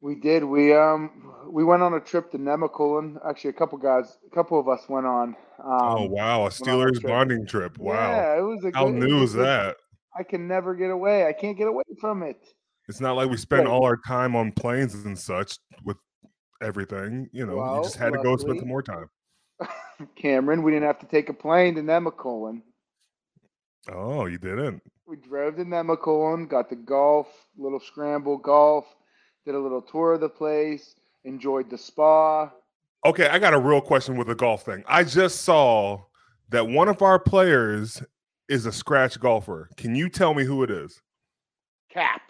We 0.00 0.16
did. 0.16 0.42
We 0.44 0.74
um 0.74 1.32
we 1.48 1.62
went 1.64 1.82
on 1.82 1.94
a 1.94 2.00
trip 2.00 2.30
to 2.32 2.38
Nemacolin. 2.38 3.18
Actually, 3.28 3.50
a 3.50 3.54
couple 3.54 3.78
guys, 3.78 4.18
a 4.30 4.34
couple 4.34 4.58
of 4.58 4.68
us 4.68 4.80
went 4.88 5.06
on. 5.06 5.28
Um, 5.64 5.78
oh 5.80 6.04
wow, 6.06 6.46
a 6.46 6.48
Steelers 6.50 6.98
trip. 7.00 7.04
bonding 7.04 7.46
trip. 7.46 7.78
Wow. 7.78 7.94
Yeah, 7.94 8.38
it 8.38 8.42
was 8.42 8.64
a 8.64 8.72
How 8.76 8.86
good, 8.86 8.94
new 8.94 9.20
was 9.20 9.30
is 9.30 9.36
that? 9.36 9.76
I 10.18 10.24
can 10.24 10.46
never 10.48 10.74
get 10.74 10.90
away. 10.90 11.26
I 11.26 11.32
can't 11.32 11.56
get 11.56 11.68
away 11.68 11.84
from 12.00 12.22
it. 12.24 12.36
It's 12.92 13.00
not 13.00 13.16
like 13.16 13.30
we 13.30 13.38
spend 13.38 13.66
all 13.66 13.86
our 13.86 13.96
time 13.96 14.36
on 14.36 14.52
planes 14.52 14.94
and 14.94 15.18
such 15.18 15.56
with 15.82 15.96
everything. 16.60 17.26
You 17.32 17.46
know, 17.46 17.54
you 17.54 17.82
just 17.82 17.98
Well, 17.98 18.04
had 18.04 18.18
to 18.18 18.22
go 18.22 18.36
spend 18.36 18.58
some 18.58 18.68
more 18.68 18.82
time. 18.82 19.08
Cameron, 20.14 20.62
we 20.62 20.72
didn't 20.72 20.88
have 20.88 20.98
to 20.98 21.06
take 21.06 21.30
a 21.30 21.32
plane 21.32 21.74
to 21.76 21.80
Nemacolin. 21.80 22.60
Oh, 23.90 24.26
you 24.26 24.36
didn't. 24.36 24.82
We 25.06 25.16
drove 25.16 25.56
to 25.56 25.64
Nemacolin, 25.64 26.50
got 26.50 26.68
the 26.68 26.76
golf, 26.76 27.28
little 27.56 27.80
scramble 27.80 28.36
golf, 28.36 28.84
did 29.46 29.54
a 29.54 29.58
little 29.58 29.80
tour 29.80 30.12
of 30.12 30.20
the 30.20 30.28
place, 30.28 30.94
enjoyed 31.24 31.70
the 31.70 31.78
spa. 31.78 32.52
Okay, 33.06 33.26
I 33.26 33.38
got 33.38 33.54
a 33.54 33.58
real 33.58 33.80
question 33.80 34.18
with 34.18 34.26
the 34.26 34.34
golf 34.34 34.66
thing. 34.66 34.84
I 34.86 35.04
just 35.04 35.40
saw 35.40 36.02
that 36.50 36.68
one 36.68 36.88
of 36.88 37.00
our 37.00 37.18
players 37.18 38.02
is 38.50 38.66
a 38.66 38.72
scratch 38.72 39.18
golfer. 39.18 39.70
Can 39.78 39.94
you 39.94 40.10
tell 40.10 40.34
me 40.34 40.44
who 40.44 40.62
it 40.62 40.70
is? 40.70 41.00
Cap. 41.90 42.20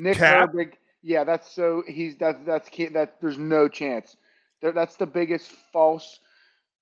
Nick 0.00 0.16
Cap? 0.18 0.52
Herbig. 0.52 0.72
Yeah, 1.02 1.24
that's 1.24 1.50
so 1.50 1.82
he's 1.86 2.16
that 2.16 2.44
that's 2.44 2.68
can't 2.68 2.92
that 2.94 3.20
there's 3.20 3.38
no 3.38 3.68
chance. 3.68 4.16
That, 4.62 4.74
that's 4.74 4.96
the 4.96 5.06
biggest 5.06 5.52
false 5.72 6.20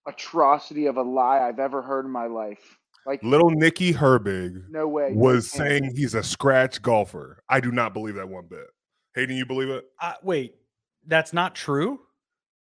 atrocity 0.06 0.86
of 0.86 0.96
a 0.96 1.02
lie 1.02 1.40
I've 1.40 1.58
ever 1.58 1.82
heard 1.82 2.04
in 2.04 2.10
my 2.10 2.26
life. 2.26 2.78
Like 3.06 3.22
Little 3.22 3.50
Nicky 3.50 3.92
Herbig 3.92 4.68
no 4.70 4.88
way. 4.88 5.12
was 5.12 5.50
chance. 5.50 5.68
saying 5.68 5.96
he's 5.96 6.14
a 6.14 6.22
scratch 6.22 6.82
golfer. 6.82 7.42
I 7.48 7.60
do 7.60 7.72
not 7.72 7.94
believe 7.94 8.16
that 8.16 8.28
one 8.28 8.46
bit. 8.46 8.66
Hayden, 9.14 9.36
you 9.36 9.46
believe 9.46 9.68
it? 9.68 9.86
Uh, 10.00 10.14
wait, 10.22 10.54
that's 11.06 11.32
not 11.32 11.54
true. 11.54 12.00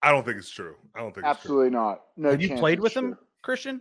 I 0.03 0.12
don't 0.12 0.24
think 0.24 0.38
it's 0.38 0.50
true. 0.50 0.76
I 0.94 1.00
don't 1.00 1.14
think 1.14 1.26
absolutely 1.26 1.70
not. 1.70 2.03
No 2.16 2.31
Have 2.31 2.40
you 2.40 2.57
played 2.57 2.79
it's 2.79 2.83
with 2.83 2.96
him. 2.96 3.18
Christian? 3.42 3.81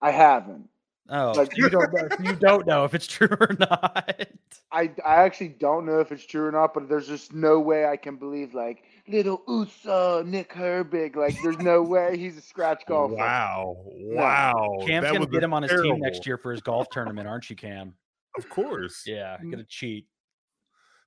I 0.00 0.10
haven't. 0.10 0.68
Oh, 1.08 1.32
Like- 1.32 1.56
you 1.56 1.68
don't 1.68 1.92
know. 1.92 2.08
you 2.30 2.36
don't 2.40 2.66
know 2.66 2.84
if 2.84 2.94
it's 2.94 3.06
true 3.06 3.28
or 3.40 3.54
not. 3.58 4.26
I, 4.70 4.90
I 5.04 5.16
actually 5.22 5.48
don't 5.48 5.84
know 5.84 5.98
if 6.00 6.12
it's 6.12 6.24
true 6.24 6.46
or 6.46 6.52
not, 6.52 6.72
but 6.74 6.88
there's 6.88 7.08
just 7.08 7.32
no 7.34 7.60
way 7.60 7.84
I 7.86 7.96
can 7.96 8.16
believe 8.16 8.54
like 8.54 8.84
little 9.08 9.42
Usa 9.48 10.22
Nick 10.24 10.52
Herbig. 10.52 11.16
Like 11.16 11.36
there's 11.42 11.58
no 11.58 11.82
way 11.82 12.16
he's 12.16 12.38
a 12.38 12.40
scratch 12.40 12.78
it's 12.82 12.88
golfer. 12.88 13.16
Wow. 13.16 13.76
Wow. 13.86 14.78
Cam's 14.86 15.04
That 15.04 15.12
gonna 15.12 15.26
get 15.26 15.42
him 15.42 15.52
on 15.52 15.62
his 15.64 15.72
team 15.82 15.98
next 15.98 16.24
year 16.26 16.38
for 16.38 16.52
his 16.52 16.60
golf 16.62 16.88
tournament, 16.90 17.26
aren't 17.28 17.50
you, 17.50 17.56
Cam? 17.56 17.94
Of 18.38 18.48
course. 18.48 19.02
Yeah, 19.06 19.36
Mm. 19.42 19.50
gonna 19.50 19.64
cheat. 19.64 20.06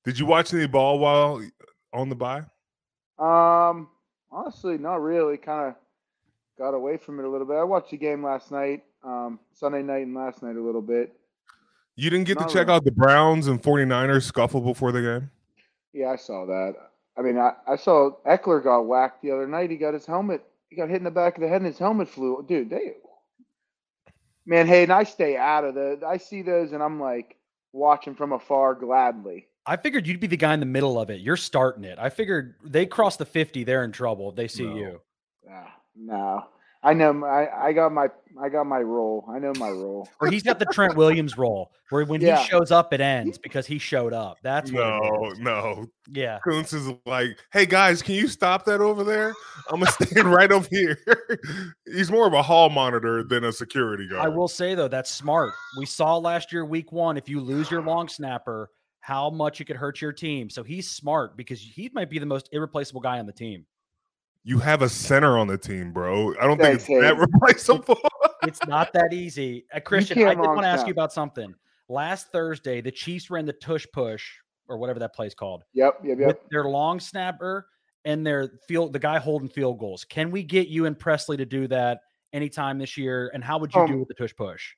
Did 0.04 0.20
you 0.20 0.28
watch 0.28 0.54
any 0.54 0.68
ball 0.68 1.00
while 1.00 1.42
on 1.94 2.10
the 2.10 2.16
bye? 2.16 2.44
Um, 3.18 3.90
honestly, 4.32 4.78
not 4.78 5.02
really. 5.02 5.38
Kind 5.38 5.70
of 5.70 5.76
got 6.60 6.76
away 6.76 6.98
from 6.98 7.20
it 7.20 7.26
a 7.26 7.30
little 7.30 7.48
bit. 7.48 7.56
I 7.56 7.64
watched 7.64 7.90
the 7.92 7.98
game 7.98 8.24
last 8.24 8.52
night, 8.52 8.84
um, 9.06 9.40
Sunday 9.54 9.82
night 9.84 10.06
and 10.06 10.16
last 10.16 10.42
night 10.44 10.56
a 10.56 10.62
little 10.62 10.82
bit. 10.82 11.16
You 11.96 12.10
didn't 12.10 12.26
get 12.26 12.40
Not 12.40 12.50
to 12.50 12.54
check 12.54 12.68
really. 12.68 12.78
out 12.78 12.84
the 12.84 12.92
Browns 12.92 13.48
and 13.48 13.62
49ers 13.62 14.24
scuffle 14.24 14.60
before 14.62 14.92
the 14.92 15.02
game? 15.02 15.32
Yeah, 15.94 16.10
I 16.10 16.18
saw 16.18 16.46
that. 16.46 16.74
I 17.18 17.22
mean, 17.22 17.38
I, 17.38 17.54
I 17.68 17.78
saw 17.78 18.12
Ekeler 18.28 18.62
got 18.62 18.82
whacked 18.82 19.22
the 19.22 19.32
other 19.32 19.48
night. 19.48 19.72
He 19.72 19.78
got 19.78 19.94
his 19.94 20.06
helmet. 20.06 20.44
He 20.70 20.76
got 20.76 20.90
hit 20.90 20.98
in 20.98 21.06
the 21.06 21.12
back 21.12 21.36
of 21.38 21.42
the 21.42 21.48
head, 21.48 21.58
and 21.62 21.66
his 21.68 21.78
helmet 21.80 22.10
flew. 22.10 22.44
Dude, 22.48 22.70
they 22.70 22.96
man, 24.46 24.68
Hayden, 24.68 24.92
I 24.92 25.04
stay 25.04 25.38
out 25.38 25.64
of 25.64 25.76
the. 25.76 26.02
I 26.06 26.18
see 26.18 26.42
those, 26.42 26.74
and 26.74 26.84
I'm 26.84 27.00
like 27.00 27.38
watching 27.72 28.16
from 28.16 28.34
afar 28.34 28.74
gladly. 28.76 29.48
I 29.66 29.78
figured 29.78 30.06
you'd 30.06 30.20
be 30.20 30.28
the 30.28 30.38
guy 30.38 30.54
in 30.54 30.60
the 30.60 30.66
middle 30.66 31.00
of 31.00 31.10
it. 31.10 31.22
You're 31.22 31.38
starting 31.38 31.86
it. 31.86 31.98
I 31.98 32.10
figured 32.10 32.56
they 32.64 32.86
cross 32.86 33.18
the 33.18 33.26
50, 33.26 33.64
they're 33.64 33.84
in 33.84 33.92
trouble 33.92 34.30
if 34.30 34.36
they 34.36 34.48
see 34.48 34.66
No. 34.66 34.76
you. 34.76 35.02
Ah, 35.50 35.76
no, 35.96 36.46
I 36.86 36.94
know. 36.94 37.12
my- 37.14 37.28
I 37.28 37.68
I 37.68 37.74
got 37.74 37.92
my 37.92 38.08
I 38.42 38.50
got 38.50 38.66
my 38.66 38.80
role. 38.82 39.26
I 39.30 39.40
know 39.40 39.54
my 39.58 39.70
role. 39.70 40.08
Or 40.22 40.28
he's 40.30 40.44
got 40.44 40.60
the 40.60 40.66
Trent 40.66 40.96
Williams 40.96 41.38
role 41.38 41.72
where 41.90 42.04
when 42.06 42.20
Yeah. 42.22 42.38
he 42.38 42.48
shows 42.50 42.70
up, 42.72 42.94
it 42.94 43.00
ends 43.02 43.38
because 43.38 43.66
he 43.66 43.78
showed 43.80 44.14
up. 44.14 44.38
That's 44.44 44.72
No, 44.72 45.34
no. 45.40 45.86
Yeah. 46.10 46.40
Kuntz 46.44 46.74
is 46.74 46.92
like, 47.06 47.38
hey 47.54 47.66
guys, 47.66 48.02
can 48.02 48.16
you 48.16 48.28
stop 48.28 48.66
that 48.66 48.82
over 48.82 49.04
there? 49.04 49.34
I'm 49.70 49.80
gonna 49.80 49.92
stand 49.92 50.28
right 50.34 50.52
over 50.52 50.68
here. 50.70 50.98
He's 51.86 52.12
more 52.12 52.28
of 52.28 52.34
a 52.34 52.42
hall 52.42 52.70
monitor 52.70 53.24
than 53.24 53.46
a 53.46 53.52
security 53.52 54.08
guard. 54.08 54.26
I 54.26 54.30
will 54.30 54.48
say 54.50 54.76
though, 54.76 54.88
that's 54.90 55.10
smart. 55.12 55.54
We 55.78 55.86
saw 55.86 56.18
last 56.18 56.52
year, 56.54 56.66
week 56.66 56.92
one, 56.92 57.18
if 57.18 57.30
you 57.30 57.40
lose 57.40 57.72
your 57.72 57.82
long 57.82 58.08
snapper, 58.10 58.70
how 59.00 59.30
much 59.30 59.62
it 59.62 59.66
could 59.66 59.76
hurt 59.78 60.02
your 60.02 60.12
team. 60.12 60.50
So 60.50 60.62
he's 60.64 60.90
smart 60.90 61.38
because 61.38 61.62
he 61.62 61.90
might 61.94 62.10
be 62.10 62.20
the 62.20 62.26
most 62.26 62.50
irreplaceable 62.52 63.02
guy 63.02 63.20
on 63.20 63.26
the 63.28 63.32
team. 63.34 63.66
You 64.48 64.60
have 64.60 64.84
a 64.84 64.90
center 64.90 65.40
on 65.40 65.48
the 65.48 65.58
team, 65.58 65.92
bro. 65.92 66.36
I 66.40 66.46
don't 66.46 66.58
think 66.60 66.80
Thanks, 66.82 66.86
it's 66.88 67.02
that 67.02 67.18
replaceable. 67.18 68.00
It's 68.44 68.66
not 68.68 68.94
that 68.94 69.12
easy. 69.12 69.66
Uh, 69.74 69.80
Christian, 69.80 70.20
I 70.20 70.22
can't 70.36 70.38
did 70.42 70.48
want 70.48 70.62
to 70.62 70.68
ask 70.68 70.82
snap. 70.82 70.88
you 70.88 70.92
about 70.94 71.12
something. 71.12 71.54
last 71.90 72.32
Thursday, 72.32 72.80
the 72.80 72.92
Chiefs 72.92 73.32
ran 73.32 73.46
the 73.46 73.54
tush 73.54 73.86
push 73.92 74.24
or 74.68 74.78
whatever 74.78 75.00
that 75.00 75.16
play's 75.16 75.34
called 75.34 75.64
Yep, 75.74 76.00
yep, 76.04 76.18
with 76.20 76.28
yep. 76.28 76.50
their 76.52 76.66
long 76.66 77.00
snapper 77.00 77.68
and 78.06 78.26
their 78.26 78.52
field, 78.68 78.94
the 78.94 79.00
guy 79.00 79.18
holding 79.18 79.50
field 79.50 79.80
goals. 79.80 80.04
Can 80.06 80.30
we 80.30 80.44
get 80.44 80.68
you 80.68 80.86
and 80.86 80.98
Pressley 80.98 81.38
to 81.38 81.46
do 81.46 81.68
that 81.70 82.02
anytime 82.34 82.78
this 82.78 82.98
year? 82.98 83.32
And 83.34 83.44
how 83.44 83.58
would 83.58 83.74
you 83.74 83.88
do 83.88 83.94
Um, 83.94 84.00
with 84.00 84.08
the 84.10 84.14
tush 84.14 84.36
push? 84.36 84.76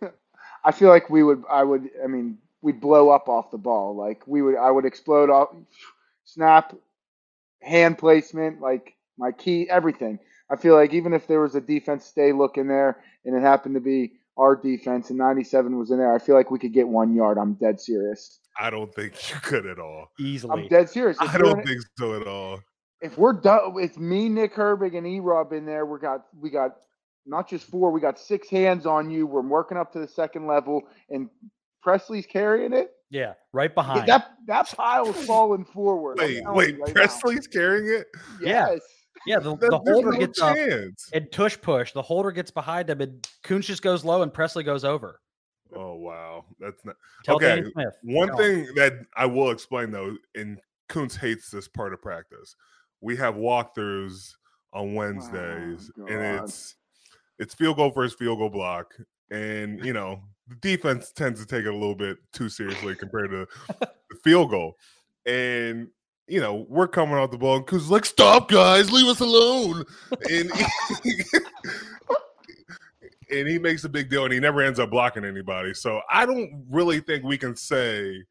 I 0.64 0.72
feel 0.72 0.88
like 0.88 1.10
we 1.10 1.22
would. 1.22 1.42
I 1.50 1.62
would. 1.62 1.90
I 2.02 2.06
mean, 2.06 2.38
we'd 2.62 2.80
blow 2.80 3.10
up 3.10 3.28
off 3.28 3.50
the 3.50 3.58
ball. 3.58 3.94
Like 3.94 4.26
we 4.26 4.40
would. 4.40 4.56
I 4.56 4.70
would 4.70 4.86
explode 4.86 5.28
off. 5.28 5.54
Snap, 6.24 6.74
hand 7.64 7.98
placement, 7.98 8.60
like 8.60 8.94
my 9.18 9.32
key, 9.32 9.68
everything. 9.68 10.18
I 10.50 10.56
feel 10.56 10.74
like 10.74 10.92
even 10.92 11.12
if 11.12 11.26
there 11.26 11.40
was 11.40 11.54
a 11.54 11.60
defense 11.60 12.04
stay 12.04 12.32
look 12.32 12.58
in 12.58 12.68
there, 12.68 13.02
and 13.24 13.36
it 13.36 13.40
happened 13.40 13.74
to 13.74 13.80
be 13.80 14.12
our 14.36 14.56
defense, 14.56 15.10
and 15.10 15.18
97 15.18 15.78
was 15.78 15.90
in 15.90 15.98
there, 15.98 16.14
I 16.14 16.18
feel 16.18 16.34
like 16.34 16.50
we 16.50 16.58
could 16.58 16.72
get 16.72 16.86
one 16.86 17.14
yard. 17.14 17.38
I'm 17.38 17.54
dead 17.54 17.80
serious. 17.80 18.40
I 18.58 18.70
don't 18.70 18.94
think 18.94 19.14
you 19.30 19.36
could 19.40 19.66
at 19.66 19.78
all. 19.78 20.10
Easily. 20.18 20.62
I'm 20.62 20.68
dead 20.68 20.88
serious. 20.88 21.16
If 21.20 21.34
I 21.34 21.38
don't 21.38 21.64
think 21.64 21.80
so 21.98 22.20
at 22.20 22.26
all. 22.26 22.60
if 23.00 23.18
we're 23.18 23.32
done 23.32 23.74
with 23.74 23.98
me, 23.98 24.28
Nick 24.28 24.54
Herbig, 24.54 24.96
and 24.96 25.06
E 25.06 25.20
Rob 25.20 25.52
in 25.52 25.66
there, 25.66 25.86
we 25.86 25.98
got 25.98 26.26
we 26.38 26.50
got 26.50 26.76
not 27.26 27.48
just 27.48 27.66
four, 27.66 27.90
we 27.90 28.00
got 28.00 28.18
six 28.18 28.48
hands 28.48 28.86
on 28.86 29.10
you. 29.10 29.26
We're 29.26 29.40
working 29.40 29.78
up 29.78 29.92
to 29.92 29.98
the 29.98 30.08
second 30.08 30.46
level, 30.46 30.82
and 31.10 31.28
Pressley's 31.82 32.26
carrying 32.26 32.72
it. 32.72 32.92
Yeah, 33.14 33.34
right 33.52 33.72
behind. 33.72 34.08
that 34.08 34.32
that 34.48 34.66
pile's 34.76 35.14
falling 35.26 35.64
forward. 35.64 36.18
Wait, 36.18 36.42
wait, 36.48 36.74
you 36.74 36.80
right 36.80 36.88
now. 36.88 36.92
Pressley's 36.92 37.46
carrying 37.46 37.86
it? 37.86 38.08
Yeah. 38.40 38.70
Yes. 38.70 38.80
yeah, 39.24 39.38
the, 39.38 39.56
the 39.56 39.78
holder 39.78 40.10
no 40.10 40.18
gets 40.18 40.42
up 40.42 40.56
and 41.12 41.30
tush 41.30 41.56
push. 41.62 41.92
The 41.92 42.02
holder 42.02 42.32
gets 42.32 42.50
behind 42.50 42.90
him 42.90 43.00
and 43.00 43.24
Kuntz 43.44 43.68
just 43.68 43.82
goes 43.82 44.04
low 44.04 44.22
and 44.22 44.34
Pressley 44.34 44.64
goes 44.64 44.84
over. 44.84 45.20
Oh 45.76 45.94
wow, 45.94 46.44
that's 46.58 46.84
not 46.84 46.96
Tell 47.24 47.36
Okay, 47.36 47.62
Smith. 47.72 47.94
one 48.02 48.28
Tell 48.28 48.38
him. 48.38 48.64
thing 48.64 48.74
that 48.74 48.94
I 49.16 49.26
will 49.26 49.52
explain 49.52 49.92
though. 49.92 50.16
And 50.34 50.58
Kuntz 50.88 51.14
hates 51.14 51.50
this 51.50 51.68
part 51.68 51.92
of 51.94 52.02
practice. 52.02 52.56
We 53.00 53.14
have 53.18 53.36
walkthroughs 53.36 54.32
on 54.72 54.90
oh, 54.90 54.92
Wednesdays, 54.92 55.88
and 56.08 56.20
it's 56.42 56.74
it's 57.38 57.54
field 57.54 57.76
goal 57.76 57.90
versus 57.90 58.18
field 58.18 58.38
goal 58.38 58.50
block, 58.50 58.92
and 59.30 59.84
you 59.84 59.92
know 59.92 60.22
the 60.48 60.56
defense 60.56 61.12
tends 61.12 61.40
to 61.40 61.46
take 61.46 61.64
it 61.64 61.72
a 61.72 61.76
little 61.76 61.94
bit 61.94 62.18
too 62.32 62.48
seriously 62.48 62.94
compared 62.94 63.30
to 63.30 63.46
the 63.80 64.16
field 64.22 64.50
goal, 64.50 64.76
and 65.26 65.88
you 66.26 66.40
know 66.40 66.66
we're 66.68 66.88
coming 66.88 67.14
off 67.16 67.30
the 67.30 67.38
ball, 67.38 67.56
and 67.56 67.66
Kuntz 67.66 67.84
is 67.84 67.90
like, 67.90 68.04
"Stop, 68.04 68.48
guys, 68.48 68.92
leave 68.92 69.06
us 69.06 69.20
alone," 69.20 69.84
and. 70.30 70.50
and 73.30 73.48
he 73.48 73.58
makes 73.58 73.84
a 73.84 73.88
big 73.88 74.10
deal 74.10 74.24
and 74.24 74.32
he 74.32 74.38
never 74.38 74.60
ends 74.60 74.78
up 74.78 74.90
blocking 74.90 75.24
anybody. 75.24 75.74
So 75.74 76.00
I 76.10 76.26
don't 76.26 76.64
really 76.70 77.00
think 77.00 77.24
we 77.24 77.38
can 77.38 77.56
say 77.56 78.22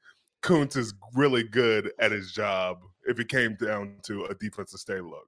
Kuntz 0.42 0.76
is 0.76 0.94
really 1.14 1.44
good 1.44 1.92
at 2.00 2.12
his 2.12 2.32
job 2.32 2.80
if 3.06 3.20
it 3.20 3.28
came 3.28 3.56
down 3.56 3.96
to 4.04 4.26
a 4.26 4.36
defensive 4.36 4.80
stay 4.80 5.02
look. 5.02 5.28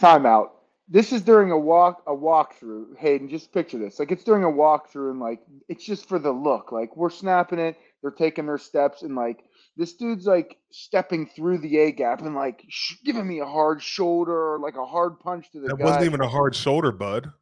Timeout. 0.00 0.50
This 0.88 1.12
is 1.12 1.22
during 1.22 1.50
a 1.50 1.58
walk 1.58 2.02
a 2.06 2.12
walkthrough. 2.14 2.96
Hayden, 2.98 3.28
just 3.28 3.52
picture 3.52 3.78
this. 3.78 3.98
Like 3.98 4.12
it's 4.12 4.22
during 4.24 4.44
a 4.44 4.46
walkthrough 4.46 5.10
and 5.10 5.20
like 5.20 5.40
it's 5.68 5.84
just 5.84 6.08
for 6.08 6.18
the 6.18 6.30
look. 6.30 6.70
Like 6.70 6.96
we're 6.96 7.10
snapping 7.10 7.58
it, 7.58 7.76
they're 8.02 8.12
taking 8.12 8.46
their 8.46 8.58
steps, 8.58 9.02
and 9.02 9.16
like 9.16 9.42
this 9.76 9.94
dude's 9.94 10.26
like 10.26 10.58
stepping 10.70 11.26
through 11.26 11.58
the 11.58 11.78
A 11.78 11.90
gap 11.92 12.20
and 12.22 12.34
like 12.36 12.64
sh- 12.68 12.94
giving 13.04 13.26
me 13.26 13.40
a 13.40 13.46
hard 13.46 13.82
shoulder 13.82 14.32
or 14.54 14.60
like 14.60 14.76
a 14.76 14.84
hard 14.86 15.18
punch 15.18 15.50
to 15.52 15.60
the 15.60 15.68
That 15.68 15.78
guy. 15.78 15.84
wasn't 15.84 16.04
even 16.04 16.20
a 16.20 16.28
hard 16.28 16.54
shoulder, 16.54 16.92
bud. 16.92 17.32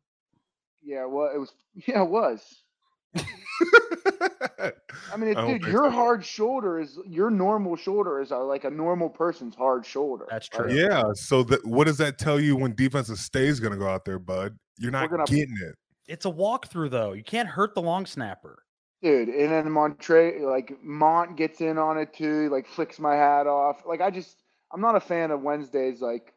Yeah, 0.83 1.05
well, 1.07 1.31
it 1.35 1.39
was. 1.39 1.53
Yeah, 1.87 2.03
it 2.05 2.09
was. 2.11 2.41
I 4.59 5.17
mean, 5.17 5.31
it, 5.31 5.37
I 5.39 5.47
dude, 5.59 5.63
your 5.63 5.85
so. 5.85 5.91
hard 5.91 6.25
shoulder 6.25 6.79
is 6.81 6.99
your 7.07 7.31
normal 7.31 7.77
shoulder 7.77 8.21
is 8.21 8.31
a, 8.31 8.37
like 8.39 8.65
a 8.65 8.71
normal 8.71 9.09
person's 9.09 9.55
hard 9.55 9.85
shoulder. 9.87 10.27
That's 10.31 10.53
Like, 10.53 10.69
true. 10.69 10.75
yeah. 10.75 11.03
So 11.15 11.43
that 11.45 11.65
what 11.67 11.87
does 11.87 11.99
that 11.99 12.19
tell 12.19 12.39
you 12.41 12.57
when 12.57 12.75
defensive 12.75 13.19
stay 13.19 13.47
is 13.47 13.61
going 13.61 13.73
to 13.73 13.79
go 13.79 13.89
out 13.89 14.05
there, 14.05 14.19
bud? 14.19 14.57
You're 14.79 14.91
not 14.93 15.11
gonna- 15.11 15.25
getting 15.25 15.57
it. 15.63 15.75
It's 16.07 16.27
a 16.27 16.31
walkthrough 16.31 16.91
though. 16.91 17.13
You 17.13 17.25
can't 17.25 17.49
hurt 17.49 17.75
the 17.75 17.81
long 17.83 18.05
snapper. 18.07 18.63
dude. 19.03 19.29
And 19.29 19.51
then 19.53 19.71
Montre, 19.71 20.41
like 20.45 20.77
Mont 20.83 21.37
gets 21.37 21.61
in 21.61 21.79
on 21.79 21.97
it 21.99 22.13
too. 22.13 22.49
Like 22.51 22.67
flicks 22.67 22.99
my 22.99 23.15
hat 23.15 23.47
off. 23.47 23.83
Like 23.87 24.01
I 24.01 24.11
just, 24.11 24.43
I'm 24.73 24.81
not 24.83 24.97
a 24.97 25.01
fan 25.01 25.31
of 25.31 25.43
Wednesdays 25.43 26.01
like 26.03 26.33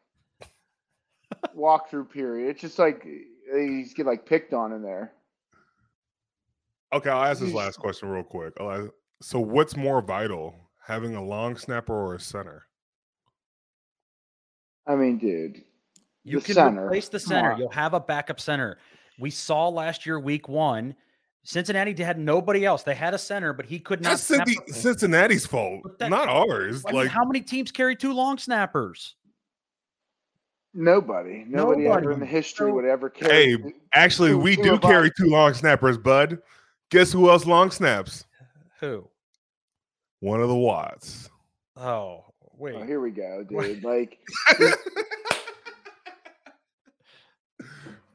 walkthrough 1.56 2.10
period. 2.10 2.50
It's 2.50 2.60
just 2.60 2.78
like 2.78 3.06
he's 3.54 3.94
get 3.94 4.06
like 4.06 4.26
picked 4.26 4.54
on 4.54 4.72
in 4.72 4.82
there. 4.82 5.12
Okay, 6.92 7.10
I'll 7.10 7.24
ask 7.24 7.40
this 7.40 7.52
last 7.52 7.78
question 7.78 8.08
real 8.08 8.22
quick. 8.22 8.54
Ask- 8.60 8.90
so, 9.20 9.40
what's 9.40 9.76
more 9.76 10.00
vital, 10.00 10.54
having 10.86 11.14
a 11.16 11.22
long 11.24 11.56
snapper 11.56 11.92
or 11.92 12.14
a 12.14 12.20
center? 12.20 12.64
I 14.86 14.94
mean, 14.96 15.18
dude. 15.18 15.62
You 16.24 16.40
The 16.40 16.46
can 16.46 16.54
center. 16.54 16.86
replace 16.86 17.08
the 17.08 17.20
center. 17.20 17.56
You'll 17.58 17.70
have 17.70 17.94
a 17.94 18.00
backup 18.00 18.40
center. 18.40 18.78
We 19.18 19.30
saw 19.30 19.68
last 19.68 20.06
year, 20.06 20.18
week 20.20 20.48
one, 20.48 20.94
Cincinnati 21.42 21.94
had 22.02 22.18
nobody 22.18 22.64
else. 22.64 22.82
They 22.82 22.94
had 22.94 23.14
a 23.14 23.18
center, 23.18 23.52
but 23.52 23.66
he 23.66 23.78
could 23.80 24.00
not. 24.02 24.10
That's 24.10 24.22
snap 24.24 24.46
Cincy- 24.46 24.74
Cincinnati's 24.74 25.46
fault, 25.46 25.98
that- 25.98 26.10
not 26.10 26.28
ours. 26.28 26.84
I 26.86 26.92
mean, 26.92 27.00
like, 27.02 27.08
how 27.10 27.24
many 27.24 27.40
teams 27.40 27.70
carry 27.72 27.96
two 27.96 28.12
long 28.12 28.38
snappers? 28.38 29.16
Nobody, 30.74 31.44
nobody, 31.48 31.86
ever 31.86 32.12
in 32.12 32.20
the 32.20 32.26
history 32.26 32.70
would 32.70 32.84
ever 32.84 33.08
carry. 33.10 33.32
Hey, 33.32 33.56
carry. 33.56 33.74
actually, 33.94 34.30
two- 34.30 34.38
we 34.38 34.56
two 34.56 34.62
do 34.62 34.78
carry 34.78 35.08
us. 35.08 35.14
two 35.18 35.26
long 35.26 35.54
snappers, 35.54 35.98
bud. 35.98 36.38
Guess 36.90 37.12
who 37.12 37.28
else 37.30 37.44
long 37.46 37.70
snaps? 37.70 38.24
Who? 38.80 39.08
One 40.20 40.40
of 40.40 40.48
the 40.48 40.56
Watts. 40.56 41.28
Oh, 41.76 42.24
oh 42.42 42.52
wait. 42.56 42.74
Oh, 42.76 42.82
here 42.84 43.00
we 43.00 43.10
go, 43.10 43.44
Wait. 43.50 43.74
dude. 43.82 43.84
Like, 43.84 44.18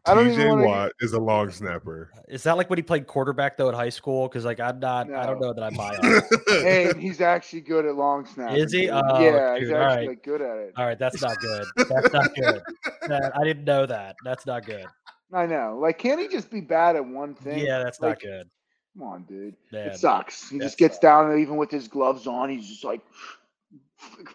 I 0.05 0.13
don't 0.13 0.27
even 0.27 0.39
TJ 0.39 0.49
wanna- 0.49 0.65
Watt 0.67 0.91
is 0.99 1.13
a 1.13 1.19
long 1.19 1.49
snapper. 1.49 2.09
Is 2.27 2.43
that 2.43 2.57
like 2.57 2.69
when 2.69 2.77
he 2.77 2.83
played 2.83 3.07
quarterback 3.07 3.55
though 3.55 3.69
at 3.69 3.75
high 3.75 3.89
school? 3.89 4.27
Because 4.27 4.43
like 4.43 4.59
I'm 4.59 4.79
not, 4.79 5.09
I 5.13 5.25
don't 5.25 5.39
know 5.39 5.53
that 5.53 5.63
I 5.63 5.69
buy 5.69 5.97
it. 6.01 6.23
hey, 6.63 6.91
he's 6.99 7.21
actually 7.21 7.61
good 7.61 7.85
at 7.85 7.95
long 7.95 8.25
snapping. 8.25 8.57
Is 8.57 8.73
he? 8.73 8.81
dude. 8.81 8.89
Oh, 8.91 9.19
yeah, 9.21 9.57
he's 9.57 9.69
actually 9.69 9.73
all 9.73 9.79
right. 9.79 10.07
like, 10.09 10.23
good 10.23 10.41
at 10.41 10.57
it. 10.57 10.73
All 10.75 10.85
right, 10.85 10.99
that's 10.99 11.21
not 11.21 11.37
good. 11.39 11.65
That's 11.77 12.11
not 12.11 12.35
good. 12.35 12.61
That- 13.07 13.31
I 13.35 13.43
didn't 13.45 13.63
know 13.65 13.85
that. 13.85 14.15
That's 14.25 14.45
not 14.45 14.65
good. 14.65 14.85
I 15.31 15.45
know. 15.45 15.79
Like, 15.81 15.97
can't 15.97 16.19
he 16.19 16.27
just 16.27 16.51
be 16.51 16.61
bad 16.61 16.95
at 16.95 17.05
one 17.05 17.33
thing? 17.33 17.59
Yeah, 17.65 17.81
that's 17.83 17.99
like, 18.01 18.09
not 18.09 18.19
good. 18.21 18.49
Come 18.93 19.07
on, 19.07 19.23
dude. 19.23 19.55
Man. 19.71 19.87
It 19.87 19.97
sucks. 19.97 20.49
He 20.49 20.59
That 20.59 20.65
just 20.65 20.77
gets 20.77 20.95
sucks. 20.95 21.01
down 21.01 21.31
and 21.31 21.39
even 21.39 21.57
with 21.57 21.71
his 21.71 21.87
gloves 21.87 22.27
on, 22.27 22.49
he's 22.49 22.67
just 22.67 22.83
like 22.83 23.01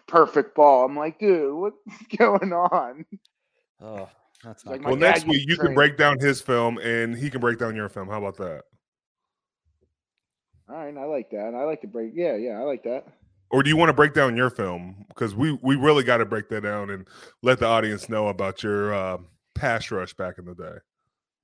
perfect 0.07 0.55
ball. 0.55 0.85
I'm 0.85 0.95
like, 0.97 1.19
dude, 1.19 1.53
what's 1.53 1.77
going 2.17 2.51
on? 2.53 3.05
Oh, 3.81 4.09
that's 4.43 4.65
Like 4.65 4.81
not 4.81 4.81
my 4.81 4.89
well, 4.91 4.99
next 4.99 5.25
week 5.25 5.37
used 5.47 5.47
to 5.47 5.51
you 5.51 5.57
can 5.57 5.73
break 5.73 5.97
down 5.97 6.19
his 6.19 6.41
film 6.41 6.77
and 6.79 7.15
he 7.15 7.29
can 7.29 7.39
break 7.41 7.57
down 7.59 7.75
your 7.75 7.89
film. 7.89 8.09
How 8.09 8.17
about 8.17 8.37
that? 8.37 8.63
All 10.69 10.75
right, 10.75 10.95
I 10.95 11.05
like 11.05 11.31
that. 11.31 11.55
I 11.55 11.63
like 11.63 11.81
to 11.81 11.87
break. 11.87 12.11
Yeah, 12.13 12.35
yeah, 12.35 12.59
I 12.59 12.63
like 12.63 12.83
that. 12.83 13.07
Or 13.51 13.63
do 13.63 13.69
you 13.69 13.77
want 13.77 13.89
to 13.89 13.93
break 13.93 14.13
down 14.13 14.37
your 14.37 14.51
film? 14.51 15.05
Because 15.07 15.33
we 15.33 15.57
we 15.63 15.75
really 15.75 16.03
got 16.03 16.17
to 16.17 16.25
break 16.25 16.49
that 16.49 16.61
down 16.61 16.91
and 16.91 17.07
let 17.41 17.59
the 17.59 17.65
audience 17.65 18.07
know 18.09 18.27
about 18.27 18.61
your 18.61 18.93
uh, 18.93 19.17
pass 19.55 19.89
rush 19.89 20.13
back 20.13 20.37
in 20.37 20.45
the 20.45 20.53
day. 20.53 20.75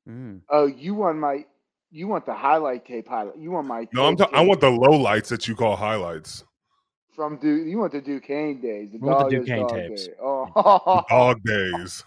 Mm. 0.07 0.41
Oh, 0.49 0.67
you 0.67 0.93
want 0.93 1.17
my, 1.17 1.45
you 1.91 2.07
want 2.07 2.25
the 2.25 2.33
highlight 2.33 2.85
tape 2.85 3.07
highlight. 3.07 3.37
You 3.37 3.51
want 3.51 3.67
my. 3.67 3.87
No, 3.93 4.05
I'm. 4.05 4.15
tape 4.15 4.29
Ta- 4.31 4.37
I 4.37 4.41
want 4.41 4.59
the 4.61 4.69
low 4.69 4.91
lights 4.97 5.29
that 5.29 5.47
you 5.47 5.55
call 5.55 5.75
highlights. 5.75 6.43
from 7.15 7.37
Duke. 7.37 7.65
You 7.67 7.77
want 7.79 7.91
the 7.93 8.01
Duquesne 8.01 8.59
days. 8.61 8.91
The 8.91 8.97
We 8.97 9.07
want 9.07 9.29
the 9.29 9.37
dog 9.37 9.45
Duquesne 9.45 9.59
dog 9.61 9.69
tapes. 9.71 10.07
day. 10.07 10.13
Oh, 10.21 11.03
Dog 11.09 11.41
days. 11.43 12.03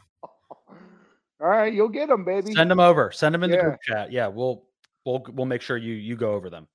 all 1.41 1.49
right, 1.49 1.73
you'll 1.73 1.89
get 1.89 2.09
them, 2.09 2.25
baby. 2.25 2.53
Send 2.53 2.71
them 2.71 2.81
over. 2.81 3.11
Send 3.13 3.35
them 3.35 3.43
in 3.45 3.51
the 3.51 3.57
group 3.59 3.77
chat. 3.83 4.13
Yeah, 4.13 4.27
we'll 4.27 4.65
we'll 5.07 5.25
we'll 5.33 5.47
make 5.47 5.63
sure 5.63 5.77
you 5.77 5.95
you 5.95 6.17
go 6.17 6.33
over 6.33 6.51
them. 6.51 6.67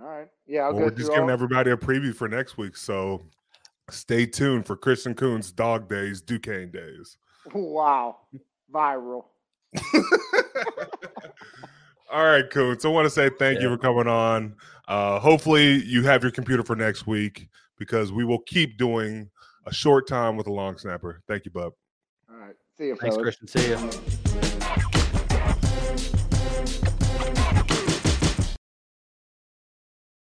All 0.00 0.06
right, 0.08 0.28
yeah, 0.46 0.62
I'll 0.62 0.70
Well, 0.72 0.78
go 0.78 0.84
we're 0.84 0.88
through 0.90 0.98
just 0.98 1.10
all. 1.10 1.16
giving 1.16 1.30
everybody 1.30 1.70
a 1.70 1.76
preview 1.76 2.14
for 2.14 2.28
next 2.28 2.56
week, 2.56 2.76
so 2.76 3.22
stay 3.90 4.26
tuned 4.26 4.66
for 4.66 4.76
Christian 4.76 5.14
Kuntz's 5.14 5.52
Dog 5.52 5.88
Days, 5.88 6.20
Duquesne 6.22 6.70
Days. 6.70 7.16
Wow, 7.54 8.18
viral. 8.72 9.24
All 12.12 12.24
right, 12.24 12.48
Kuntz. 12.48 12.82
So 12.82 12.90
I 12.90 12.92
want 12.92 13.06
to 13.06 13.10
say 13.10 13.30
thank 13.38 13.62
you 13.62 13.70
for 13.70 13.78
coming 13.78 14.06
on. 14.06 14.54
Uh, 14.86 15.18
hopefully, 15.18 15.82
you 15.84 16.02
have 16.02 16.22
your 16.22 16.30
computer 16.30 16.62
for 16.62 16.76
next 16.76 17.06
week 17.06 17.48
because 17.78 18.12
we 18.12 18.22
will 18.22 18.40
keep 18.40 18.76
doing 18.76 19.30
a 19.64 19.72
short 19.72 20.06
time 20.06 20.36
with 20.36 20.46
a 20.46 20.52
long 20.52 20.76
snapper. 20.76 21.22
Thank 21.26 21.46
you, 21.46 21.50
bub. 21.50 21.72
All 22.30 22.36
right, 22.36 22.54
see 22.76 22.88
you, 22.88 22.96
Thanks, 22.96 23.16
fellas. 23.16 23.36
Christian. 23.38 23.48
See 23.48 23.68
you. 23.70 24.31